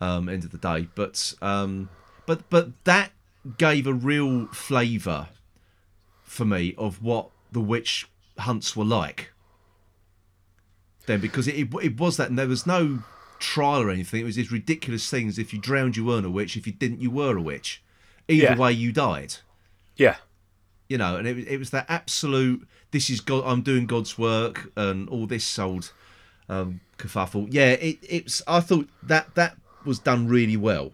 um, 0.00 0.28
end 0.28 0.44
of 0.44 0.50
the 0.52 0.58
day. 0.58 0.88
But 0.94 1.34
um, 1.42 1.88
but 2.26 2.48
but 2.50 2.70
that 2.84 3.10
gave 3.58 3.86
a 3.86 3.92
real 3.92 4.46
flavour 4.48 5.28
for 6.34 6.44
me 6.44 6.74
of 6.76 7.00
what 7.02 7.30
the 7.52 7.60
witch 7.60 8.08
hunts 8.38 8.74
were 8.76 8.84
like. 8.84 9.30
Then 11.06 11.20
because 11.20 11.46
it, 11.46 11.54
it 11.54 11.68
it 11.82 12.00
was 12.00 12.16
that, 12.16 12.28
and 12.30 12.38
there 12.38 12.48
was 12.48 12.66
no 12.66 13.02
trial 13.38 13.82
or 13.82 13.90
anything. 13.90 14.20
It 14.20 14.24
was 14.24 14.36
these 14.36 14.50
ridiculous 14.52 15.08
things. 15.08 15.38
If 15.38 15.52
you 15.52 15.60
drowned, 15.60 15.96
you 15.96 16.04
weren't 16.04 16.26
a 16.26 16.30
witch. 16.30 16.56
If 16.56 16.66
you 16.66 16.72
didn't, 16.72 17.00
you 17.00 17.10
were 17.10 17.36
a 17.36 17.42
witch. 17.42 17.82
Either 18.26 18.42
Yeah. 18.44 18.56
way, 18.56 18.72
you 18.72 18.90
died. 18.90 19.34
yeah, 19.96 20.16
You 20.88 20.98
know, 20.98 21.16
and 21.16 21.28
it, 21.28 21.36
was- 21.36 21.44
it 21.46 21.56
was 21.58 21.70
that 21.70 21.86
absolute. 21.88 22.66
This 22.90 23.08
is 23.10 23.20
God. 23.20 23.44
I'm 23.46 23.62
doing 23.62 23.86
God's 23.86 24.16
work, 24.18 24.72
and 24.76 25.08
all 25.08 25.26
this 25.26 25.58
old 25.58 25.92
um, 26.48 26.80
kerfuffle. 26.98 27.48
Yeah, 27.50 27.72
it, 27.72 27.98
it's. 28.02 28.42
I 28.46 28.60
thought 28.60 28.88
that 29.02 29.34
that 29.34 29.56
was 29.84 29.98
done 29.98 30.26
really 30.26 30.56
well. 30.56 30.92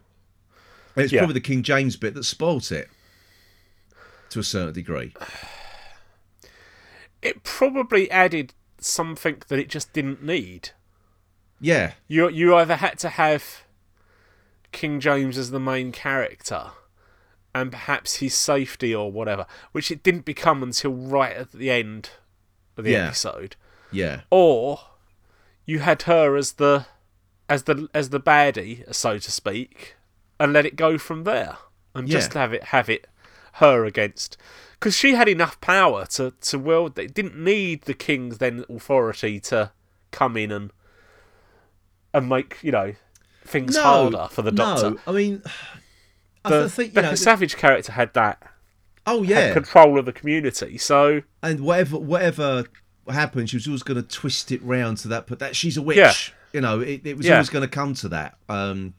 And 0.96 1.04
it's 1.04 1.12
Yeah. 1.12 1.20
probably 1.20 1.34
the 1.34 1.40
King 1.40 1.62
James 1.62 1.96
bit 1.96 2.14
that 2.14 2.24
spoilt 2.24 2.72
it 2.72 2.90
to 4.30 4.40
a 4.40 4.44
certain 4.44 4.74
degree. 4.74 5.14
it 7.22 7.42
probably 7.42 8.10
added 8.10 8.54
something 8.78 9.42
that 9.48 9.58
it 9.58 9.68
just 9.68 9.92
didn't 9.92 10.22
need. 10.22 10.70
Yeah, 11.60 11.92
You 12.08 12.30
you 12.30 12.54
either 12.56 12.76
had 12.76 12.98
to 13.00 13.10
have 13.10 13.64
King 14.72 14.98
James 14.98 15.36
as 15.36 15.50
the 15.50 15.60
main 15.60 15.92
character, 15.92 16.70
and 17.54 17.70
perhaps 17.70 18.16
his 18.16 18.34
safety 18.34 18.94
or 18.94 19.12
whatever, 19.12 19.44
which 19.72 19.90
it 19.90 20.02
didn't 20.02 20.24
become 20.24 20.62
until 20.62 20.92
right 20.94 21.36
at 21.36 21.52
the 21.52 21.70
end 21.70 22.10
of 22.78 22.84
the 22.84 22.92
Yeah. 22.92 23.08
episode, 23.08 23.56
yeah, 23.92 24.22
or 24.30 24.80
you 25.66 25.80
had 25.80 26.02
her 26.02 26.34
as 26.36 26.52
the 26.52 26.86
as 27.46 27.64
the 27.64 27.88
as 27.92 28.08
the 28.08 28.20
baddie, 28.20 28.90
so 28.94 29.18
to 29.18 29.30
speak, 29.30 29.96
and 30.38 30.54
let 30.54 30.64
it 30.64 30.76
go 30.76 30.96
from 30.96 31.24
there, 31.24 31.58
and 31.94 32.08
just 32.08 32.32
have 32.32 32.54
it 32.54 32.64
have 32.64 32.88
it 32.88 33.06
her 33.54 33.84
against. 33.84 34.36
Because 34.78 34.96
she 34.96 35.14
had 35.14 35.28
enough 35.28 35.60
power 35.60 36.06
to 36.06 36.32
to 36.40 36.58
wield. 36.58 36.98
It 36.98 37.12
didn't 37.14 37.36
need 37.36 37.82
the 37.82 37.94
king's 37.94 38.38
then 38.38 38.64
authority 38.70 39.38
to 39.40 39.72
come 40.10 40.36
in 40.36 40.50
and 40.50 40.70
and 42.12 42.28
make 42.28 42.58
you 42.62 42.72
know 42.72 42.94
things 43.44 43.74
no, 43.76 43.82
harder 43.82 44.28
for 44.30 44.42
the 44.42 44.52
doctor. 44.52 44.90
No, 44.90 44.98
I 45.06 45.12
mean, 45.12 45.42
I 46.44 46.50
The, 46.50 46.68
think 46.68 46.94
the 46.94 47.02
know. 47.02 47.14
Savage 47.14 47.56
character 47.56 47.92
had 47.92 48.14
that 48.14 48.42
oh 49.06 49.22
yeah, 49.22 49.52
control 49.52 49.98
of 49.98 50.06
the 50.06 50.12
community. 50.12 50.78
So 50.78 51.22
and 51.42 51.60
whatever 51.60 51.98
whatever 51.98 52.64
happened, 53.08 53.50
she 53.50 53.56
was 53.56 53.66
always 53.66 53.82
going 53.82 54.02
to 54.02 54.08
twist 54.08 54.50
it 54.52 54.62
round 54.62 54.98
to 54.98 55.08
that. 55.08 55.26
But 55.26 55.38
that 55.40 55.56
she's 55.56 55.76
a 55.76 55.82
witch. 55.82 55.96
Yeah. 55.98 56.12
You 56.52 56.60
know, 56.60 56.80
it, 56.80 57.06
it 57.06 57.16
was 57.16 57.26
Yeah. 57.26 57.34
always 57.34 57.48
going 57.50 57.62
to 57.62 57.68
come 57.68 57.94
to 57.94 58.08
that. 58.08 58.36
Um, 58.48 58.94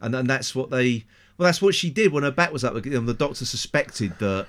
and 0.00 0.14
and 0.14 0.28
that's 0.30 0.54
what 0.54 0.70
they. 0.70 1.04
Well, 1.38 1.46
that's 1.46 1.60
what 1.60 1.74
she 1.74 1.90
did 1.90 2.12
when 2.12 2.22
her 2.22 2.30
back 2.30 2.52
was 2.52 2.64
up. 2.64 2.74
Know, 2.74 3.00
the 3.00 3.14
doctor 3.14 3.44
suspected 3.44 4.18
that 4.20 4.46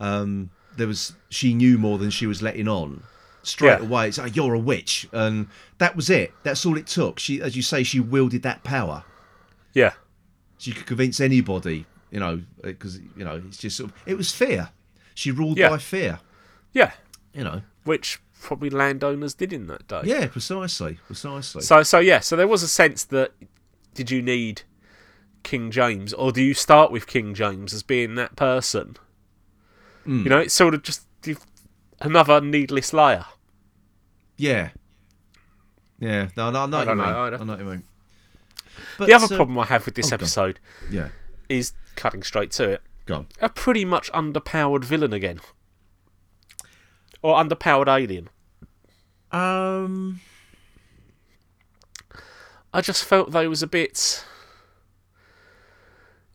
um, 0.00 0.50
there 0.76 0.86
was 0.86 1.14
she 1.30 1.54
knew 1.54 1.78
more 1.78 1.98
than 1.98 2.10
she 2.10 2.26
was 2.26 2.42
letting 2.42 2.68
on. 2.68 3.02
Straight 3.44 3.80
Yeah. 3.80 3.86
away, 3.86 4.08
it's 4.08 4.18
like 4.18 4.36
you're 4.36 4.54
a 4.54 4.58
witch, 4.58 5.08
and 5.12 5.48
that 5.78 5.96
was 5.96 6.08
it. 6.10 6.32
That's 6.44 6.64
all 6.64 6.76
it 6.76 6.86
took. 6.86 7.18
She, 7.18 7.40
as 7.40 7.56
you 7.56 7.62
say, 7.62 7.82
she 7.82 7.98
wielded 7.98 8.42
that 8.42 8.62
power. 8.62 9.04
yeah, 9.74 9.94
She 10.58 10.72
could 10.72 10.86
convince 10.86 11.18
anybody. 11.20 11.86
You 12.10 12.20
know, 12.20 12.42
because 12.62 12.98
you 13.16 13.24
know 13.24 13.42
it's 13.48 13.56
just 13.56 13.76
sort 13.78 13.90
of. 13.90 13.96
It 14.06 14.16
was 14.18 14.30
fear. 14.30 14.68
She 15.14 15.30
ruled 15.30 15.56
Yeah. 15.58 15.70
by 15.70 15.78
fear. 15.78 16.20
yeah, 16.74 16.92
You 17.34 17.42
know. 17.44 17.62
which 17.84 18.20
probably 18.40 18.68
landowners 18.70 19.34
did 19.34 19.52
in 19.52 19.66
that 19.68 19.88
day. 19.88 20.02
Yeah, 20.04 20.26
precisely, 20.26 20.98
precisely. 21.06 21.62
So 21.62 21.82
so 21.82 21.98
yeah, 22.00 22.20
so 22.20 22.36
there 22.36 22.46
was 22.48 22.62
a 22.62 22.68
sense 22.68 23.02
that 23.04 23.32
did 23.94 24.10
you 24.10 24.20
need 24.22 24.62
King 25.42 25.70
James, 25.70 26.12
or 26.12 26.32
do 26.32 26.42
you 26.42 26.54
start 26.54 26.90
with 26.90 27.06
King 27.06 27.34
James 27.34 27.72
as 27.72 27.82
being 27.82 28.14
that 28.16 28.36
person? 28.36 28.96
You 30.04 30.24
know, 30.24 30.38
it's 30.38 30.54
sort 30.54 30.74
of 30.74 30.82
just 30.82 31.06
another 32.00 32.40
needless 32.40 32.92
layer. 32.92 33.24
Yeah. 34.36 34.70
Yeah. 36.00 36.28
No, 36.36 36.50
no, 36.50 36.66
know 36.66 36.78
I 36.78 36.84
don't 36.84 36.96
know. 36.96 37.04
I 37.04 37.30
don't- 37.30 37.46
know. 37.46 37.82
But, 38.98 39.06
the 39.06 39.14
other 39.14 39.32
uh, 39.32 39.36
problem 39.36 39.58
I 39.58 39.66
have 39.66 39.86
with 39.86 39.94
this 39.94 40.10
oh, 40.10 40.14
episode 40.14 40.58
Yeah. 40.90 41.08
is 41.48 41.72
cutting 41.94 42.22
straight 42.22 42.50
to 42.52 42.68
it. 42.70 42.82
Go 43.06 43.14
on. 43.16 43.26
A 43.40 43.48
pretty 43.48 43.84
much 43.84 44.10
underpowered 44.12 44.84
villain 44.84 45.12
again, 45.12 45.40
or 47.22 47.36
underpowered 47.36 47.88
alien. 47.88 48.28
Um. 49.30 50.20
I 52.74 52.80
just 52.80 53.04
felt 53.04 53.32
they 53.32 53.46
was 53.46 53.62
a 53.62 53.66
bit 53.66 54.24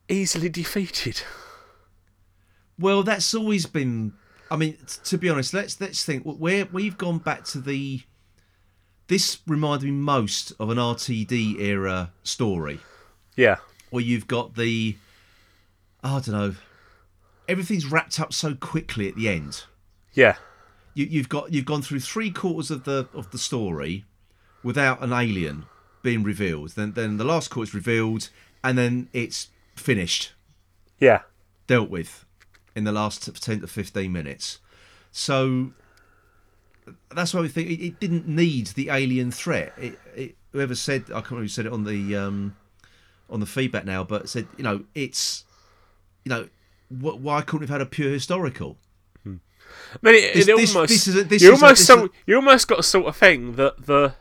easily 0.09 0.49
defeated. 0.49 1.21
Well, 2.79 3.03
that's 3.03 3.33
always 3.33 3.65
been. 3.65 4.13
I 4.51 4.55
mean, 4.55 4.73
t- 4.87 4.99
to 5.05 5.17
be 5.17 5.29
honest, 5.29 5.53
let's 5.53 5.79
let's 5.81 6.03
think. 6.05 6.23
Where 6.23 6.65
we've 6.71 6.97
gone 6.97 7.17
back 7.19 7.43
to 7.45 7.59
the. 7.59 8.01
This 9.07 9.39
reminded 9.47 9.85
me 9.85 9.91
most 9.91 10.51
of 10.59 10.69
an 10.69 10.77
RTD 10.77 11.59
era 11.61 12.11
story, 12.23 12.79
Yeah, 13.37 13.55
where 13.89 14.03
you've 14.03 14.27
got 14.27 14.55
the. 14.55 14.97
I 16.03 16.09
don't 16.19 16.29
know. 16.29 16.55
Everything's 17.47 17.85
wrapped 17.85 18.19
up 18.19 18.33
so 18.33 18.53
quickly 18.55 19.07
at 19.07 19.15
the 19.15 19.29
end. 19.29 19.63
yeah, 20.13 20.35
You, 20.93 21.05
you've 21.05 21.29
got 21.29 21.53
you've 21.53 21.65
gone 21.65 21.81
through 21.81 22.01
three 22.01 22.29
quarters 22.29 22.69
of 22.69 22.83
the 22.83 23.07
of 23.13 23.31
the 23.31 23.37
story 23.37 24.03
without 24.63 25.01
an 25.01 25.13
alien 25.13 25.65
being 26.03 26.23
revealed. 26.23 26.71
Then 26.71 26.91
then 26.91 27.15
the 27.17 27.23
last 27.23 27.49
quarter's 27.49 27.73
revealed, 27.73 28.29
and 28.63 28.77
then 28.77 29.07
it's 29.13 29.47
finished. 29.79 30.33
yeah, 30.99 31.21
dealt 31.67 31.89
with 31.89 32.25
in 32.75 32.83
the 32.83 32.91
last 32.91 33.41
10 33.41 33.61
to 33.61 33.67
15 33.67 34.11
minutes. 34.11 34.59
So 35.11 35.71
that's 37.13 37.33
why 37.33 37.41
we 37.41 37.47
think 37.47 37.69
it, 37.69 37.83
it 37.83 37.99
didn't 37.99 38.27
need 38.27 38.67
the 38.67 38.89
alien 38.89 39.31
threat. 39.31 39.73
It, 39.77 39.99
it, 40.15 40.35
whoever 40.51 40.75
said, 40.75 41.03
I 41.07 41.19
can't 41.21 41.31
remember 41.31 41.43
who 41.45 41.47
said 41.49 41.65
it 41.65 41.73
on 41.73 41.83
the 41.83 42.15
um, 42.15 42.55
on 43.29 43.39
the 43.39 43.45
feedback 43.45 43.85
now, 43.85 44.03
but 44.03 44.29
said, 44.29 44.47
you 44.57 44.63
know, 44.63 44.83
it's, 44.95 45.43
you 46.23 46.29
know, 46.29 46.47
wh- 46.89 47.19
why 47.21 47.41
couldn't 47.41 47.61
we 47.61 47.65
have 47.65 47.79
had 47.79 47.81
a 47.81 47.85
pure 47.85 48.09
historical? 48.11 48.77
I 49.25 49.29
mean, 50.01 50.15
it, 50.15 50.33
This- 50.33 50.47
it 50.47 50.55
this- 50.57 50.75
almost 50.75 50.89
this 50.91 51.07
is 51.07 51.15
a- 51.17 51.23
this 51.23 51.41
you 51.41 51.49
a- 51.49 51.53
almost 51.53 51.79
this 51.79 51.87
so, 51.87 52.05
is- 52.05 52.11
you 52.25 52.35
almost 52.35 52.67
got 52.67 52.79
a 52.79 52.83
sort 52.83 53.05
of 53.07 53.15
thing 53.17 53.55
that 53.57 53.85
the 53.85 54.13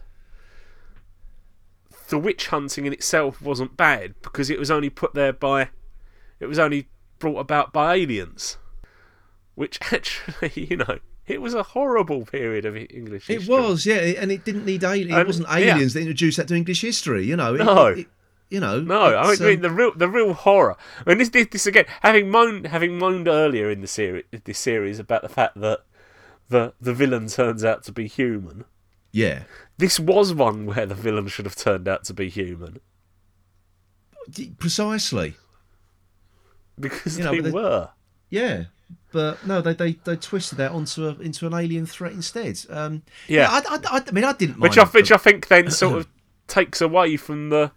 the 2.08 2.18
witch 2.18 2.48
hunting 2.48 2.86
in 2.86 2.92
itself 2.92 3.40
wasn't 3.42 3.76
bad 3.76 4.14
because 4.22 4.50
it 4.50 4.58
was 4.58 4.70
only 4.70 4.90
put 4.90 5.14
there 5.14 5.32
by 5.32 5.70
it 6.40 6.46
was 6.46 6.58
only 6.58 6.88
brought 7.18 7.38
about 7.38 7.72
by 7.72 7.94
aliens, 7.94 8.58
which 9.54 9.78
actually, 9.92 10.52
you 10.68 10.76
know, 10.76 10.98
it 11.26 11.40
was 11.40 11.54
a 11.54 11.62
horrible 11.62 12.24
period 12.24 12.64
of 12.64 12.76
English 12.76 13.28
It 13.30 13.48
was, 13.48 13.86
yeah, 13.86 13.96
and 13.96 14.30
it 14.30 14.44
didn't 14.44 14.64
need 14.66 14.84
aliens. 14.84 15.18
It 15.18 15.26
wasn't 15.26 15.48
yeah. 15.48 15.74
aliens 15.74 15.94
that 15.94 16.00
introduced 16.00 16.36
that 16.36 16.48
to 16.48 16.54
English 16.54 16.82
history. 16.82 17.24
You 17.24 17.36
know, 17.36 17.54
It- 17.54 17.64
No. 17.64 17.86
it- 17.86 17.98
it- 18.00 18.06
you 18.48 18.60
know, 18.60 18.80
No, 18.80 19.16
I 19.16 19.34
mean 19.36 19.56
um, 19.56 19.60
the 19.62 19.70
real 19.70 19.92
the 19.96 20.08
real 20.08 20.32
horror. 20.32 20.76
I 21.04 21.08
mean 21.10 21.18
this 21.18 21.30
this, 21.30 21.48
this 21.50 21.66
again 21.66 21.86
having 22.02 22.30
moaned 22.30 22.68
having 22.68 22.96
moaned 22.96 23.26
earlier 23.26 23.68
in 23.70 23.80
the 23.80 23.88
series 23.88 24.22
this 24.44 24.58
series 24.58 25.00
about 25.00 25.22
the 25.22 25.28
fact 25.28 25.60
that 25.60 25.80
the 26.48 26.72
the 26.80 26.94
villain 26.94 27.26
turns 27.26 27.64
out 27.64 27.82
to 27.84 27.92
be 27.92 28.06
human. 28.06 28.64
yeah, 29.10 29.42
This 29.78 30.00
was 30.00 30.32
one 30.32 30.66
where 30.66 30.86
the 30.86 30.94
villain 30.94 31.28
should 31.28 31.44
have 31.44 31.56
turned 31.56 31.86
out 31.86 32.04
to 32.04 32.14
be 32.14 32.28
human 32.30 32.80
precisely. 34.58 35.34
because 36.78 37.18
You 37.18 37.24
know, 37.24 37.30
they 37.32 37.40
they- 37.40 37.50
were. 37.50 37.90
Yeah, 38.28 38.64
but 39.12 39.46
no, 39.46 39.60
they 39.60 39.72
they, 39.74 39.92
they 40.04 40.16
twisted 40.16 40.58
that 40.58 40.72
onto 40.72 41.06
a, 41.06 41.10
into 41.20 41.46
an 41.46 41.54
alien 41.54 41.86
threat 41.86 42.12
instead. 42.12 42.58
Um, 42.68 43.02
Yeah. 43.28 43.48
I, 43.50 43.58
I, 43.76 43.98
I, 43.98 44.02
I 44.06 44.10
mean, 44.10 44.24
I 44.24 44.32
didn't 44.32 44.58
mind. 44.58 44.62
Which 44.62 44.78
I 44.78 44.84
which 44.84 45.12
I 45.12 45.16
think 45.16 45.46
then 45.48 45.70
sort 45.82 45.98
of 45.98 46.08
takes 46.48 46.80
away 46.80 47.16
from 47.16 47.50
the 47.50 47.70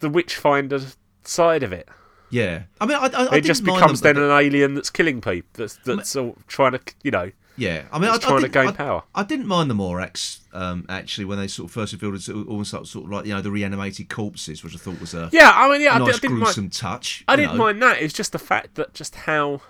the 0.00 0.08
witchfinder 0.08 0.80
side 1.24 1.62
of 1.62 1.72
it. 1.72 1.88
yeah, 2.30 2.62
I 2.80 2.86
mean, 2.86 2.96
I, 2.96 3.02
I, 3.02 3.04
I 3.04 3.24
It 3.26 3.30
didn't 3.30 3.44
just 3.44 3.64
becomes 3.64 4.00
then 4.00 4.16
an 4.16 4.30
alien 4.30 4.74
that's 4.74 4.90
killing 4.90 5.20
people. 5.20 5.48
That's 5.52 5.76
that's 5.84 6.10
sort 6.10 6.36
of 6.36 6.46
trying 6.46 6.72
to 6.72 6.80
you 7.02 7.10
know. 7.10 7.30
Yeah. 7.56 7.84
I 7.92 7.98
mean, 7.98 8.10
I, 8.10 8.16
it's 8.16 8.24
I 8.24 8.28
trying 8.28 8.40
to 8.42 8.48
didn't- 8.48 8.62
gain 8.64 8.68
I- 8.68 8.76
power. 8.76 9.02
I 9.14 9.22
didn't 9.22 9.46
mind 9.46 9.70
the 9.70 9.74
Morax 9.74 10.40
um, 10.52 10.84
actually 10.88 11.24
when 11.24 11.38
they 11.38 11.48
sort 11.48 11.68
of 11.68 11.72
first 11.74 11.92
revealed 11.92 12.14
it, 12.16 12.28
almost 12.28 12.72
like, 12.72 12.86
sort 12.86 13.04
of 13.06 13.10
like 13.10 13.26
you 13.26 13.34
know 13.34 13.40
the 13.40 13.50
reanimated 13.50 14.08
corpses, 14.08 14.62
which 14.64 14.74
I 14.74 14.78
thought 14.78 15.00
was 15.00 15.14
a 15.14 15.28
Yeah, 15.32 15.50
I 15.54 15.68
mean 15.70 15.80
yeah, 15.82 15.94
I, 15.94 15.98
nice 15.98 16.16
I 16.16 16.18
didn't 16.18 16.30
mind. 16.38 16.42
gruesome 16.44 16.70
touch. 16.70 17.24
I 17.28 17.36
didn't 17.36 17.52
know. 17.56 17.64
mind 17.64 17.82
that. 17.82 18.00
It's 18.02 18.14
just 18.14 18.32
the 18.32 18.38
fact 18.38 18.74
that 18.76 18.94
just 18.94 19.14
how. 19.14 19.60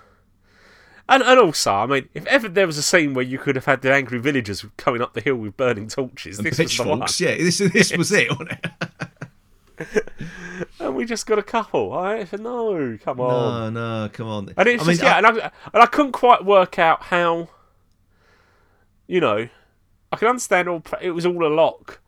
And, 1.09 1.21
and 1.21 1.37
also, 1.37 1.73
I 1.73 1.85
mean, 1.85 2.07
if 2.13 2.25
ever 2.27 2.47
there 2.47 2.65
was 2.65 2.77
a 2.77 2.81
scene 2.81 3.13
where 3.13 3.25
you 3.25 3.37
could 3.37 3.57
have 3.57 3.65
had 3.65 3.81
the 3.81 3.93
angry 3.93 4.19
villagers 4.19 4.65
coming 4.77 5.01
up 5.01 5.13
the 5.13 5.19
hill 5.19 5.35
with 5.35 5.57
burning 5.57 5.89
torches, 5.89 6.37
And 6.39 6.47
this 6.47 6.57
was 6.57 6.77
the 6.77 6.83
one. 6.87 7.01
pitchforks, 7.01 7.19
yeah, 7.19 7.35
this 7.35 7.57
this 7.57 7.97
was 7.97 8.09
it. 8.13 8.29
wasn't 8.29 8.51
it? 8.51 8.71
And 10.79 10.95
we 10.95 11.03
just 11.05 11.25
got 11.25 11.39
a 11.39 11.43
couple. 11.43 11.93
I 11.93 12.23
said, 12.25 12.39
no, 12.39 12.97
come 13.03 13.19
on. 13.19 13.73
No, 13.73 14.03
no, 14.03 14.09
come 14.09 14.27
on. 14.27 14.53
And 14.55 14.67
it's 14.67 14.83
I 14.83 14.87
mean, 14.87 14.97
just 14.97 15.03
yeah, 15.03 15.17
and, 15.17 15.25
and 15.27 15.51
I 15.73 15.85
couldn't 15.87 16.11
quite 16.13 16.45
work 16.45 16.77
out 16.79 17.03
how. 17.03 17.49
You 19.07 19.19
know, 19.19 19.49
I 20.11 20.15
can 20.15 20.27
understand 20.27 20.67
all. 20.69 20.83
It 21.01 21.11
was 21.11 21.25
all 21.25 21.45
a 21.45 21.53
lock. 21.53 21.99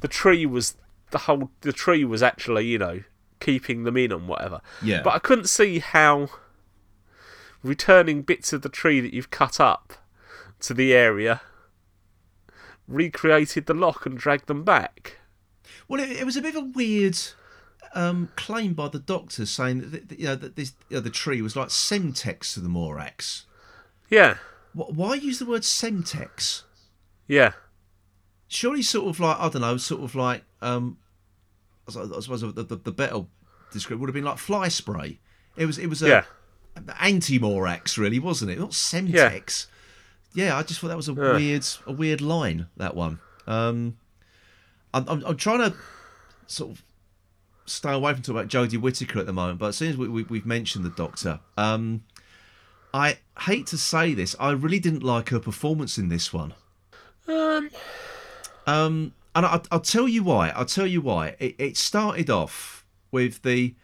The 0.00 0.08
tree 0.08 0.46
was 0.46 0.76
the 1.10 1.18
whole. 1.18 1.50
The 1.60 1.72
tree 1.72 2.04
was 2.04 2.22
actually 2.22 2.66
you 2.66 2.78
know 2.78 3.02
keeping 3.40 3.84
them 3.84 3.96
in 3.96 4.12
and 4.12 4.28
whatever. 4.28 4.60
Yeah. 4.82 5.02
But 5.02 5.14
I 5.14 5.18
couldn't 5.18 5.48
see 5.48 5.80
how 5.80 6.28
returning 7.62 8.22
bits 8.22 8.52
of 8.52 8.62
the 8.62 8.68
tree 8.68 9.00
that 9.00 9.12
you've 9.12 9.30
cut 9.30 9.60
up 9.60 9.94
to 10.60 10.74
the 10.74 10.94
area 10.94 11.40
recreated 12.88 13.66
the 13.66 13.74
lock 13.74 14.06
and 14.06 14.18
dragged 14.18 14.46
them 14.46 14.64
back. 14.64 15.18
Well, 15.88 16.00
it, 16.00 16.10
it 16.10 16.24
was 16.24 16.36
a 16.36 16.42
bit 16.42 16.54
of 16.54 16.62
a 16.62 16.66
weird 16.66 17.18
um, 17.94 18.30
claim 18.36 18.74
by 18.74 18.88
the 18.88 18.98
doctors 18.98 19.50
saying 19.50 19.90
that, 19.90 20.18
you 20.18 20.26
know 20.26 20.36
that 20.36 20.56
this 20.56 20.72
you 20.88 20.96
know, 20.96 21.00
the 21.00 21.10
tree 21.10 21.42
was 21.42 21.56
like 21.56 21.68
semtex 21.68 22.54
to 22.54 22.60
the 22.60 22.68
Morax. 22.68 23.44
Yeah, 24.08 24.38
Why 24.74 25.14
use 25.14 25.38
the 25.38 25.46
word 25.46 25.62
semtex? 25.62 26.62
yeah, 27.28 27.52
Surely, 28.48 28.82
sort 28.82 29.08
of 29.08 29.18
like 29.20 29.38
I 29.38 29.48
don't 29.48 29.62
know, 29.62 29.76
sort 29.78 30.02
of 30.02 30.14
like 30.14 30.44
um, 30.60 30.98
I 31.88 31.92
suppose- 31.92 32.40
the, 32.42 32.62
the, 32.62 32.76
the 32.76 32.92
better 32.92 33.24
description 33.72 34.00
would 34.00 34.08
have 34.08 34.14
been 34.14 34.24
like 34.24 34.38
fly 34.38 34.68
spray. 34.68 35.18
It 35.56 35.66
was 35.66 35.78
it 35.78 35.86
was 35.88 36.02
a 36.02 36.08
yeah. 36.08 36.24
anti 37.00 37.38
Morax, 37.38 37.96
really, 37.98 38.18
wasn't 38.18 38.50
it? 38.50 38.58
Not 38.58 38.70
semtex. 38.70 39.66
Yeah. 40.34 40.56
I 40.56 40.62
just 40.62 40.80
thought 40.80 40.88
that 40.88 40.96
was 40.96 41.08
a 41.08 41.12
Yeah. 41.14 41.34
weird 41.36 41.66
a 41.86 41.92
weird 41.92 42.20
line. 42.20 42.66
That 42.76 42.94
one. 42.94 43.18
Um, 43.46 43.96
I'm, 44.94 45.08
I'm 45.08 45.24
I'm 45.24 45.36
trying 45.36 45.70
to 45.70 45.76
sort 46.46 46.72
of 46.72 46.82
stay 47.66 47.92
away 47.92 48.12
from 48.12 48.22
talking 48.22 48.38
about 48.40 48.48
Jodie 48.50 48.78
Whittaker 48.80 49.18
at 49.18 49.26
the 49.26 49.32
moment, 49.32 49.58
but 49.58 49.66
as 49.68 49.76
soon 49.76 49.90
as 49.90 49.96
we, 49.96 50.08
we, 50.08 50.22
we've 50.24 50.46
mentioned 50.46 50.84
the 50.84 50.90
Doctor, 50.90 51.40
um, 51.56 52.02
I 52.94 53.18
hate 53.40 53.66
to 53.68 53.78
say 53.78 54.14
this, 54.14 54.36
I 54.38 54.50
really 54.52 54.78
didn't 54.78 55.02
like 55.02 55.30
her 55.30 55.40
performance 55.40 55.98
in 55.98 56.08
this 56.08 56.32
one. 56.32 56.54
Um, 57.26 57.70
Um, 58.66 59.14
and 59.34 59.46
I, 59.46 59.60
I'll 59.70 59.80
tell 59.80 60.08
you 60.08 60.22
why. 60.22 60.50
I'll 60.50 60.64
tell 60.66 60.86
you 60.86 61.00
why. 61.00 61.36
It, 61.38 61.54
it 61.58 61.76
started 61.76 62.30
off 62.30 62.84
with 63.10 63.42
the 63.42 63.74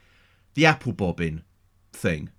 the 0.54 0.66
apple 0.66 0.92
bobbing 0.92 1.42
thing, 1.92 2.30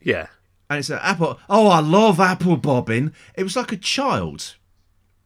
yeah, 0.00 0.28
and 0.68 0.78
it's 0.78 0.90
an 0.90 0.98
apple. 1.02 1.38
Oh, 1.48 1.68
I 1.68 1.80
love 1.80 2.20
apple 2.20 2.56
bobbing. 2.56 3.12
It 3.34 3.42
was 3.42 3.56
like 3.56 3.72
a 3.72 3.76
child, 3.76 4.56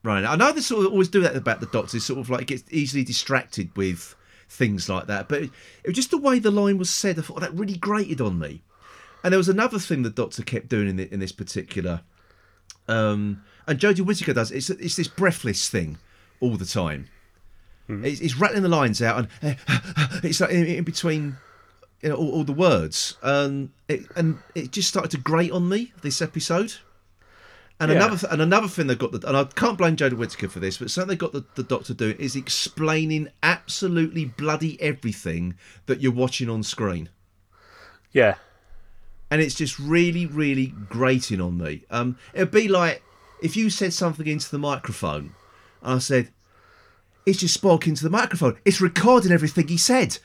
right? 0.03 0.24
I 0.24 0.37
know 0.37 0.53
they 0.53 0.61
sort 0.61 0.87
of 0.87 0.93
always 0.93 1.09
do 1.09 1.20
that 1.22 1.37
about 1.37 1.61
the 1.61 1.66
Doctor. 1.66 1.99
Sort 2.01 2.20
of 2.20 2.30
like 2.30 2.47
gets 2.47 2.64
easily 2.70 3.05
distracted 3.05 3.76
with 3.76 4.14
things 4.49 4.89
like 4.89 5.07
that. 5.07 5.28
But 5.28 5.43
it, 5.43 5.51
it 5.84 5.89
was 5.89 5.97
just 5.97 6.11
the 6.11 6.18
way 6.18 6.39
the 6.39 6.51
line 6.51 6.78
was 6.78 6.91
said. 6.91 7.18
I 7.18 7.22
thought 7.22 7.41
that 7.41 7.55
really 7.55 7.76
grated 7.76 8.20
on 8.20 8.39
me. 8.39 8.62
And 9.24 9.32
there 9.32 9.38
was 9.38 9.48
another 9.48 9.78
thing 9.78 10.02
the 10.02 10.10
Doctor 10.10 10.42
kept 10.42 10.68
doing 10.68 10.88
in, 10.88 10.96
the, 10.96 11.12
in 11.12 11.20
this 11.20 11.32
particular 11.32 12.02
um, 12.88 13.42
and 13.66 13.78
Jodie 13.78 14.00
Whittaker 14.00 14.32
does. 14.32 14.50
It's 14.50 14.70
it's 14.70 14.96
this 14.96 15.08
breathless 15.08 15.68
thing 15.68 15.98
all 16.40 16.56
the 16.56 16.64
time. 16.66 17.08
It's, 17.88 18.20
it's 18.20 18.36
rattling 18.36 18.62
the 18.62 18.68
lines 18.68 19.00
out, 19.00 19.28
and 19.42 19.56
it's 20.24 20.40
like 20.40 20.50
in, 20.50 20.66
in 20.66 20.84
between, 20.84 21.36
you 22.02 22.08
know, 22.08 22.16
all, 22.16 22.30
all 22.30 22.44
the 22.44 22.52
words, 22.52 23.16
and 23.22 23.70
it 23.88 24.02
and 24.16 24.38
it 24.54 24.70
just 24.70 24.88
started 24.88 25.10
to 25.12 25.18
grate 25.18 25.52
on 25.52 25.68
me 25.68 25.92
this 26.02 26.22
episode. 26.22 26.74
And 27.78 27.90
Yeah. 27.90 27.96
another 27.98 28.16
th- 28.16 28.32
and 28.32 28.40
another 28.40 28.68
thing 28.68 28.86
they've 28.86 28.98
got 28.98 29.12
the 29.12 29.26
and 29.26 29.36
I 29.36 29.44
can't 29.44 29.76
blame 29.76 29.96
Jodie 29.96 30.16
Whittaker 30.16 30.48
for 30.48 30.60
this, 30.60 30.78
but 30.78 30.90
something 30.90 31.08
they 31.08 31.16
got 31.16 31.32
the, 31.32 31.44
the 31.56 31.62
Doctor 31.62 31.92
doing 31.92 32.16
is 32.18 32.34
explaining 32.34 33.28
absolutely 33.42 34.24
bloody 34.24 34.80
everything 34.80 35.56
that 35.86 36.00
you're 36.00 36.12
watching 36.12 36.48
on 36.48 36.62
screen 36.62 37.08
yeah, 38.12 38.36
and 39.31 39.41
it's 39.41 39.55
just 39.55 39.79
really, 39.79 40.27
really 40.27 40.66
grating 40.89 41.41
on 41.41 41.59
me. 41.59 41.85
Um, 41.91 42.18
it'd 42.35 42.51
be 42.51 42.68
like 42.68 43.03
if 43.43 43.57
you 43.57 43.70
said 43.70 43.93
something 43.93 44.27
into 44.27 44.51
the 44.51 44.59
microphone, 44.59 45.35
and 45.83 45.95
I 45.95 45.99
said, 45.99 46.31
"It's 47.27 47.39
just 47.41 47.55
spoke 47.55 47.87
into 47.87 48.03
the 48.05 48.11
microphone. 48.11 48.57
It's 48.64 48.81
recording 48.81 49.33
everything 49.33 49.68
he 49.68 49.77
said." 49.77 50.18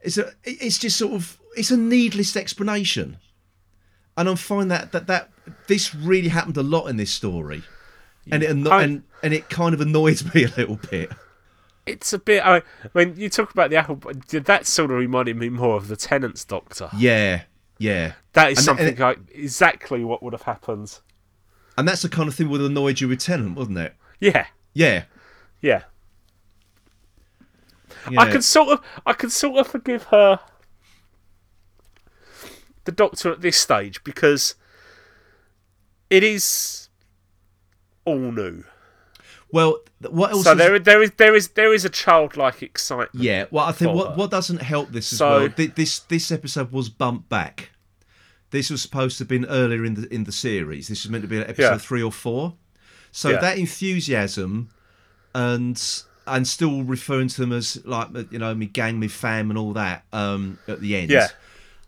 It's 0.00 0.18
a 0.18 0.32
it's 0.44 0.78
just 0.78 0.96
sort 0.98 1.12
of 1.14 1.38
it's 1.56 1.70
a 1.70 1.76
needless 1.76 2.36
explanation, 2.36 3.18
and 4.16 4.28
I 4.28 4.34
find 4.34 4.70
that 4.70 4.92
that 4.92 5.06
that 5.06 5.30
this 5.68 5.94
really 5.94 6.28
happened 6.28 6.56
a 6.56 6.62
lot 6.62 6.86
in 6.86 6.96
this 6.96 7.10
story, 7.12 7.62
and 8.30 8.42
it 8.42 8.50
anno- 8.50 8.70
I- 8.70 8.82
and 8.82 9.02
and 9.22 9.32
it 9.32 9.48
kind 9.48 9.74
of 9.74 9.80
annoys 9.80 10.24
me 10.34 10.44
a 10.44 10.48
little 10.56 10.80
bit. 10.90 11.10
It's 11.86 12.12
a 12.12 12.18
bit. 12.18 12.44
I 12.44 12.62
mean, 12.94 13.14
you 13.16 13.28
talk 13.28 13.50
about 13.52 13.70
the 13.70 13.76
apple. 13.76 13.96
That 14.30 14.66
sort 14.66 14.90
of 14.92 14.98
reminded 14.98 15.36
me 15.36 15.48
more 15.48 15.76
of 15.76 15.88
the 15.88 15.96
Tennant's 15.96 16.44
Doctor. 16.44 16.88
Yeah, 16.96 17.42
yeah. 17.82 18.12
That 18.34 18.52
is 18.52 18.58
And- 18.58 18.64
something 18.64 18.86
and- 18.88 18.98
like 18.98 19.18
exactly 19.32 20.04
what 20.04 20.22
would 20.22 20.32
have 20.32 20.42
happened. 20.42 20.98
And 21.76 21.88
that's 21.88 22.02
the 22.02 22.08
kind 22.08 22.28
of 22.28 22.34
thing 22.34 22.50
that 22.52 22.60
annoyed 22.60 23.00
you 23.00 23.08
with 23.08 23.20
Tennant, 23.20 23.56
wasn't 23.56 23.78
it? 23.78 23.94
Yeah, 24.20 24.46
Yeah. 24.74 25.04
yeah. 25.60 25.82
yeah. 28.10 28.20
I 28.20 28.30
can 28.30 28.42
sort 28.42 28.68
of, 28.68 28.80
I 29.06 29.12
can 29.14 29.30
sort 29.30 29.58
of 29.58 29.66
forgive 29.68 30.04
her, 30.04 30.40
the 32.84 32.92
Doctor 32.92 33.32
at 33.32 33.40
this 33.40 33.56
stage 33.56 34.02
because 34.04 34.54
it 36.10 36.22
is 36.22 36.88
all 38.04 38.18
new. 38.18 38.64
Well, 39.52 39.78
what 40.10 40.32
else? 40.32 40.44
So 40.44 40.52
is- 40.52 40.58
there, 40.58 40.78
there 40.78 41.02
is, 41.02 41.10
there 41.18 41.34
is, 41.36 41.48
there 41.50 41.72
is 41.74 41.84
a 41.84 41.88
childlike 41.90 42.62
excitement. 42.62 43.10
Yeah, 43.14 43.44
well, 43.50 43.64
I 43.66 43.72
think 43.72 43.94
what 43.94 44.10
her. 44.10 44.16
what 44.16 44.30
doesn't 44.30 44.62
help 44.62 44.90
this 44.90 45.12
as 45.12 45.18
So- 45.18 45.30
well. 45.40 45.48
th- 45.50 45.74
This 45.74 45.98
this 46.00 46.32
episode 46.32 46.72
was 46.72 46.88
bumped 46.88 47.28
back. 47.28 47.70
This 48.50 48.68
was 48.70 48.82
supposed 48.82 49.16
to 49.18 49.22
have 49.24 49.28
been 49.28 49.46
earlier 49.46 49.84
in 49.84 49.94
the 49.94 50.12
in 50.12 50.24
the 50.24 50.32
series. 50.32 50.88
This 50.88 51.04
was 51.04 51.10
meant 51.10 51.22
to 51.22 51.28
be 51.28 51.38
episode 51.38 51.62
Yeah. 51.62 51.78
three 51.78 52.02
or 52.02 52.12
four. 52.12 52.54
So 53.12 53.30
Yeah. 53.30 53.40
that 53.40 53.58
enthusiasm 53.58 54.70
and 55.34 55.80
and 56.26 56.46
still 56.46 56.82
referring 56.84 57.28
to 57.28 57.40
them 57.40 57.52
as 57.52 57.84
like 57.84 58.08
you 58.30 58.38
know 58.38 58.54
me 58.54 58.66
gang, 58.66 58.98
me 58.98 59.08
fam, 59.08 59.50
and 59.50 59.58
all 59.58 59.72
that 59.74 60.04
um, 60.12 60.58
at 60.68 60.80
the 60.80 60.96
end. 60.96 61.10
Yeah. 61.10 61.28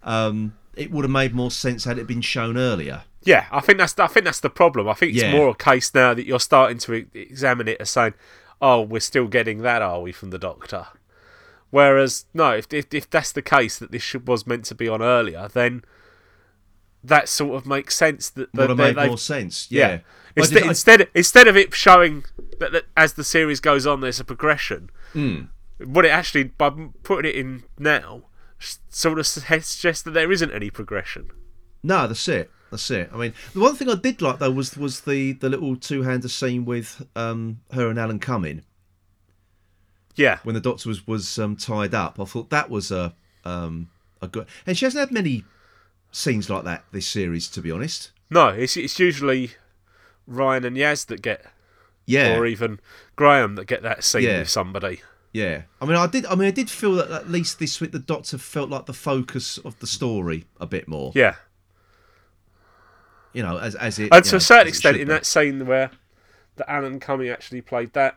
Um, 0.03 0.55
it 0.77 0.91
would 0.91 1.05
have 1.05 1.11
made 1.11 1.35
more 1.35 1.51
sense 1.51 1.85
had 1.85 1.99
it 1.99 2.07
been 2.07 2.21
shown 2.21 2.57
earlier. 2.57 3.03
Yeah, 3.23 3.47
I 3.51 3.61
think 3.61 3.79
that's 3.79 3.99
I 3.99 4.07
think 4.07 4.25
that's 4.25 4.41
the 4.41 4.51
problem. 4.51 4.89
I 4.89 4.95
think 4.95 5.13
it's 5.15 5.23
Yeah. 5.23 5.33
more 5.33 5.49
a 5.51 5.55
case 5.55 5.95
now 5.95 6.13
that 6.15 6.27
you're 6.27 6.41
starting 6.41 6.79
to 6.79 7.07
examine 7.15 7.69
it 7.69 7.79
as 7.81 7.91
saying, 7.91 8.15
"Oh, 8.61 8.83
we're 8.83 9.01
still 9.01 9.27
getting 9.29 9.63
that, 9.63 9.81
are 9.83 10.01
we, 10.01 10.13
from 10.13 10.31
the 10.31 10.39
Doctor?" 10.39 10.87
Whereas, 11.71 12.27
no, 12.35 12.51
if 12.53 12.73
if, 12.73 12.93
if 12.93 13.09
that's 13.11 13.33
the 13.33 13.43
case 13.43 13.79
that 13.79 13.91
this 13.93 14.03
should, 14.03 14.29
was 14.29 14.47
meant 14.47 14.65
to 14.67 14.75
be 14.75 14.89
on 14.89 15.03
earlier, 15.03 15.49
then 15.53 15.83
that 17.03 17.29
sort 17.29 17.55
of 17.57 17.67
makes 17.67 17.97
sense. 17.97 18.31
That, 18.31 18.53
Would 18.55 18.71
have 18.71 18.79
made 18.79 18.97
more 18.97 19.19
sense. 19.19 19.67
yeah. 19.71 19.89
Yeah. 19.89 19.99
Instead, 20.37 20.63
I- 20.65 20.69
instead, 20.69 21.09
instead 21.15 21.49
of 21.49 21.57
it 21.57 21.75
showing 21.75 22.25
that, 22.59 22.73
that 22.73 22.85
as 22.97 23.13
the 23.15 23.25
series 23.25 23.61
goes 23.61 23.87
on, 23.87 24.01
there's 24.01 24.21
a 24.21 24.25
progression. 24.25 24.91
Hmm. 25.13 25.43
What 25.79 26.05
it 26.05 26.09
actually 26.11 26.45
by 26.45 26.71
putting 27.03 27.31
it 27.31 27.37
in 27.37 27.65
now 27.79 28.25
sort 28.59 29.19
of 29.19 29.27
suggests 29.27 30.03
that 30.03 30.11
there 30.13 30.33
isn't 30.33 30.51
any 30.53 30.71
progression. 30.71 31.31
No, 31.83 32.07
that's 32.07 32.27
it. 32.29 32.51
That's 32.71 32.91
it. 32.91 33.11
I 33.13 33.17
mean, 33.17 33.35
the 33.53 33.61
one 33.61 33.77
thing 33.77 33.89
I 33.91 33.95
did 33.95 34.21
like 34.23 34.39
though 34.39 34.51
was 34.51 34.77
was 34.77 35.03
the 35.03 35.33
the 35.33 35.49
little 35.49 35.77
two 35.77 36.03
hander 36.03 36.29
scene 36.29 36.65
with 36.65 37.07
um, 37.15 37.61
her 37.73 37.89
and 37.89 37.99
Alan 37.99 38.19
Cumming 38.19 38.63
Yeah, 40.17 40.39
when 40.45 40.55
the 40.55 40.61
doctor 40.61 40.89
was 40.89 41.07
was 41.07 41.39
um, 41.39 41.57
tied 41.57 41.95
up. 41.95 42.19
I 42.21 42.25
thought 42.25 42.51
that 42.51 42.71
was 42.71 42.91
a 42.91 43.15
um, 43.45 43.91
a 44.23 44.29
good, 44.29 44.47
and 44.67 44.77
she 44.79 44.87
hasn't 44.87 45.01
had 45.01 45.13
many 45.13 45.45
scenes 46.13 46.49
like 46.49 46.65
that 46.65 46.85
this 46.93 47.07
series, 47.07 47.49
to 47.49 47.61
be 47.61 47.71
honest. 47.71 48.11
No, 48.31 48.49
it's 48.49 48.77
it's 48.77 48.99
usually 48.99 49.53
Ryan 50.27 50.65
and 50.65 50.77
Yaz 50.77 51.07
that 51.07 51.21
get, 51.23 51.45
Yeah, 52.07 52.37
or 52.37 52.47
even 52.47 52.81
Graham 53.17 53.57
that 53.57 53.67
get 53.67 53.83
that 53.83 54.03
scene 54.05 54.23
Yeah. 54.23 54.39
with 54.41 54.49
somebody. 54.51 55.03
Yeah. 55.35 55.63
I 55.81 55.85
mean, 55.85 55.97
I 55.97 56.07
did. 56.07 56.25
I 56.27 56.35
mean, 56.35 56.49
I 56.49 56.53
did 56.53 56.71
feel 56.71 56.95
that 56.95 57.11
at 57.11 57.29
least 57.29 57.59
this 57.59 57.79
week 57.81 57.93
the 57.93 57.99
doctor 57.99 58.39
felt 58.39 58.71
like 58.71 58.87
the 58.87 58.95
focus 58.95 59.59
of 59.59 59.79
the 59.81 59.87
story 59.87 60.47
a 60.59 60.67
bit 60.67 60.89
more. 60.89 61.13
Yeah, 61.15 61.35
You 63.35 63.43
know, 63.43 63.59
as 63.59 63.75
as 63.75 63.99
it. 63.99 64.09
and 64.15 64.25
to 64.25 64.31
know, 64.33 64.37
a 64.39 64.41
certain 64.41 64.69
extent, 64.69 64.97
in 64.97 65.09
be. 65.09 65.13
that 65.13 65.27
scene 65.27 65.67
where 65.67 65.91
the 66.57 66.71
Alan 66.71 67.01
Cumming 67.01 67.29
actually 67.29 67.61
played 67.61 67.93
that, 67.95 68.17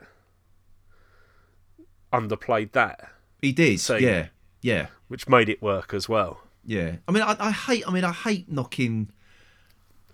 underplayed 2.14 2.72
that, 2.74 3.10
he 3.42 3.52
did. 3.52 3.80
scene. 3.80 4.02
Yeah, 4.04 4.28
yeah. 4.62 4.88
which 5.08 5.28
made 5.28 5.50
it 5.50 5.62
work 5.62 5.94
as 5.94 6.08
well. 6.08 6.42
Yeah, 6.66 6.98
I 7.08 7.12
mean, 7.12 7.24
I, 7.24 7.36
I 7.40 7.52
hate. 7.52 7.88
I 7.88 7.92
mean, 7.92 8.04
I 8.04 8.12
hate 8.12 8.52
knocking 8.52 9.10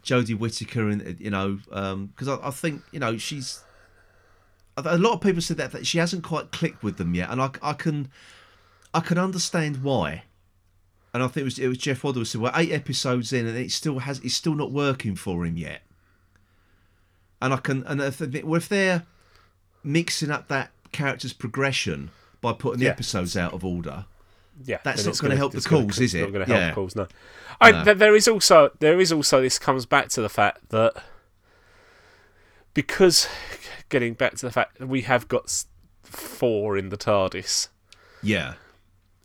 Jodie 0.03 0.37
Whittaker, 0.37 0.87
and 0.89 1.19
you 1.19 1.29
know, 1.31 1.59
um, 1.71 2.07
because 2.07 2.27
I, 2.27 2.37
I 2.47 2.51
think 2.51 2.81
you 2.91 2.99
know 2.99 3.17
she's. 3.17 3.63
A 4.75 4.97
lot 4.97 5.13
of 5.13 5.21
people 5.21 5.41
said 5.41 5.57
that, 5.57 5.71
that 5.71 5.85
she 5.85 5.99
hasn't 5.99 6.23
quite 6.23 6.51
clicked 6.51 6.81
with 6.83 6.97
them 6.97 7.13
yet, 7.13 7.29
and 7.29 7.39
I, 7.41 7.51
I 7.61 7.73
can, 7.73 8.09
I 8.93 9.01
can 9.01 9.17
understand 9.19 9.83
why. 9.83 10.23
And 11.13 11.21
I 11.21 11.27
think 11.27 11.41
it 11.41 11.43
was 11.43 11.59
it 11.59 11.67
was 11.67 11.77
Jeff 11.77 12.03
Waddle 12.03 12.21
who 12.21 12.25
said, 12.25 12.41
"Well, 12.41 12.51
eight 12.55 12.71
episodes 12.71 13.31
in, 13.31 13.45
and 13.45 13.55
it 13.55 13.71
still 13.71 13.99
has 13.99 14.19
it's 14.19 14.33
still 14.33 14.55
not 14.55 14.71
working 14.71 15.15
for 15.15 15.45
him 15.45 15.57
yet." 15.57 15.81
And 17.41 17.53
I 17.53 17.57
can, 17.57 17.83
and 17.85 18.01
if, 18.01 18.19
well, 18.43 18.55
if 18.55 18.67
they're 18.69 19.03
mixing 19.83 20.31
up 20.31 20.47
that 20.47 20.71
character's 20.91 21.33
progression 21.33 22.09
by 22.41 22.53
putting 22.53 22.79
the 22.79 22.85
Yeah. 22.85 22.91
episodes 22.91 23.35
out 23.37 23.53
of 23.53 23.63
order, 23.63 24.05
Yeah, 24.65 24.77
That's 24.83 25.05
not 25.05 25.17
gonna 25.19 25.35
help 25.35 25.51
the 25.51 25.61
cause, 25.61 25.99
is 25.99 26.13
it's 26.13 26.21
Not 26.21 26.29
it? 26.29 26.31
going 26.31 26.45
to 26.45 26.51
help 26.51 26.61
Yeah. 26.61 26.69
the 26.69 26.75
cause, 26.75 26.95
no. 26.95 27.07
I, 27.59 27.83
th- 27.83 27.97
there 27.97 28.15
is 28.15 28.27
also 28.27 28.69
there 28.79 28.99
is 28.99 29.11
also 29.11 29.41
this 29.41 29.57
comes 29.59 29.85
back 29.87 30.09
to 30.09 30.21
the 30.21 30.29
fact 30.29 30.69
that 30.69 30.93
because 32.73 33.27
getting 33.89 34.13
back 34.13 34.35
to 34.35 34.45
the 34.45 34.51
fact 34.51 34.79
that 34.79 34.87
we 34.87 35.01
have 35.01 35.27
got 35.27 35.63
four 36.03 36.77
in 36.77 36.89
the 36.89 36.97
TARDIS. 36.97 37.69
yeah, 38.21 38.53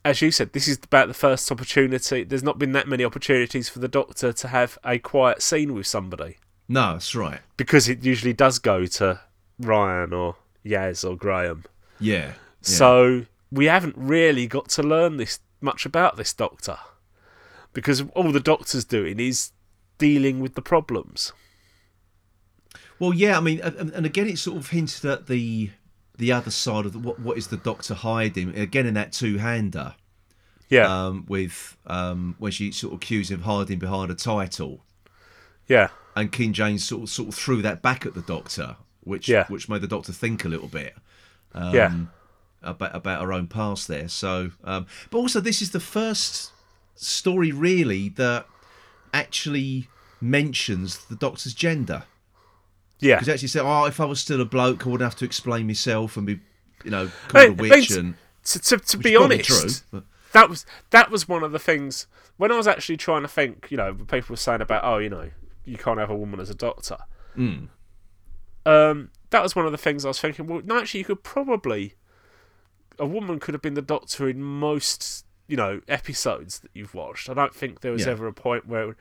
As 0.04 0.22
you 0.22 0.30
said, 0.30 0.52
this 0.52 0.68
is 0.68 0.78
about 0.82 1.08
the 1.08 1.14
first 1.14 1.50
opportunity. 1.50 2.24
There's 2.24 2.42
not 2.42 2.58
been 2.58 2.72
that 2.72 2.88
many 2.88 3.04
opportunities 3.04 3.68
for 3.68 3.78
the 3.78 3.88
Doctor 3.88 4.32
to 4.32 4.48
have 4.48 4.78
a 4.84 4.98
quiet 4.98 5.42
scene 5.42 5.74
with 5.74 5.86
somebody 5.86 6.36
no, 6.68 6.92
that's 6.92 7.14
right. 7.14 7.40
because 7.56 7.88
it 7.88 8.04
usually 8.04 8.34
does 8.34 8.58
go 8.58 8.84
to 8.86 9.20
Ryan 9.58 10.12
or 10.12 10.36
Yaz 10.64 11.08
or 11.08 11.16
Graham. 11.16 11.64
Yeah. 11.98 12.16
yeah. 12.16 12.32
So 12.60 13.26
we 13.50 13.66
haven't 13.66 13.94
really 13.96 14.46
got 14.46 14.68
to 14.70 14.82
learn 14.82 15.16
this 15.16 15.40
much 15.60 15.86
about 15.86 16.16
this 16.16 16.32
doctor 16.32 16.78
because 17.72 18.02
all 18.14 18.32
the 18.32 18.40
doctor's 18.40 18.84
doing 18.84 19.18
is 19.18 19.52
dealing 19.96 20.40
with 20.40 20.54
the 20.54 20.62
problems. 20.62 21.32
Well, 22.98 23.12
yeah. 23.14 23.36
I 23.36 23.40
mean, 23.40 23.60
and, 23.60 23.90
and 23.90 24.06
again, 24.06 24.28
it 24.28 24.38
sort 24.38 24.56
of 24.58 24.70
hinted 24.70 25.04
at 25.04 25.26
the 25.26 25.70
the 26.16 26.32
other 26.32 26.50
side 26.50 26.84
of 26.86 26.92
the, 26.92 26.98
what 26.98 27.20
what 27.20 27.38
is 27.38 27.48
the 27.48 27.56
Doctor 27.56 27.94
hiding? 27.94 28.56
Again, 28.58 28.86
in 28.86 28.94
that 28.94 29.12
two 29.12 29.38
hander, 29.38 29.94
Yeah, 30.68 31.06
um, 31.06 31.24
with 31.28 31.76
um, 31.86 32.34
when 32.38 32.52
she 32.52 32.72
sort 32.72 32.92
of 32.92 32.96
accused 32.98 33.30
him 33.30 33.40
of 33.40 33.46
hiding 33.46 33.78
behind 33.78 34.10
a 34.10 34.14
title, 34.14 34.84
yeah, 35.68 35.88
and 36.16 36.32
King 36.32 36.52
James 36.52 36.84
sort 36.84 37.02
of 37.04 37.08
sort 37.10 37.28
of 37.28 37.34
threw 37.34 37.62
that 37.62 37.82
back 37.82 38.04
at 38.04 38.14
the 38.14 38.22
Doctor, 38.22 38.76
which 39.02 39.28
Yeah. 39.28 39.46
which 39.48 39.68
made 39.68 39.80
the 39.82 39.88
Doctor 39.88 40.12
think 40.12 40.44
a 40.44 40.48
little 40.48 40.68
bit. 40.68 40.96
Um, 41.54 41.74
yeah, 41.74 41.92
about 42.62 42.94
about 42.94 43.22
her 43.22 43.32
own 43.32 43.46
past 43.46 43.86
there. 43.88 44.08
So, 44.08 44.50
um, 44.64 44.86
but 45.10 45.18
also 45.18 45.40
this 45.40 45.62
is 45.62 45.70
the 45.70 45.80
first 45.80 46.50
story 46.96 47.52
really 47.52 48.08
that 48.10 48.46
actually 49.14 49.88
mentions 50.20 50.98
the 51.06 51.14
Doctor's 51.16 51.54
gender. 51.54 52.02
Yeah. 53.00 53.16
Because 53.16 53.28
actually 53.34 53.48
said, 53.48 53.62
"Oh, 53.64 53.84
if 53.86 54.00
I 54.00 54.04
was 54.04 54.20
still 54.20 54.40
a 54.40 54.44
bloke, 54.44 54.86
I 54.86 54.90
would 54.90 55.00
have 55.00 55.16
to 55.16 55.24
explain 55.24 55.66
myself 55.66 56.16
and 56.16 56.26
be, 56.26 56.40
you 56.84 56.90
know, 56.90 57.10
I 57.28 57.46
called 57.46 57.60
a 57.60 57.62
witch." 57.62 57.90
Mean, 57.90 57.98
and 57.98 58.14
To, 58.44 58.58
to, 58.58 58.78
to 58.78 58.96
be 58.96 59.16
honest, 59.16 59.84
true, 59.90 60.02
that 60.32 60.48
was 60.50 60.64
that 60.90 61.10
was 61.10 61.28
one 61.28 61.42
of 61.42 61.52
the 61.52 61.58
things 61.58 62.06
when 62.36 62.50
I 62.52 62.56
was 62.56 62.66
actually 62.66 62.96
trying 62.96 63.22
to 63.22 63.28
think. 63.28 63.68
You 63.70 63.76
know, 63.76 63.94
people 63.94 64.30
were 64.30 64.36
saying 64.36 64.60
about, 64.62 64.84
oh, 64.84 64.98
you 64.98 65.08
know, 65.10 65.30
you 65.64 65.76
can't 65.76 65.98
have 65.98 66.10
a 66.10 66.16
woman 66.16 66.40
as 66.40 66.50
a 66.50 66.54
doctor. 66.54 66.96
Hmm. 67.34 67.64
Um, 68.66 69.10
that 69.30 69.42
was 69.42 69.54
one 69.56 69.66
of 69.66 69.72
the 69.72 69.78
things 69.78 70.04
I 70.04 70.08
was 70.08 70.20
thinking. 70.20 70.46
Well, 70.46 70.62
no, 70.64 70.78
actually, 70.78 70.98
you 71.00 71.04
could 71.06 71.22
probably 71.22 71.94
a 72.98 73.06
woman 73.06 73.38
could 73.38 73.54
have 73.54 73.62
been 73.62 73.74
the 73.74 73.82
doctor 73.82 74.28
in 74.28 74.42
most, 74.42 75.24
you 75.46 75.56
know, 75.56 75.80
episodes 75.88 76.58
that 76.60 76.70
you've 76.74 76.94
watched. 76.94 77.30
I 77.30 77.34
don't 77.34 77.54
think 77.54 77.80
there 77.80 77.92
was 77.92 78.04
Yeah. 78.06 78.12
ever 78.12 78.26
a 78.26 78.32
point 78.32 78.66
where, 78.66 78.88
would- 78.88 78.96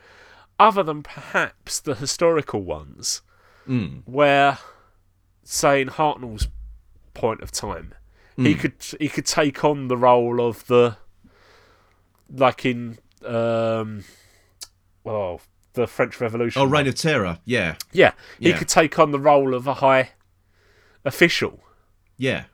other 0.60 0.84
than 0.84 1.02
perhaps 1.04 1.80
the 1.80 1.96
historical 1.96 2.62
ones, 2.62 3.22
Hmm. 3.68 3.98
where, 4.06 4.58
say, 5.44 5.82
in 5.82 5.90
Hartnell's 5.90 6.48
point 7.14 7.42
of 7.42 7.52
time, 7.52 7.94
he 8.38 8.54
Hmm. 8.54 8.60
could 8.60 8.74
he 9.00 9.10
could 9.10 9.26
take 9.26 9.64
on 9.64 9.88
the 9.90 9.98
role 9.98 10.40
of 10.42 10.66
the, 10.68 10.98
like 12.34 12.66
in, 12.66 12.98
um, 13.26 14.04
well, 15.04 15.42
the 15.74 15.86
French 15.88 16.20
Revolution. 16.22 16.62
Oh, 16.62 16.66
Reign 16.66 16.88
of 16.88 16.96
Terror, 16.96 17.40
yeah, 17.46 17.76
Yeah, 17.92 18.14
he 18.40 18.50
Yeah. 18.50 18.58
could 18.58 18.70
take 18.70 18.98
on 19.00 19.12
the 19.12 19.20
role 19.20 19.54
of 19.54 19.68
a 19.68 19.76
high 19.76 20.12
official 21.06 21.64
yeah. 22.18 22.46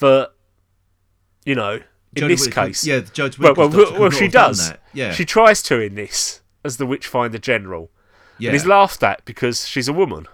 that, 0.00 0.32
you 1.44 1.54
know, 1.54 1.74
in 2.16 2.22
Jodie 2.22 2.28
this 2.28 2.40
Whittaker- 2.46 2.66
case, 2.68 2.86
yeah, 2.86 3.00
Jodie 3.00 3.38
well, 3.38 3.54
well, 3.54 3.68
well, 3.68 3.98
well, 4.00 4.10
she 4.10 4.28
does. 4.28 4.72
Yeah, 4.92 5.12
She 5.12 5.24
tries 5.24 5.62
to 5.64 5.80
in 5.80 5.94
this 5.96 6.40
as 6.64 6.76
the 6.78 6.86
Witchfinder 6.86 7.38
General, 7.38 7.90
yeah, 8.38 8.48
and 8.50 8.56
is 8.56 8.66
laughed 8.66 9.02
at 9.02 9.24
because 9.24 9.66
she's 9.68 9.88
a 9.88 9.92
woman. 9.92 10.26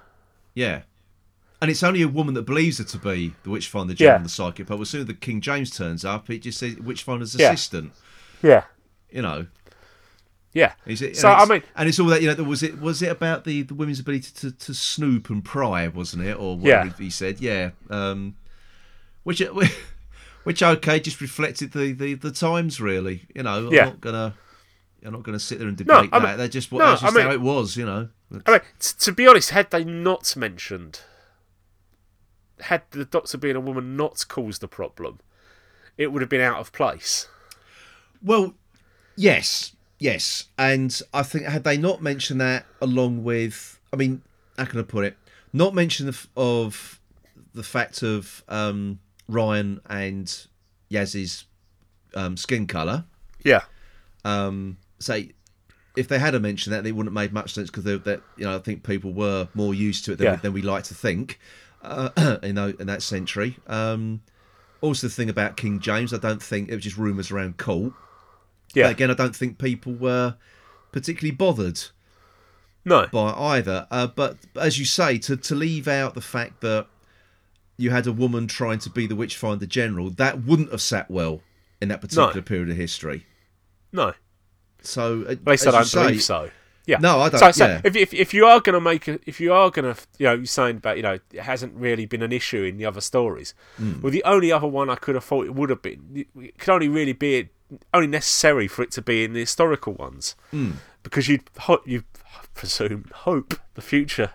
yeah. 0.54 0.82
And 1.62 1.70
it's 1.70 1.82
only 1.82 2.00
a 2.00 2.08
woman 2.08 2.32
that 2.34 2.46
believes 2.46 2.78
her 2.78 2.84
to 2.84 2.96
be 2.96 3.34
the 3.42 3.50
Witchfinder 3.50 3.92
General 3.92 4.12
Yeah. 4.12 4.16
and 4.16 4.24
the 4.24 4.30
psychic. 4.30 4.66
But 4.66 4.80
as 4.80 4.88
soon 4.88 5.02
as 5.02 5.06
the 5.08 5.12
King 5.12 5.42
James 5.42 5.68
turns 5.70 6.06
up, 6.06 6.26
he 6.28 6.38
just 6.38 6.58
says 6.58 6.76
Witchfinder's 6.76 7.34
Yeah. 7.34 7.50
assistant. 7.52 7.92
Yeah, 8.42 8.64
You 9.10 9.20
know. 9.20 9.46
yeah. 10.54 10.72
Is 10.86 11.02
it, 11.02 11.18
so 11.18 11.28
I 11.28 11.44
mean, 11.44 11.62
and 11.76 11.86
it's 11.86 11.98
all 12.00 12.06
that 12.06 12.22
you 12.22 12.34
know. 12.34 12.42
Was 12.44 12.62
it 12.62 12.80
was 12.80 13.02
it 13.02 13.10
about 13.10 13.44
the, 13.44 13.60
the 13.60 13.74
women's 13.74 14.00
ability 14.00 14.30
to, 14.36 14.52
to 14.52 14.72
snoop 14.72 15.28
and 15.28 15.44
pry, 15.44 15.86
wasn't 15.88 16.22
it, 16.24 16.34
or 16.38 16.56
whatever 16.56 16.86
Yeah. 16.86 16.92
he 16.98 17.10
said? 17.10 17.40
Yeah. 17.40 17.72
Um, 17.90 18.36
which 19.24 19.42
which 20.44 20.62
okay, 20.62 20.98
just 20.98 21.20
reflected 21.20 21.72
the, 21.72 21.92
the, 21.92 22.14
the 22.14 22.30
times 22.30 22.80
really. 22.80 23.26
You 23.34 23.42
know, 23.42 23.66
I'm 23.66 23.72
Yeah. 23.72 23.84
not 23.84 24.00
gonna 24.00 24.34
I'm 25.04 25.12
not 25.12 25.22
gonna 25.22 25.38
sit 25.38 25.58
there 25.58 25.68
and 25.68 25.78
No, 25.86 26.00
debate 26.02 26.10
I 26.12 26.18
that. 26.18 26.28
mean- 26.28 26.38
They're 26.38 26.48
just 26.48 26.70
what 26.72 26.80
no, 26.80 26.86
that's 26.90 27.02
just 27.02 27.12
I 27.14 27.16
mean- 27.16 27.26
how 27.26 27.32
it 27.32 27.40
was. 27.40 27.76
You 27.76 27.86
know. 27.86 28.08
I 28.46 28.50
mean, 28.52 28.60
t- 28.78 28.94
to 28.98 29.12
be 29.12 29.26
honest, 29.26 29.50
had 29.50 29.70
they 29.70 29.82
not 29.84 30.36
mentioned, 30.36 31.00
had 32.60 32.82
the 32.90 33.04
Doctor 33.04 33.38
being 33.38 33.56
a 33.56 33.60
woman 33.60 33.96
not 33.96 34.24
caused 34.28 34.60
the 34.60 34.68
problem, 34.68 35.18
it 35.96 36.08
would 36.12 36.22
have 36.22 36.28
been 36.28 36.40
out 36.40 36.58
of 36.58 36.72
place. 36.72 37.26
Well, 38.22 38.54
yes, 39.16 39.72
yes, 39.98 40.44
and 40.58 41.00
I 41.14 41.22
think 41.22 41.46
had 41.46 41.64
they 41.64 41.76
not 41.78 42.02
mentioned 42.02 42.40
that 42.40 42.66
along 42.80 43.24
with, 43.24 43.80
I 43.92 43.96
mean, 43.96 44.22
how 44.58 44.66
can 44.66 44.78
I 44.78 44.82
put 44.82 45.04
it? 45.04 45.16
Not 45.52 45.74
mention 45.74 46.06
of, 46.08 46.28
of 46.36 47.00
the 47.54 47.62
fact 47.62 48.02
of 48.02 48.44
um, 48.48 49.00
Ryan 49.26 49.80
and 49.88 50.46
Yaz's 50.90 51.46
um, 52.14 52.36
skin 52.36 52.66
color. 52.66 53.04
Yeah, 53.42 53.62
Um, 54.24 54.76
say, 55.00 55.32
if 55.96 56.06
they 56.08 56.18
had 56.18 56.34
a 56.34 56.40
mentioned 56.40 56.72
that, 56.74 56.86
it 56.86 56.92
wouldn't 56.92 57.14
have 57.16 57.24
made 57.24 57.32
much 57.32 57.52
sense 57.54 57.68
because 57.70 57.84
that 57.84 58.22
you 58.36 58.44
know 58.44 58.56
I 58.56 58.58
think 58.60 58.84
people 58.84 59.12
were 59.12 59.48
more 59.54 59.74
used 59.74 60.04
to 60.04 60.12
it 60.12 60.16
than, 60.18 60.26
Yeah. 60.26 60.32
we, 60.32 60.36
than 60.38 60.52
we 60.52 60.62
like 60.62 60.84
to 60.84 60.94
think. 60.94 61.38
Uh, 61.82 62.10
in, 62.42 62.56
tho- 62.56 62.74
in 62.78 62.86
that 62.88 63.00
century. 63.02 63.56
Um, 63.66 64.20
also, 64.82 65.06
the 65.06 65.12
thing 65.12 65.30
about 65.30 65.56
King 65.56 65.80
James, 65.80 66.12
I 66.12 66.18
don't 66.18 66.42
think 66.42 66.68
it 66.68 66.74
was 66.74 66.84
just 66.84 66.98
rumours 66.98 67.30
around 67.30 67.56
court. 67.56 67.94
yeah. 68.74 68.84
But 68.84 68.90
again, 68.92 69.10
I 69.10 69.14
don't 69.14 69.34
think 69.34 69.56
people 69.56 69.94
were 69.94 70.36
particularly 70.92 71.34
bothered 71.34 71.80
no, 72.84 73.06
by 73.10 73.32
either. 73.32 73.86
Uh, 73.90 74.08
but 74.08 74.36
as 74.60 74.78
you 74.78 74.84
say, 74.84 75.16
to, 75.20 75.38
to 75.38 75.54
leave 75.54 75.88
out 75.88 76.12
the 76.14 76.20
fact 76.20 76.60
that 76.60 76.86
you 77.78 77.88
had 77.90 78.06
a 78.06 78.12
woman 78.12 78.46
trying 78.46 78.78
to 78.80 78.90
be 78.90 79.06
the 79.06 79.16
Witchfinder 79.16 79.64
General, 79.64 80.10
that 80.10 80.42
wouldn't 80.44 80.70
have 80.72 80.82
sat 80.82 81.10
well 81.10 81.40
in 81.80 81.88
that 81.88 82.02
particular 82.02 82.42
period 82.42 82.68
of 82.68 82.76
history. 82.76 83.24
no. 83.90 84.12
So, 84.82 85.24
uh, 85.26 85.32
At 85.32 85.46
least 85.46 85.66
I 85.66 85.70
don't 85.70 85.84
say- 85.84 86.02
believe 86.06 86.22
so. 86.22 86.50
Yeah. 86.86 86.98
No, 86.98 87.20
I 87.20 87.28
don't- 87.28 87.38
So, 87.38 87.50
so 87.52 87.66
yeah. 87.66 87.80
if, 87.84 87.94
if 87.94 88.12
if 88.14 88.34
you 88.34 88.46
are 88.46 88.58
going 88.58 88.74
to 88.74 88.80
make 88.80 89.06
a, 89.06 89.20
if 89.26 89.38
you 89.40 89.52
are 89.52 89.70
going 89.70 89.94
to, 89.94 90.00
you 90.18 90.26
know, 90.26 90.32
you're 90.34 90.46
saying 90.46 90.78
about, 90.78 90.96
you 90.96 91.02
know, 91.02 91.18
it 91.32 91.40
hasn't 91.42 91.74
really 91.74 92.04
been 92.06 92.22
an 92.22 92.32
issue 92.32 92.62
in 92.64 92.78
the 92.78 92.86
other 92.86 93.00
stories. 93.00 93.54
Hmm. 93.76 94.00
Well, 94.00 94.10
the 94.10 94.24
only 94.24 94.50
other 94.50 94.66
one 94.66 94.90
I 94.90 94.96
could 94.96 95.14
have 95.14 95.22
thought 95.24 95.44
it 95.46 95.54
would 95.54 95.70
have 95.70 95.82
been, 95.82 96.26
it 96.36 96.58
could 96.58 96.70
only 96.72 96.88
really 96.88 97.12
be 97.12 97.50
only 97.94 98.08
necessary 98.08 98.66
for 98.66 98.82
it 98.82 98.90
to 98.92 99.02
be 99.02 99.22
in 99.22 99.34
the 99.34 99.40
historical 99.40 99.92
ones, 99.92 100.34
Hmm. 100.50 100.72
because 101.04 101.28
you'd 101.28 101.44
ho- 101.58 101.82
you 101.84 102.02
presume 102.54 103.08
hope 103.14 103.54
the 103.74 103.82
future, 103.82 104.32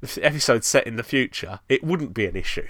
the 0.00 0.20
episode 0.24 0.64
set 0.64 0.84
in 0.86 0.96
the 0.96 1.04
future, 1.04 1.60
it 1.68 1.84
wouldn't 1.84 2.14
be 2.14 2.26
an 2.26 2.34
issue. 2.34 2.66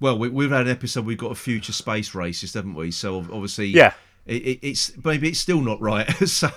Well, 0.00 0.18
we, 0.18 0.28
we've 0.28 0.50
had 0.50 0.62
an 0.62 0.68
episode. 0.68 1.04
We've 1.04 1.18
got 1.18 1.30
a 1.32 1.36
future 1.36 1.72
space 1.72 2.10
racist, 2.12 2.54
haven't 2.54 2.74
we? 2.74 2.90
So 2.90 3.18
obviously, 3.18 3.66
Yeah. 3.68 3.92
It, 4.26 4.42
it, 4.42 4.58
it's 4.62 4.92
maybe 5.04 5.28
it's 5.28 5.40
still 5.40 5.60
not 5.60 5.80
right. 5.80 6.08
so 6.28 6.50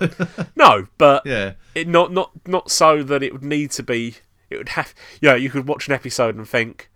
No, 0.56 0.88
but 0.98 1.24
yeah, 1.26 1.54
it 1.74 1.88
not 1.88 2.12
not 2.12 2.32
not 2.48 2.70
so 2.70 3.04
that 3.04 3.24
it 3.24 3.34
would 3.34 3.44
need 3.44 3.72
to 3.72 3.84
be. 3.84 4.16
It 4.50 4.58
would 4.58 4.70
have. 4.70 4.94
You 5.22 5.30
know, 5.30 5.36
you 5.36 5.50
could 5.50 5.68
watch 5.68 5.88
an 5.88 5.94
episode 5.94 6.36
and 6.36 6.48
think, 6.48 6.90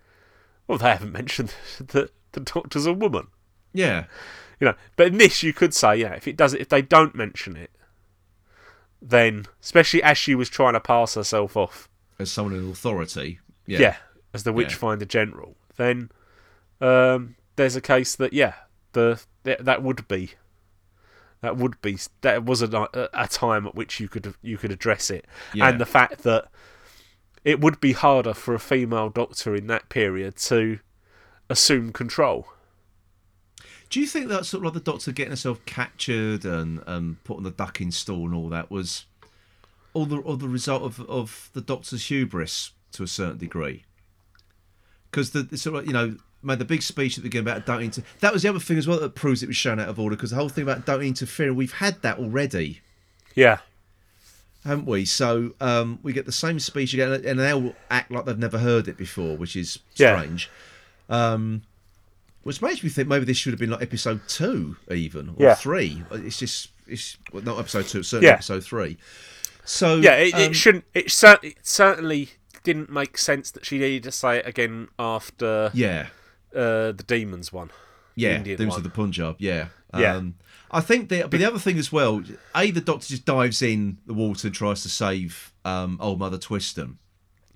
well, 0.66 0.78
they 0.78 0.90
haven't 0.90 1.12
mentioned 1.12 1.52
that 1.78 2.10
the 2.32 2.40
Doctor's 2.40 2.86
a 2.86 2.92
woman. 2.92 3.26
yeah, 3.72 4.04
You 4.60 4.68
know, 4.68 4.74
but 4.96 5.08
in 5.08 5.18
this, 5.18 5.42
you 5.42 5.52
could 5.52 5.74
say, 5.74 5.96
yeah, 5.96 6.12
if 6.12 6.28
it 6.28 6.36
does, 6.36 6.54
if 6.54 6.68
they 6.68 6.82
don't 6.82 7.14
mention 7.14 7.56
it, 7.56 7.72
then 9.02 9.46
especially 9.60 10.02
as 10.02 10.16
she 10.16 10.34
was 10.36 10.48
trying 10.48 10.74
to 10.74 10.80
pass 10.80 11.14
herself 11.14 11.56
off, 11.56 11.88
as 12.20 12.30
someone 12.30 12.54
in 12.54 12.70
authority, 12.70 13.40
yeah, 13.66 13.78
yeah, 13.80 13.96
as 14.32 14.44
the 14.44 14.52
Witchfinder 14.52 15.06
General, 15.06 15.56
then 15.76 16.10
um, 16.80 17.34
there's 17.56 17.74
a 17.74 17.80
case 17.80 18.14
that 18.14 18.32
yeah, 18.32 18.54
the 18.92 19.20
that 19.42 19.82
would 19.82 20.06
be. 20.06 20.30
That 21.42 21.56
would 21.56 21.80
be 21.80 21.98
that 22.20 22.44
was 22.44 22.60
a, 22.60 23.08
a, 23.14 23.26
time 23.28 23.66
at 23.66 23.74
which 23.74 23.98
you 23.98 24.08
could 24.08 24.34
you 24.42 24.58
could 24.58 24.70
address 24.70 25.10
it, 25.10 25.26
Yeah. 25.54 25.68
and 25.68 25.80
the 25.80 25.86
fact 25.86 26.22
that 26.24 26.48
it 27.44 27.60
would 27.60 27.80
be 27.80 27.92
harder 27.92 28.34
for 28.34 28.54
a 28.54 28.58
female 28.58 29.08
doctor 29.08 29.54
in 29.54 29.66
that 29.68 29.88
period 29.88 30.36
to 30.36 30.80
assume 31.48 31.92
control. 31.92 32.48
Do 33.88 34.00
you 34.00 34.06
think 34.06 34.28
that 34.28 34.46
sort 34.46 34.60
of 34.60 34.66
like 34.66 34.84
the 34.84 34.92
Doctor 34.92 35.10
getting 35.10 35.32
herself 35.32 35.64
captured 35.66 36.44
and 36.44 36.80
um, 36.86 37.18
put 37.24 37.38
on 37.38 37.42
the 37.42 37.50
ducking 37.50 37.90
stool 37.90 38.26
and 38.26 38.34
all 38.34 38.48
that 38.48 38.70
was 38.70 39.06
all 39.92 40.06
the 40.06 40.18
all 40.18 40.36
the 40.36 40.48
result 40.48 40.82
of, 40.82 41.00
of 41.10 41.50
the 41.54 41.60
Doctor's 41.60 42.06
hubris 42.06 42.70
to 42.92 43.02
a 43.02 43.08
certain 43.08 43.38
degree? 43.38 43.84
Because 45.10 45.32
the 45.32 45.56
sort 45.56 45.76
of 45.76 45.86
you 45.86 45.92
know 45.92 46.16
made 46.42 46.58
the 46.58 46.64
big 46.64 46.82
speech 46.82 47.18
at 47.18 47.22
the 47.22 47.28
beginning 47.28 47.48
about 47.48 47.66
don't 47.66 47.82
inter- 47.82 48.02
that 48.20 48.32
was 48.32 48.42
the 48.42 48.48
other 48.48 48.58
thing 48.58 48.78
as 48.78 48.86
well 48.88 48.98
that 48.98 49.14
proves 49.14 49.42
it 49.42 49.46
was 49.46 49.56
shown 49.56 49.78
out 49.78 49.88
of 49.88 49.98
order 50.00 50.16
because 50.16 50.30
the 50.30 50.36
whole 50.36 50.48
thing 50.48 50.62
about 50.62 50.86
don't 50.86 51.02
interfere 51.02 51.52
we've 51.52 51.74
had 51.74 52.00
that 52.02 52.18
already 52.18 52.80
Yeah, 53.34 53.58
haven't 54.64 54.86
we 54.86 55.04
so 55.04 55.54
um, 55.60 55.98
we 56.02 56.12
get 56.12 56.26
the 56.26 56.32
same 56.32 56.58
speech 56.58 56.94
again 56.94 57.12
and 57.12 57.38
they'll 57.38 57.74
act 57.90 58.10
like 58.10 58.24
they've 58.24 58.38
never 58.38 58.58
heard 58.58 58.88
it 58.88 58.96
before 58.96 59.36
which 59.36 59.54
is 59.56 59.78
Yeah. 59.96 60.16
strange 60.18 60.50
um, 61.08 61.62
which 62.42 62.62
makes 62.62 62.82
me 62.82 62.88
think 62.88 63.08
maybe 63.08 63.24
this 63.26 63.36
should 63.36 63.52
have 63.52 63.60
been 63.60 63.70
like 63.70 63.82
episode 63.82 64.20
two 64.28 64.76
even 64.90 65.30
or 65.30 65.34
Yeah. 65.38 65.54
three 65.54 66.02
it's 66.10 66.38
just 66.38 66.68
it's 66.86 67.16
well, 67.32 67.42
not 67.42 67.58
episode 67.58 67.86
two 67.86 67.98
it's 68.00 68.08
certainly 68.08 68.28
Yeah. 68.28 68.34
episode 68.34 68.64
three 68.64 68.96
so 69.64 69.96
yeah. 69.96 70.14
It, 70.16 70.34
um, 70.34 70.40
it 70.40 70.54
shouldn't. 70.56 70.84
It, 70.94 71.10
cer- 71.12 71.38
it 71.42 71.58
certainly 71.62 72.30
didn't 72.64 72.90
make 72.90 73.16
sense 73.18 73.50
that 73.52 73.64
she 73.64 73.78
needed 73.78 74.02
to 74.04 74.10
say 74.10 74.38
it 74.38 74.46
again 74.46 74.88
after 74.98 75.70
yeah 75.74 76.06
uh, 76.54 76.92
the 76.92 77.04
demons 77.06 77.52
one. 77.52 77.70
Yeah, 78.16 78.36
Indian 78.36 78.58
Demons 78.58 78.72
one. 78.72 78.78
of 78.80 78.84
the 78.84 78.90
Punjab. 78.90 79.36
Yeah, 79.38 79.68
Yeah. 79.96 80.16
Um, 80.16 80.34
I 80.72 80.80
think 80.80 81.08
the 81.08 81.22
but 81.22 81.32
the 81.32 81.44
other 81.44 81.58
thing 81.58 81.78
as 81.78 81.90
well, 81.90 82.22
a 82.54 82.70
the 82.70 82.80
Doctor 82.80 83.08
just 83.08 83.24
dives 83.24 83.60
in 83.62 83.98
the 84.06 84.14
water 84.14 84.48
and 84.48 84.54
tries 84.54 84.82
to 84.82 84.88
save 84.88 85.52
um, 85.64 85.96
old 86.00 86.18
Mother 86.20 86.38
Twiston, 86.38 86.96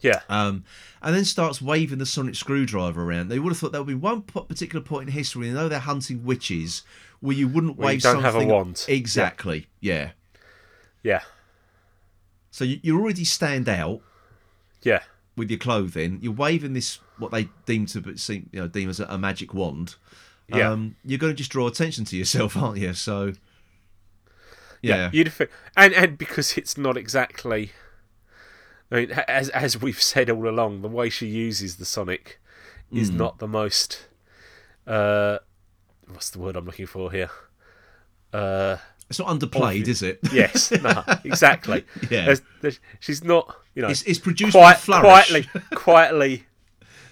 Yeah, 0.01 0.21
um, 0.29 0.65
and 1.03 1.15
then 1.15 1.25
starts 1.25 1.61
waving 1.63 1.99
the 1.99 2.07
sonic 2.07 2.35
screwdriver 2.35 3.03
around. 3.03 3.29
They 3.29 3.39
would 3.39 3.51
have 3.53 3.59
thought 3.59 3.73
there 3.73 3.81
would 3.83 3.87
be 3.89 3.95
one 3.95 4.23
particular 4.23 4.83
point 4.85 5.09
in 5.09 5.13
history, 5.15 5.47
you 5.49 5.55
know, 5.55 5.69
they're 5.69 5.79
hunting 5.79 6.25
witches, 6.25 6.83
where 7.21 7.37
you 7.37 7.47
wouldn't 7.47 7.77
Where 7.77 7.91
you 7.93 7.97
wave 7.97 8.03
don't 8.03 8.23
have 8.23 8.35
a 8.35 8.39
something. 8.39 8.49
wand. 8.49 8.85
Yeah. 8.89 8.95
Exactly. 8.95 9.67
Yeah. 9.81 10.11
yeah, 11.03 11.23
So 12.51 12.65
you, 12.65 12.81
you 12.83 12.99
already 13.01 13.25
stand 13.25 13.69
out 13.69 14.01
yeah, 14.83 15.03
with 15.37 15.51
your 15.51 15.59
clothing. 15.59 16.19
You're 16.23 16.33
waving 16.33 16.73
this 16.75 17.01
what 17.19 17.31
they 17.33 17.49
deem 17.67 17.87
to 17.87 18.01
be, 18.01 18.17
seem, 18.17 18.49
you 18.53 18.61
know 18.61 18.69
deem 18.69 18.89
as 18.89 19.01
a, 19.01 19.05
a 19.07 19.19
magic 19.19 19.53
wand. 19.55 19.97
Yeah. 20.49 20.71
Um, 20.71 20.97
you're 21.05 21.19
going 21.19 21.33
to 21.33 21.37
just 21.37 21.51
draw 21.51 21.67
attention 21.67 22.05
to 22.07 22.17
yourself, 22.17 22.57
aren't 22.63 22.79
you? 22.79 22.93
So. 22.95 23.33
Yeah. 24.83 25.09
You'd 25.13 25.33
fi- 25.33 25.49
and 25.77 25.95
and 25.95 26.19
because 26.19 26.59
it's 26.59 26.77
not 26.77 26.97
exactly. 26.97 27.73
I 28.91 28.95
mean, 28.97 29.11
as 29.13 29.49
as 29.51 29.81
we've 29.81 30.01
said 30.03 30.29
all 30.29 30.47
along, 30.49 30.83
the 30.83 30.89
way 30.89 31.09
she 31.09 31.27
uses 31.27 31.77
the 31.77 31.87
Sonic 31.87 32.39
is 32.93 33.09
Hmm. 33.09 33.17
not 33.17 33.39
the 33.39 33.49
most. 33.49 34.07
Uh, 34.87 35.39
what's 36.07 36.29
the 36.29 36.39
word 36.39 36.55
I'm 36.57 36.67
looking 36.67 36.87
for 36.87 37.11
here? 37.11 37.31
Uh, 38.33 38.77
It's 39.21 39.29
not 39.29 39.39
underplayed, 39.41 39.89
is 39.89 40.03
it? 40.03 40.19
yes, 40.33 40.71
no, 40.71 41.03
exactly. 41.25 41.85
Yeah. 42.11 42.25
There's- 42.27 42.43
there's- 42.61 42.81
she's 43.01 43.23
not, 43.25 43.55
you 43.75 43.83
know, 43.83 43.89
It's, 43.89 44.03
it's 44.03 44.19
produced 44.19 44.53
flourish. 44.53 44.85
quietly, 44.85 45.49
quietly 45.75 46.45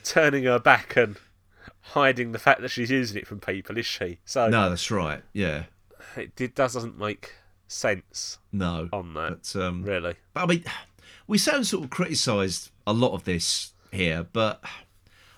turning 0.05 0.45
her 0.45 0.59
back 0.59 0.97
and 0.97 1.17
hiding 1.81 2.33
the 2.33 2.39
fact 2.39 2.61
that 2.63 2.71
she's 2.71 2.91
using 2.91 3.19
it 3.19 3.27
from 3.27 3.41
people, 3.41 3.77
is 3.79 3.87
she? 3.87 4.19
So 4.25 4.49
No, 4.49 4.69
that's 4.71 4.91
right. 4.91 5.23
Yeah. 5.33 5.65
it, 6.17 6.41
it 6.41 6.55
doesn't 6.55 6.99
make 6.99 7.33
sense 7.69 8.39
No. 8.53 8.89
on 8.93 9.15
that, 9.15 9.51
But, 9.55 9.63
um, 9.63 9.83
really. 9.85 10.15
but 10.35 10.43
I 10.43 10.47
mean, 10.47 10.65
we 11.27 11.39
sound 11.39 11.67
sort 11.67 11.85
of 11.85 11.91
criticised 11.91 12.71
a 12.87 12.93
lot 12.93 13.13
of 13.13 13.25
this 13.25 13.73
here, 13.91 14.27
but 14.33 14.63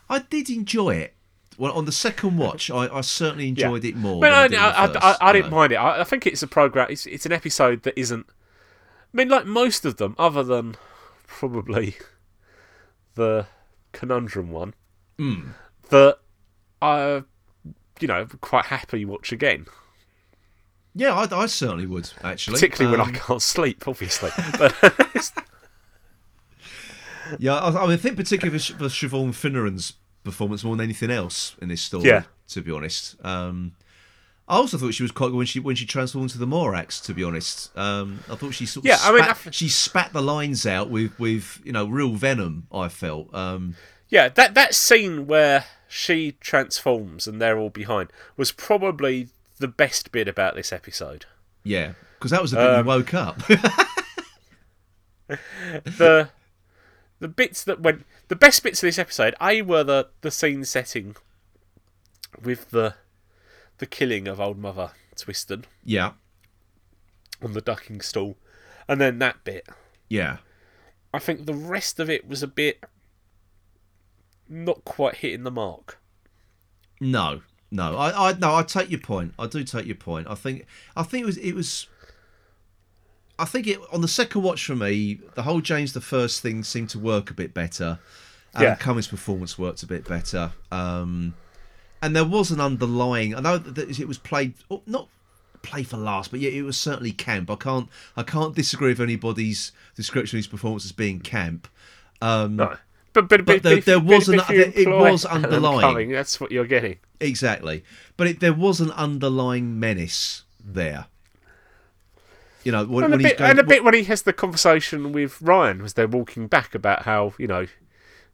I 0.08 0.20
did 0.20 0.48
enjoy 0.50 0.96
it. 0.96 1.14
Well, 1.58 1.72
on 1.72 1.84
the 1.84 1.92
second 1.92 2.36
watch, 2.36 2.70
I, 2.70 2.88
I 2.92 3.00
certainly 3.00 3.48
enjoyed 3.48 3.84
it 3.84 3.96
more. 3.96 4.20
But 4.20 4.30
than 4.30 4.34
I, 4.38 4.42
I, 4.44 4.48
did 4.48 4.58
on 4.58 4.92
the 4.92 4.98
I, 4.98 5.12
first, 5.12 5.22
I, 5.22 5.28
I 5.28 5.32
didn't 5.32 5.50
mind 5.50 5.72
it. 5.72 5.76
I, 5.76 6.00
I 6.00 6.04
think 6.04 6.26
it's 6.26 6.42
a 6.42 6.46
program. 6.46 6.88
It's, 6.90 7.06
it's 7.06 7.26
an 7.26 7.32
episode 7.32 7.82
that 7.84 7.98
isn't. 7.98 8.26
I 8.28 9.16
mean, 9.16 9.28
like 9.28 9.46
most 9.46 9.84
of 9.84 9.96
them, 9.96 10.14
other 10.18 10.42
than 10.42 10.76
probably 11.26 11.96
the 13.14 13.46
conundrum 13.92 14.50
one, 14.50 14.74
Hmm. 15.18 15.50
that 15.90 16.18
I, 16.82 17.22
you 18.00 18.08
know, 18.08 18.26
quite 18.40 18.66
happy 18.66 19.04
watch 19.04 19.30
again. 19.32 19.66
Yeah, 20.96 21.14
I, 21.14 21.42
I 21.42 21.46
certainly 21.46 21.86
would 21.86 22.10
actually. 22.22 22.54
Particularly 22.54 22.96
when 22.98 23.06
I 23.06 23.10
Um, 23.10 23.14
can't 23.14 23.42
sleep, 23.42 23.86
obviously. 23.86 24.30
But 24.58 24.74
Yeah, 27.38 27.54
I, 27.54 27.68
I, 27.68 27.82
mean, 27.82 27.90
I 27.92 27.96
think 27.96 28.16
particularly 28.16 28.58
for, 28.58 28.74
for 28.74 28.84
Siobhan 28.84 29.34
Finneran's 29.34 29.94
performance 30.24 30.64
more 30.64 30.74
than 30.76 30.84
anything 30.84 31.10
else 31.10 31.54
in 31.62 31.68
this 31.68 31.82
story. 31.82 32.08
Yeah. 32.08 32.24
To 32.48 32.60
be 32.62 32.72
honest, 32.72 33.16
um, 33.24 33.72
I 34.46 34.56
also 34.56 34.76
thought 34.76 34.92
she 34.92 35.02
was 35.02 35.12
quite 35.12 35.28
good 35.28 35.36
when 35.36 35.46
she 35.46 35.60
when 35.60 35.76
she 35.76 35.86
transformed 35.86 36.30
into 36.30 36.38
the 36.38 36.46
Morax. 36.46 37.02
To 37.04 37.14
be 37.14 37.22
honest, 37.24 37.74
um, 37.76 38.20
I 38.30 38.34
thought 38.34 38.52
she 38.52 38.66
sort 38.66 38.84
of 38.84 38.88
Yeah, 38.88 38.96
I 38.96 38.98
spat, 38.98 39.14
mean, 39.14 39.22
I 39.22 39.50
she 39.50 39.68
spat 39.68 40.12
the 40.12 40.20
lines 40.22 40.66
out 40.66 40.90
with 40.90 41.18
with 41.18 41.60
you 41.64 41.72
know 41.72 41.86
real 41.86 42.10
venom. 42.14 42.66
I 42.72 42.88
felt. 42.88 43.32
Um, 43.34 43.76
Yeah, 44.10 44.28
that 44.28 44.52
that 44.54 44.74
scene 44.74 45.26
where 45.26 45.64
she 45.88 46.32
transforms 46.40 47.26
and 47.26 47.40
they're 47.40 47.56
all 47.58 47.70
behind 47.70 48.10
was 48.36 48.52
probably 48.52 49.28
the 49.58 49.68
best 49.68 50.12
bit 50.12 50.28
about 50.28 50.54
this 50.56 50.72
episode. 50.72 51.24
yeah, 51.62 51.92
because 52.18 52.30
that 52.32 52.42
was 52.42 52.50
the 52.50 52.58
bit 52.58 52.66
Um, 52.66 52.78
you 52.80 52.84
woke 52.84 53.14
up. 53.14 53.38
the 55.84 56.28
the 57.24 57.28
bits 57.28 57.64
that 57.64 57.80
went 57.80 58.04
the 58.28 58.36
best 58.36 58.62
bits 58.62 58.82
of 58.82 58.86
this 58.86 58.98
episode 58.98 59.34
I 59.40 59.62
were 59.62 59.82
the 59.82 60.08
the 60.20 60.30
scene 60.30 60.62
setting 60.66 61.16
with 62.42 62.70
the 62.70 62.96
the 63.78 63.86
killing 63.86 64.28
of 64.28 64.38
old 64.38 64.58
mother 64.58 64.90
Twiston 65.16 65.64
yeah, 65.82 66.12
on 67.42 67.54
the 67.54 67.62
ducking 67.62 68.02
stool 68.02 68.36
and 68.86 69.00
then 69.00 69.20
that 69.20 69.42
bit 69.42 69.66
yeah, 70.10 70.36
I 71.14 71.18
think 71.18 71.46
the 71.46 71.54
rest 71.54 71.98
of 71.98 72.10
it 72.10 72.28
was 72.28 72.42
a 72.42 72.46
bit 72.46 72.84
not 74.46 74.84
quite 74.84 75.16
hitting 75.16 75.44
the 75.44 75.50
mark 75.50 75.98
no, 77.00 77.40
no. 77.70 77.96
I, 77.96 78.30
I 78.30 78.32
no. 78.34 78.54
I 78.54 78.62
take 78.64 78.90
your 78.90 79.00
point. 79.00 79.32
I 79.38 79.46
do 79.46 79.64
take 79.64 79.86
your 79.86 79.96
point. 79.96 80.26
I 80.28 80.34
think 80.34 80.66
I 80.94 81.02
think 81.02 81.22
it 81.22 81.26
was 81.26 81.38
it 81.38 81.54
was. 81.54 81.88
I 83.38 83.44
think 83.44 83.66
it 83.66 83.78
on 83.92 84.00
the 84.00 84.08
second 84.08 84.42
watch 84.42 84.64
for 84.64 84.76
me, 84.76 85.20
the 85.34 85.42
whole 85.42 85.60
James 85.60 85.92
the 85.92 86.00
First 86.00 86.40
thing 86.40 86.62
seemed 86.62 86.90
to 86.90 86.98
work 86.98 87.30
a 87.30 87.34
bit 87.34 87.52
better. 87.54 87.98
Alan 88.54 88.68
Yeah. 88.68 88.74
Cummings' 88.76 89.08
performance 89.08 89.58
worked 89.58 89.82
a 89.82 89.86
bit 89.86 90.04
better. 90.06 90.52
Um, 90.70 91.34
and 92.00 92.14
there 92.14 92.24
was 92.24 92.50
an 92.50 92.60
underlying. 92.60 93.34
I 93.34 93.40
know 93.40 93.58
that 93.58 93.98
it 93.98 94.06
was 94.06 94.18
played 94.18 94.54
oh, 94.70 94.82
not 94.86 95.08
play 95.62 95.82
for 95.82 95.96
last, 95.96 96.30
but 96.30 96.40
yeah, 96.40 96.50
it 96.50 96.62
was 96.62 96.76
certainly 96.76 97.12
camp. 97.12 97.50
I 97.50 97.56
can't 97.56 97.88
I 98.16 98.22
can't 98.22 98.54
disagree 98.54 98.90
with 98.90 99.00
anybody's 99.00 99.72
description 99.96 100.36
of 100.36 100.40
his 100.40 100.46
performance 100.46 100.84
as 100.84 100.92
being 100.92 101.20
camp. 101.20 101.66
Um, 102.22 102.56
no 102.56 102.76
but 103.14 103.28
but, 103.28 103.44
But 103.46 103.62
there- 103.62 103.78
if- 103.78 103.84
there 103.84 104.00
was 104.00 104.28
an- 104.28 104.42
it 104.48 104.88
was 104.88 105.24
underlying. 105.24 105.80
Cumming, 105.80 106.10
that's 106.12 106.40
what 106.40 106.50
you're 106.50 106.66
getting 106.66 106.98
Exactly, 107.20 107.84
but 108.16 108.26
it, 108.26 108.40
there 108.40 108.52
was 108.52 108.80
an 108.80 108.90
underlying 108.90 109.78
menace 109.80 110.42
there. 110.62 111.06
You 112.64 112.72
know, 112.72 112.84
when, 112.86 113.04
and 113.04 113.14
a 113.14 113.18
bit, 113.18 113.38
going, 113.38 113.50
and 113.50 113.58
a 113.58 113.64
bit 113.64 113.84
when 113.84 113.94
he 113.94 114.04
has 114.04 114.22
the 114.22 114.32
conversation 114.32 115.12
with 115.12 115.40
Ryan 115.42 115.82
as 115.82 115.94
they're 115.94 116.08
walking 116.08 116.46
back 116.46 116.74
about 116.74 117.02
how 117.02 117.34
you 117.38 117.46
know 117.46 117.66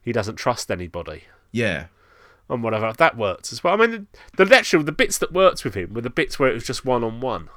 he 0.01 0.11
doesn't 0.11 0.35
trust 0.35 0.71
anybody 0.71 1.25
yeah, 1.51 1.87
and 2.49 2.63
whatever 2.63 2.93
that 2.93 3.17
worked 3.17 3.51
as 3.51 3.63
well. 3.63 3.73
I 3.73 3.85
mean, 3.87 4.07
the, 4.37 4.45
the 4.45 4.55
actual 4.55 4.83
the 4.83 4.91
bits 4.91 5.17
that 5.17 5.33
worked 5.33 5.63
with 5.63 5.75
him 5.75 5.93
were 5.93 6.01
the 6.01 6.09
bits 6.09 6.39
where 6.39 6.49
it 6.49 6.53
was 6.53 6.63
just 6.63 6.85
one 6.85 7.03
on 7.03 7.19
one 7.19 7.49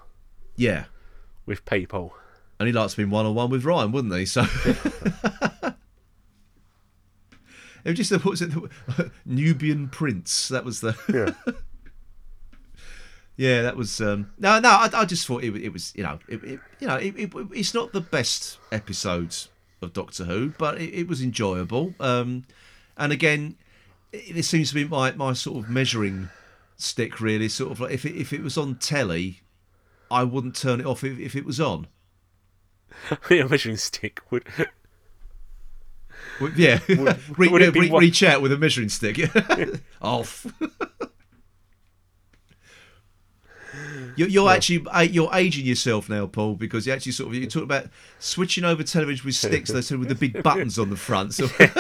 yeah, 0.57 0.85
with 1.47 1.65
people. 1.65 2.15
and 2.59 2.67
he 2.67 2.73
likes 2.73 2.93
to 2.93 2.99
be 2.99 3.05
one 3.05 3.27
on 3.27 3.35
one 3.35 3.51
with 3.51 3.65
Ryan, 3.65 3.93
wouldn't 3.93 4.15
he? 4.15 4.27
So. 4.27 4.45
It 7.85 7.91
was 7.91 7.99
just 7.99 8.11
the, 8.11 8.19
what 8.19 8.31
was 8.31 8.43
it, 8.43 8.51
the 8.51 9.11
Nubian 9.27 9.89
prince. 9.89 10.49
That 10.49 10.65
was 10.65 10.81
the 10.81 10.97
Yeah, 11.13 11.53
yeah. 13.37 13.63
That 13.63 13.77
was 13.77 14.01
um, 14.01 14.31
no, 14.39 14.59
no. 14.61 14.69
I, 14.71 14.91
I 14.93 15.05
just 15.05 15.27
thought 15.27 15.43
it, 15.45 15.51
was- 15.51 15.63
it 15.63 15.73
was 15.73 15.93
you 15.97 16.03
know 16.03 16.19
it, 16.29 16.43
it 16.45 16.61
you 16.81 16.87
know 16.89 16.97
it, 16.97 17.15
it, 17.17 17.33
it's 17.53 17.75
not 17.75 17.93
the 17.93 18.01
best 18.01 18.59
episodes 18.73 19.49
of 19.83 19.93
Doctor 19.93 20.25
Who, 20.25 20.51
but 20.59 20.81
it, 20.81 20.91
it 20.95 21.09
was 21.09 21.21
enjoyable. 21.23 21.95
Um, 22.01 22.45
and 22.97 23.13
again, 23.13 23.57
it, 24.13 24.37
it 24.39 24.43
seems 24.45 24.69
to 24.71 24.75
be 24.75 24.85
my, 24.85 25.13
my 25.13 25.33
sort 25.33 25.65
of 25.65 25.71
measuring 25.71 26.31
stick. 26.77 27.21
Really, 27.21 27.49
sort 27.49 27.73
of 27.73 27.81
like 27.81 27.93
if 27.93 28.05
it, 28.05 28.17
if 28.17 28.33
it 28.33 28.43
was 28.43 28.57
on 28.57 28.77
telly, 28.77 29.41
I 30.11 30.25
wouldn't 30.25 30.57
turn 30.57 30.81
it 30.81 30.87
off 30.87 31.03
if, 31.05 31.19
if 31.19 31.35
it 31.37 31.45
was 31.45 31.61
on. 31.61 31.87
your 33.31 33.49
measuring 33.49 33.77
stick 33.77 34.21
would. 34.31 34.45
Yeah, 36.57 36.79
Re- 36.89 37.49
would 37.49 37.77
re- 37.77 37.91
one- 37.91 38.01
reach 38.01 38.23
out 38.23 38.41
with 38.43 38.53
a 38.53 38.57
measuring 38.59 38.89
stick. 38.89 39.19
Off. 40.03 40.47
You're, 44.17 44.29
you're 44.29 44.51
actually 44.51 44.87
uh, 44.89 45.01
you're 45.01 45.31
aging 45.33 45.67
yourself 45.67 46.09
now, 46.09 46.27
Paul, 46.27 46.55
because 46.55 46.87
you 46.87 46.93
actually 46.93 47.13
sort 47.13 47.29
of 47.29 47.35
you 47.35 47.47
talk 47.47 47.65
about 47.65 47.87
switching 48.19 48.65
over 48.65 48.83
television 48.83 49.27
with 49.27 49.35
sticks, 49.35 49.71
those 49.71 49.91
with 49.91 50.09
the 50.09 50.15
big 50.15 50.43
buttons 50.43 50.79
on 50.79 50.91
the 50.91 50.97
front. 50.97 51.35
So 51.35 51.49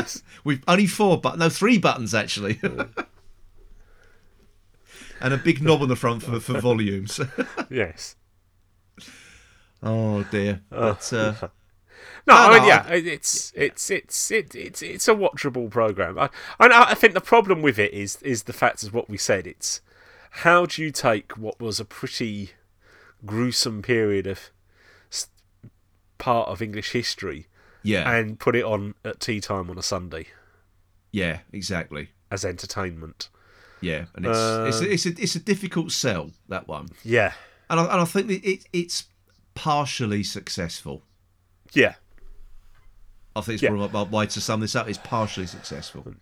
with 0.45 0.62
only 0.66 0.87
four 0.87 1.20
but 1.20 1.39
no 1.39 1.49
three 1.49 1.78
buttons 1.78 2.14
actually, 2.14 2.61
and 5.20 5.35
a 5.35 5.37
big 5.37 5.62
knob 5.62 5.82
on 5.82 5.89
the 5.89 5.97
front 5.97 6.22
for 6.22 6.41
for 6.41 6.61
volumes. 6.61 7.20
yes. 7.70 8.16
oh 9.82 10.24
dear, 10.24 10.62
but 10.70 11.12
uh, 11.12 11.35
No, 12.26 12.35
I 12.35 12.59
mean, 12.59 12.68
yeah, 12.68 12.87
it's 12.89 13.53
it's 13.55 13.91
it's 13.91 14.30
it, 14.30 14.55
it's 14.55 14.82
it's 14.82 15.09
a 15.09 15.14
watchable 15.14 15.70
program. 15.70 16.18
I, 16.18 16.30
and 16.59 16.72
I 16.72 16.91
I 16.91 16.95
think 16.95 17.12
the 17.12 17.20
problem 17.20 17.61
with 17.61 17.78
it 17.78 17.93
is 17.93 18.20
is 18.22 18.45
the 18.45 18.55
fact 18.55 18.82
is 18.82 18.93
what 18.93 19.11
we 19.11 19.18
said. 19.18 19.47
It's 19.47 19.82
how 20.39 20.66
do 20.66 20.82
you 20.82 20.91
take 20.91 21.37
what 21.39 21.61
was 21.61 21.78
a 21.78 21.85
pretty 21.85 22.51
gruesome 23.24 23.82
period 23.82 24.26
of 24.26 24.51
part 26.18 26.49
of 26.49 26.62
English 26.62 26.93
history 26.93 27.47
yeah, 27.82 28.11
and 28.11 28.39
put 28.39 28.57
it 28.57 28.64
on 28.64 28.95
at 29.05 29.20
tea 29.20 29.41
time 29.41 29.68
on 29.70 29.78
a 29.78 29.82
Sunday 29.82 30.26
yeah, 31.12 31.41
exactly. 31.53 32.09
as 32.30 32.45
entertainment. 32.45 33.28
Yeah, 33.80 34.07
and 34.16 34.24
it's 34.26 34.39
it's, 34.39 34.80
a, 34.80 34.93
it's 34.93 35.07
a 35.07 35.22
it's 35.22 35.35
a 35.37 35.41
difficult 35.41 35.93
sell 35.93 36.30
that 36.49 36.66
one. 36.66 36.89
Yeah, 37.05 37.35
and 37.68 37.78
I, 37.78 37.85
and 37.85 38.01
I 38.01 38.05
think 38.05 38.30
it, 38.30 38.64
it's 38.72 39.05
partially 39.55 40.22
successful. 40.22 41.03
yeah. 41.72 41.95
I 43.37 43.41
think 43.41 43.55
it's 43.55 43.62
Yeah. 43.62 43.70
probably 43.70 43.89
my, 43.89 44.05
my 44.05 44.11
way 44.11 44.26
to 44.26 44.41
sum 44.41 44.61
this 44.61 44.76
up. 44.76 44.89
It's 44.89 44.99
partially 45.03 45.47
successful. 45.47 46.14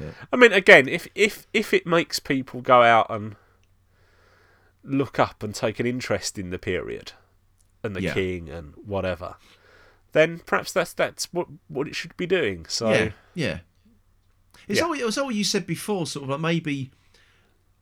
Mm. 0.00 0.14
I 0.32 0.36
mean, 0.36 0.52
again, 0.52 0.86
if 0.88 1.08
if 1.14 1.46
if 1.52 1.74
it 1.74 1.86
makes 1.86 2.20
people 2.20 2.60
go 2.60 2.82
out 2.82 3.06
and 3.10 3.36
look 4.88 5.18
up 5.18 5.42
and 5.42 5.54
take 5.54 5.78
an 5.80 5.86
interest 5.86 6.38
in 6.38 6.50
the 6.50 6.58
period 6.58 7.12
and 7.82 7.94
the 7.94 8.02
Yeah. 8.02 8.14
king 8.14 8.48
and 8.48 8.74
whatever, 8.76 9.36
then 10.12 10.40
perhaps 10.46 10.72
that's 10.72 10.92
that's 10.92 11.32
what 11.32 11.46
what 11.68 11.86
it 11.88 11.94
should 11.94 12.16
be 12.16 12.26
doing. 12.26 12.66
So 12.68 12.90
Yeah, 12.90 13.10
yeah. 13.34 13.58
Is 14.66 14.78
Yeah. 14.78 14.86
what, 14.86 14.98
is 15.00 15.14
that 15.14 15.24
what 15.24 15.34
you 15.34 15.44
said 15.44 15.66
before? 15.66 16.06
Sort 16.06 16.24
of 16.24 16.30
like 16.30 16.40
maybe. 16.40 16.90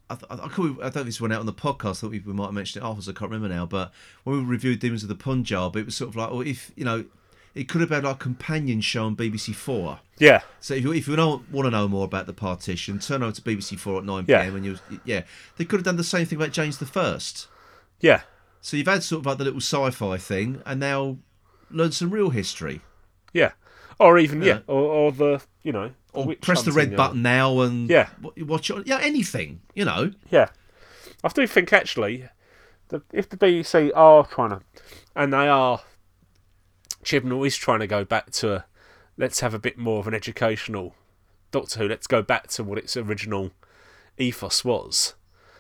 I, 0.09 0.15
th- 0.15 0.27
I, 0.31 0.47
could, 0.47 0.77
I 0.79 0.83
don't 0.83 0.93
think 0.93 1.07
this 1.07 1.21
went 1.21 1.33
out 1.33 1.41
on 1.41 1.47
the 1.47 1.53
podcast. 1.53 1.91
I 1.91 1.93
thought 1.95 2.11
we, 2.13 2.21
we 2.21 2.33
might 2.33 2.45
have 2.45 2.55
mentioned 2.55 2.85
it 2.85 2.87
afterwards. 2.87 3.09
I 3.09 3.13
can't 3.13 3.29
remember 3.29 3.53
now. 3.53 3.67
But 3.67 3.91
when 4.23 4.39
we 4.39 4.45
reviewed 4.45 4.79
Demons 4.79 5.03
of 5.03 5.09
the 5.09 5.17
Punjab, 5.17 5.75
it 5.75 5.85
was 5.85 5.97
sort 5.97 6.11
of 6.11 6.15
like, 6.15 6.31
well, 6.31 6.43
if 6.43 6.71
you 6.77 6.85
know, 6.85 7.07
it 7.57 7.69
could 7.69 7.81
have 7.81 7.91
been 7.91 8.05
a 8.05 8.15
companion 8.15 8.81
show 8.81 9.07
on 9.07 9.17
BBC 9.17 9.55
Four. 9.55 9.99
yeah, 10.19 10.43
So 10.61 10.75
if 10.75 10.85
you 10.85 10.93
if 10.93 11.09
you 11.09 11.17
don't 11.17 11.51
want 11.51 11.67
to 11.67 11.71
know 11.71 11.89
more 11.89 12.05
about 12.05 12.27
the 12.27 12.33
partition, 12.33 12.99
turn 13.01 13.23
over 13.23 13.33
to 13.33 13.43
BBC 13.43 13.79
Four 13.79 13.99
at 13.99 14.05
nine 14.05 14.27
Yeah. 14.29 14.43
pm. 14.43 14.57
And 14.57 14.65
you, 14.65 14.79
yeah, 15.05 15.23
they 15.57 15.65
could 15.65 15.79
have 15.81 15.85
done 15.85 15.97
the 15.97 16.05
same 16.05 16.27
thing 16.27 16.37
about 16.37 16.53
James 16.53 16.79
the 16.79 16.87
First. 16.87 17.49
yeah, 18.01 18.21
So 18.61 18.77
you've 18.77 18.87
had 18.87 19.03
sort 19.03 19.21
of 19.21 19.27
like 19.27 19.39
the 19.39 19.45
little 19.45 19.61
sci-fi 19.61 20.19
thing, 20.19 20.63
and 20.67 20.79
now 20.79 21.17
learn 21.71 21.93
some 21.93 22.11
real 22.11 22.31
history. 22.31 22.83
yeah, 23.33 23.53
or 23.99 24.19
even 24.19 24.43
yeah, 24.43 24.47
Yeah. 24.47 24.61
or, 24.67 24.83
or 24.83 25.13
the 25.13 25.43
you 25.63 25.73
know, 25.73 25.91
Or 26.13 26.35
press 26.37 26.63
the 26.63 26.73
red 26.73 26.91
or- 26.91 26.95
uh, 26.95 26.97
button 26.99 27.23
now 27.23 27.61
and 27.63 27.89
Yeah. 27.91 28.09
watch 28.39 28.71
it. 28.71 28.87
Yeah, 28.87 28.99
anything. 29.01 29.61
You 29.75 29.85
know. 29.87 30.13
Yeah, 30.31 30.49
I 31.25 31.29
do 31.29 31.47
think 31.47 31.73
actually, 31.73 32.29
the, 32.89 33.01
if 33.13 33.29
the 33.31 33.37
BBC 33.39 33.91
are 33.97 34.27
trying 34.27 34.51
to, 34.51 34.61
and 35.17 35.33
they 35.33 35.49
are, 35.49 35.81
Chibnall 37.07 37.47
is 37.47 37.57
trying 37.57 37.79
to 37.81 37.87
go 37.87 38.05
back 38.05 38.31
to, 38.33 38.53
a, 38.53 38.65
let's 39.17 39.39
have 39.41 39.55
a 39.55 39.59
bit 39.61 39.79
more 39.79 40.01
of 40.01 40.09
an 40.09 40.15
educational 40.15 40.95
Doctor 41.53 41.79
Who. 41.79 41.89
Let's 41.89 42.09
go 42.09 42.21
back 42.21 42.49
to 42.49 42.65
what 42.65 42.79
its 42.79 42.97
original 42.97 43.53
ethos 44.19 44.65
was. 44.65 45.15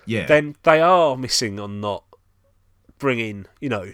Yeah. 0.04 0.26
Then 0.26 0.56
they 0.64 0.80
are 0.80 1.16
missing 1.16 1.60
on 1.60 1.80
not 1.80 2.02
bringing, 2.98 3.46
you 3.60 3.68
know, 3.68 3.92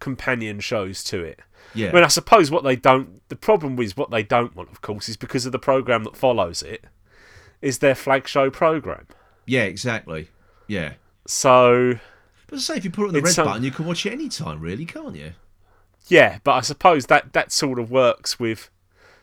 companion 0.00 0.60
shows 0.60 1.04
to 1.04 1.22
it. 1.22 1.40
yeah. 1.74 1.90
I 1.90 1.92
mean, 1.92 2.04
I 2.04 2.08
suppose 2.08 2.50
what 2.50 2.64
they 2.64 2.74
don't, 2.76 3.20
the 3.28 3.36
problem 3.36 3.78
is 3.78 3.94
what 3.96 4.10
they 4.10 4.22
don't 4.22 4.56
want, 4.56 4.70
of 4.70 4.80
course, 4.80 5.08
is 5.10 5.16
because 5.18 5.44
of 5.46 5.52
the 5.52 5.58
program 5.58 6.04
that 6.04 6.16
follows 6.16 6.62
it, 6.62 6.84
is 7.60 7.78
their 7.80 7.94
flag 7.94 8.26
show 8.26 8.50
program. 8.50 9.06
yeah. 9.46 9.64
Exactly. 9.64 10.28
Yeah. 10.66 10.94
So 11.26 11.98
But 12.46 12.56
as 12.56 12.70
I 12.70 12.74
say, 12.74 12.78
if 12.78 12.84
you 12.84 12.90
put 12.90 13.04
it 13.04 13.08
on 13.08 13.14
the 13.14 13.20
red 13.22 13.32
some- 13.34 13.46
button, 13.46 13.62
you 13.62 13.70
can 13.70 13.84
watch 13.86 14.06
it 14.06 14.12
any 14.12 14.28
time, 14.30 14.60
really, 14.60 14.86
can't 14.86 15.14
you? 15.14 15.32
Yeah, 16.12 16.38
but 16.44 16.52
I 16.52 16.60
suppose 16.60 17.06
that 17.06 17.32
that 17.32 17.50
sort 17.52 17.78
of 17.78 17.90
works 17.90 18.38
with 18.38 18.70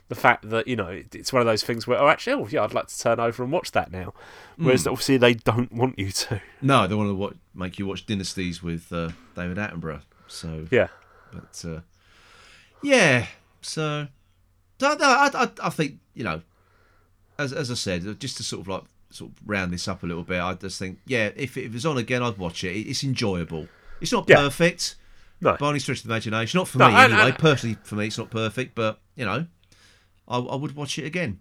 the 0.07 0.15
fact 0.15 0.49
that 0.49 0.67
you 0.67 0.75
know 0.75 0.87
it's 1.13 1.31
one 1.31 1.39
of 1.41 1.45
those 1.45 1.63
things 1.63 1.85
where 1.85 1.99
oh 1.99 2.07
actually 2.07 2.33
oh 2.33 2.47
yeah 2.47 2.63
I'd 2.63 2.73
like 2.73 2.87
to 2.87 2.99
turn 2.99 3.19
over 3.19 3.43
and 3.43 3.51
watch 3.51 3.71
that 3.73 3.91
now, 3.91 4.13
whereas 4.57 4.83
Hmm. 4.85 4.89
obviously 4.89 5.17
they 5.17 5.35
don't 5.35 5.71
want 5.71 5.99
you 5.99 6.11
to. 6.11 6.41
No, 6.61 6.87
they 6.87 6.95
want 6.95 7.09
to 7.09 7.13
watch, 7.13 7.35
make 7.53 7.77
you 7.77 7.85
watch 7.85 8.05
Dynasties 8.07 8.63
with 8.63 8.91
uh, 8.91 9.09
David 9.35 9.57
Attenborough. 9.57 10.01
So, 10.27 10.65
Yeah, 10.71 10.87
but 11.31 11.63
uh, 11.65 11.81
yeah. 12.81 13.27
So, 13.61 14.07
no, 14.81 14.95
I, 14.99 15.29
I, 15.33 15.49
I 15.63 15.69
think 15.69 15.99
you 16.15 16.23
know, 16.23 16.41
as 17.37 17.53
as 17.53 17.69
I 17.69 17.75
said, 17.75 18.19
just 18.19 18.37
to 18.37 18.43
sort 18.43 18.61
of 18.61 18.67
like 18.67 18.83
sort 19.11 19.31
of 19.31 19.37
round 19.45 19.71
this 19.73 19.87
up 19.87 20.01
a 20.03 20.07
little 20.07 20.23
bit, 20.23 20.41
I 20.41 20.53
just 20.55 20.79
think 20.79 20.99
yeah, 21.05 21.29
if 21.35 21.55
it, 21.57 21.61
if 21.65 21.67
it 21.67 21.73
was 21.73 21.85
on 21.85 21.97
again, 21.97 22.23
I'd 22.23 22.37
watch 22.39 22.63
it. 22.63 22.75
It's 22.75 23.03
enjoyable. 23.03 23.67
It's 24.01 24.11
not 24.11 24.25
Yeah. 24.27 24.37
perfect 24.37 24.95
No. 25.41 25.55
by 25.57 25.69
any 25.69 25.79
stretch 25.79 25.99
of 25.99 26.03
the 26.03 26.09
imagination. 26.09 26.57
Not 26.57 26.67
for 26.67 26.77
No, 26.79 26.89
me 26.89 26.95
and- 26.95 27.13
anyway. 27.13 27.29
and- 27.29 27.37
Personally, 27.39 27.77
for 27.83 27.95
me, 27.95 28.07
it's 28.07 28.17
not 28.17 28.29
perfect, 28.29 28.75
but 28.75 28.99
you 29.15 29.25
know, 29.25 29.45
I, 30.27 30.37
I 30.37 30.55
would 30.55 30.75
watch 30.75 30.97
it 30.99 31.05
again. 31.05 31.39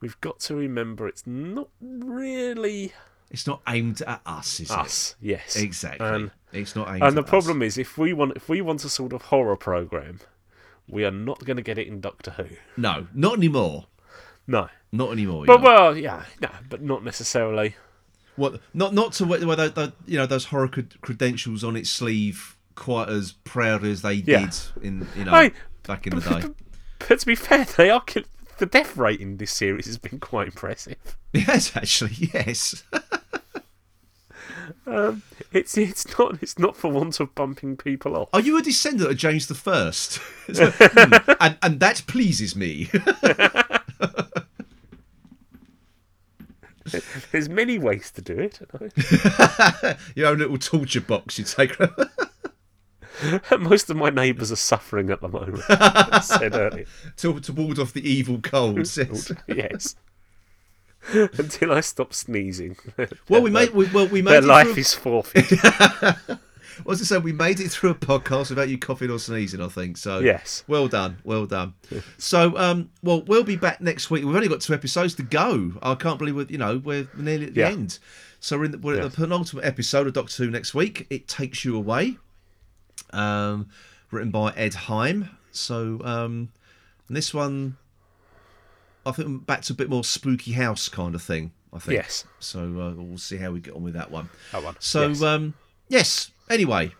We've 0.00 0.20
got 0.20 0.40
to 0.40 0.54
remember 0.54 1.08
it's 1.08 1.26
not 1.26 1.68
really 1.80 2.92
It's 3.30 3.46
not 3.46 3.62
aimed 3.66 4.02
at 4.02 4.20
us, 4.26 4.60
is 4.60 4.70
us. 4.70 5.16
Yes. 5.20 5.56
Exactly. 5.56 6.06
And, 6.06 6.30
it's 6.52 6.76
not 6.76 6.88
aimed. 6.88 7.02
At 7.02 7.06
us. 7.06 7.08
And 7.08 7.16
the 7.16 7.20
at 7.22 7.24
us. 7.24 7.30
problem 7.30 7.62
is, 7.62 7.78
if 7.78 7.96
we 7.98 8.12
want, 8.12 8.36
if 8.36 8.48
we 8.48 8.60
want 8.60 8.84
a 8.84 8.88
sort 8.88 9.12
of 9.12 9.22
horror 9.22 9.56
program, 9.56 10.20
we 10.88 11.04
are 11.04 11.10
not 11.10 11.44
going 11.44 11.56
to 11.56 11.62
get 11.62 11.78
it 11.78 11.88
in 11.88 12.00
Doctor 12.00 12.32
Who. 12.32 12.46
no, 12.76 13.08
not 13.14 13.36
anymore. 13.38 13.86
No. 14.46 14.68
Not 14.92 15.10
anymore. 15.12 15.44
But 15.46 15.60
know. 15.60 15.64
well, 15.66 15.98
yeah, 15.98 16.24
no, 16.40 16.48
but 16.70 16.80
not 16.80 17.02
necessarily. 17.02 17.74
What? 18.36 18.60
Not 18.74 18.94
not 18.94 19.12
to 19.14 19.24
wear, 19.24 19.46
where 19.46 19.56
the, 19.56 19.68
the, 19.70 19.92
you 20.06 20.18
know 20.18 20.26
those 20.26 20.46
horror 20.46 20.68
cred- 20.68 21.00
credentials 21.00 21.64
on 21.64 21.76
its 21.76 21.90
sleeve 21.90 22.56
quite 22.74 23.08
as 23.08 23.32
proudly 23.44 23.90
as 23.90 24.02
they 24.02 24.14
Yeah. 24.14 24.40
did 24.46 24.54
in 24.82 25.08
you 25.16 25.24
know 25.24 25.32
Hey, 25.32 25.52
back 25.84 26.06
in 26.06 26.14
the 26.16 26.20
day. 26.20 26.48
But 27.08 27.20
to 27.20 27.26
be 27.26 27.34
fair, 27.34 27.64
they 27.64 27.90
are 27.90 28.02
the 28.58 28.66
death 28.66 28.96
rate 28.96 29.20
in 29.20 29.36
this 29.36 29.52
series 29.52 29.86
has 29.86 29.98
been 29.98 30.18
quite 30.18 30.48
impressive. 30.48 30.96
yes, 31.32 31.76
actually, 31.76 32.30
yes. 32.32 32.82
Um, 34.84 35.22
it's 35.52 35.76
it's 35.76 36.18
not 36.18 36.40
it's 36.42 36.58
not 36.58 36.76
for 36.76 36.90
want 36.90 37.18
of 37.20 37.34
bumping 37.34 37.76
people 37.76 38.16
off. 38.16 38.28
Are 38.32 38.40
you 38.40 38.56
a 38.58 38.62
descendant 38.62 39.10
of 39.10 39.16
James 39.16 39.46
the 39.46 39.54
First? 39.54 40.18
Hmm, 40.48 41.12
and 41.40 41.58
and 41.62 41.80
that 41.80 42.02
pleases 42.06 42.54
me. 42.54 42.88
There's 47.32 47.48
many 47.48 47.78
ways 47.78 48.10
to 48.12 48.22
do 48.22 48.38
it. 48.38 48.60
Your 50.14 50.28
own 50.28 50.38
little 50.38 50.58
torture 50.58 51.00
box 51.00 51.38
you 51.38 51.44
take. 51.44 51.76
Most 53.58 53.88
of 53.88 53.96
my 53.96 54.10
neighbours 54.10 54.52
are 54.52 54.56
suffering 54.56 55.10
at 55.10 55.20
the 55.20 55.28
moment. 55.28 55.62
Said 56.22 56.54
earlier. 56.54 56.86
to, 57.16 57.40
to 57.40 57.52
ward 57.52 57.78
off 57.78 57.92
the 57.92 58.08
evil 58.08 58.40
colds. 58.40 58.96
Yes. 58.96 59.32
Yes. 59.46 59.96
Until 61.12 61.72
I 61.72 61.80
stop 61.80 62.12
sneezing. 62.12 62.76
Well, 63.28 63.40
we 63.40 63.50
made 63.50 63.70
we, 63.70 63.86
well 63.86 64.08
we 64.08 64.22
made 64.22 64.32
Their 64.32 64.42
life 64.42 64.72
through, 64.72 64.76
is 64.76 64.94
forfeit. 64.94 65.50
Was 66.84 67.00
it 67.00 67.06
say? 67.06 67.18
We 67.18 67.32
made 67.32 67.60
it 67.60 67.70
through 67.70 67.90
a 67.90 67.94
podcast 67.94 68.50
without 68.50 68.68
you 68.68 68.78
coughing 68.78 69.10
or 69.10 69.18
sneezing. 69.18 69.60
I 69.60 69.68
think 69.68 69.96
so. 69.96 70.18
Yes. 70.20 70.62
Well 70.68 70.88
done. 70.88 71.18
Well 71.24 71.46
done. 71.46 71.74
So, 72.18 72.56
um, 72.58 72.90
well, 73.02 73.22
we'll 73.22 73.44
be 73.44 73.56
back 73.56 73.80
next 73.80 74.10
week. 74.10 74.24
We've 74.24 74.34
only 74.34 74.48
got 74.48 74.60
two 74.60 74.74
episodes 74.74 75.14
to 75.16 75.22
go. 75.22 75.72
I 75.82 75.94
can't 75.94 76.18
believe 76.18 76.36
we're 76.36 76.46
you 76.46 76.58
know 76.58 76.78
we're 76.84 77.08
nearly 77.16 77.46
at 77.46 77.54
the 77.54 77.60
Yeah. 77.60 77.68
end. 77.70 77.98
So 78.40 78.58
we're, 78.58 78.66
in 78.66 78.70
the, 78.72 78.78
we're 78.78 79.00
at 79.00 79.10
the 79.10 79.16
penultimate 79.16 79.64
episode 79.64 80.06
of 80.06 80.12
Doctor 80.12 80.44
Who 80.44 80.50
next 80.50 80.74
week. 80.74 81.06
It 81.10 81.26
takes 81.26 81.64
you 81.64 81.76
away. 81.76 82.18
Um, 83.10 83.68
written 84.10 84.30
by 84.30 84.52
Ed 84.56 84.74
Hime. 84.74 85.30
So 85.52 86.00
um, 86.04 86.50
and 87.08 87.16
this 87.16 87.32
one, 87.32 87.76
I 89.04 89.12
think 89.12 89.46
back 89.46 89.62
to 89.62 89.72
a 89.72 89.76
bit 89.76 89.88
more 89.88 90.04
spooky 90.04 90.52
house 90.52 90.88
kind 90.88 91.14
of 91.14 91.22
thing. 91.22 91.52
I 91.72 91.78
think. 91.78 91.94
Yes. 91.96 92.24
So 92.38 92.60
uh, 92.60 92.92
we'll 93.02 93.18
see 93.18 93.36
how 93.36 93.50
we 93.52 93.60
get 93.60 93.74
on 93.74 93.82
with 93.82 93.94
that 93.94 94.10
one. 94.10 94.28
That 94.52 94.62
one, 94.62 94.76
So 94.78 95.08
yes. 95.08 95.22
um, 95.22 95.54
yes. 95.88 96.30
Anyway, 96.48 96.92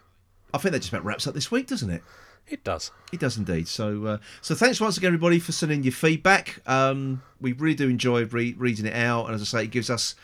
I 0.53 0.59
think 0.59 0.73
that 0.73 0.81
just 0.81 0.93
about 0.93 1.05
wraps 1.05 1.27
up 1.27 1.35
this 1.35 1.51
week, 1.51 1.67
doesn't 1.67 1.91
it? 1.91 2.03
It 2.49 2.63
does. 2.63 2.93
It 3.13 3.21
does 3.21 3.37
indeed. 3.37 3.67
So, 3.67 4.07
uh, 4.07 4.19
so 4.41 4.55
thanks 4.55 4.81
once 4.81 4.97
again, 4.97 5.09
everybody, 5.09 5.41
for 5.41 5.53
sending 5.53 5.83
your 5.83 5.93
feedback. 5.93 6.61
Um, 6.67 7.23
we 7.41 7.53
really 7.53 7.75
do 7.75 7.89
enjoy 7.89 8.25
re- 8.27 8.55
reading 8.57 8.87
it 8.87 8.95
out, 8.95 9.27
and 9.27 9.35
as 9.35 9.43
I 9.43 9.45
say, 9.45 9.65
it 9.65 9.71
gives 9.71 9.91
us 9.91 10.15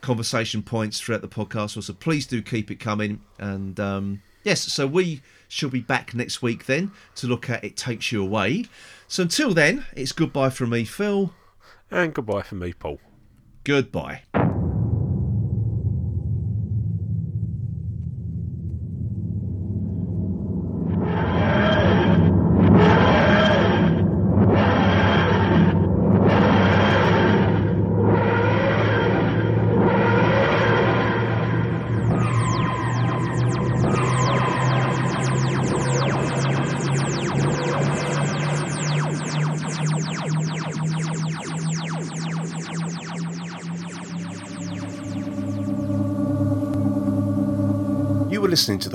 conversation 0.00 0.62
points 0.62 1.00
throughout 1.00 1.20
the 1.20 1.28
podcast. 1.28 1.82
So 1.82 1.92
please 1.92 2.26
do 2.26 2.40
keep 2.40 2.70
it 2.70 2.80
coming. 2.80 3.20
And 3.38 3.78
um, 3.80 4.22
yes, 4.44 4.62
so 4.62 4.86
we 4.86 5.20
shall 5.48 5.68
be 5.68 5.80
back 5.80 6.14
next 6.14 6.42
week 6.42 6.66
then 6.66 6.92
to 7.16 7.26
look 7.26 7.50
at 7.50 7.64
It 7.64 7.76
Takes 7.76 8.12
You 8.12 8.22
Away. 8.22 8.66
So 9.08 9.24
until 9.24 9.52
then, 9.52 9.84
it's 9.94 10.12
goodbye 10.12 10.50
from 10.50 10.70
me, 10.70 10.84
Phil. 10.84 11.34
And 11.90 12.14
goodbye 12.14 12.42
from 12.42 12.60
me, 12.60 12.72
Paul. 12.72 13.00
Goodbye. 13.64 14.22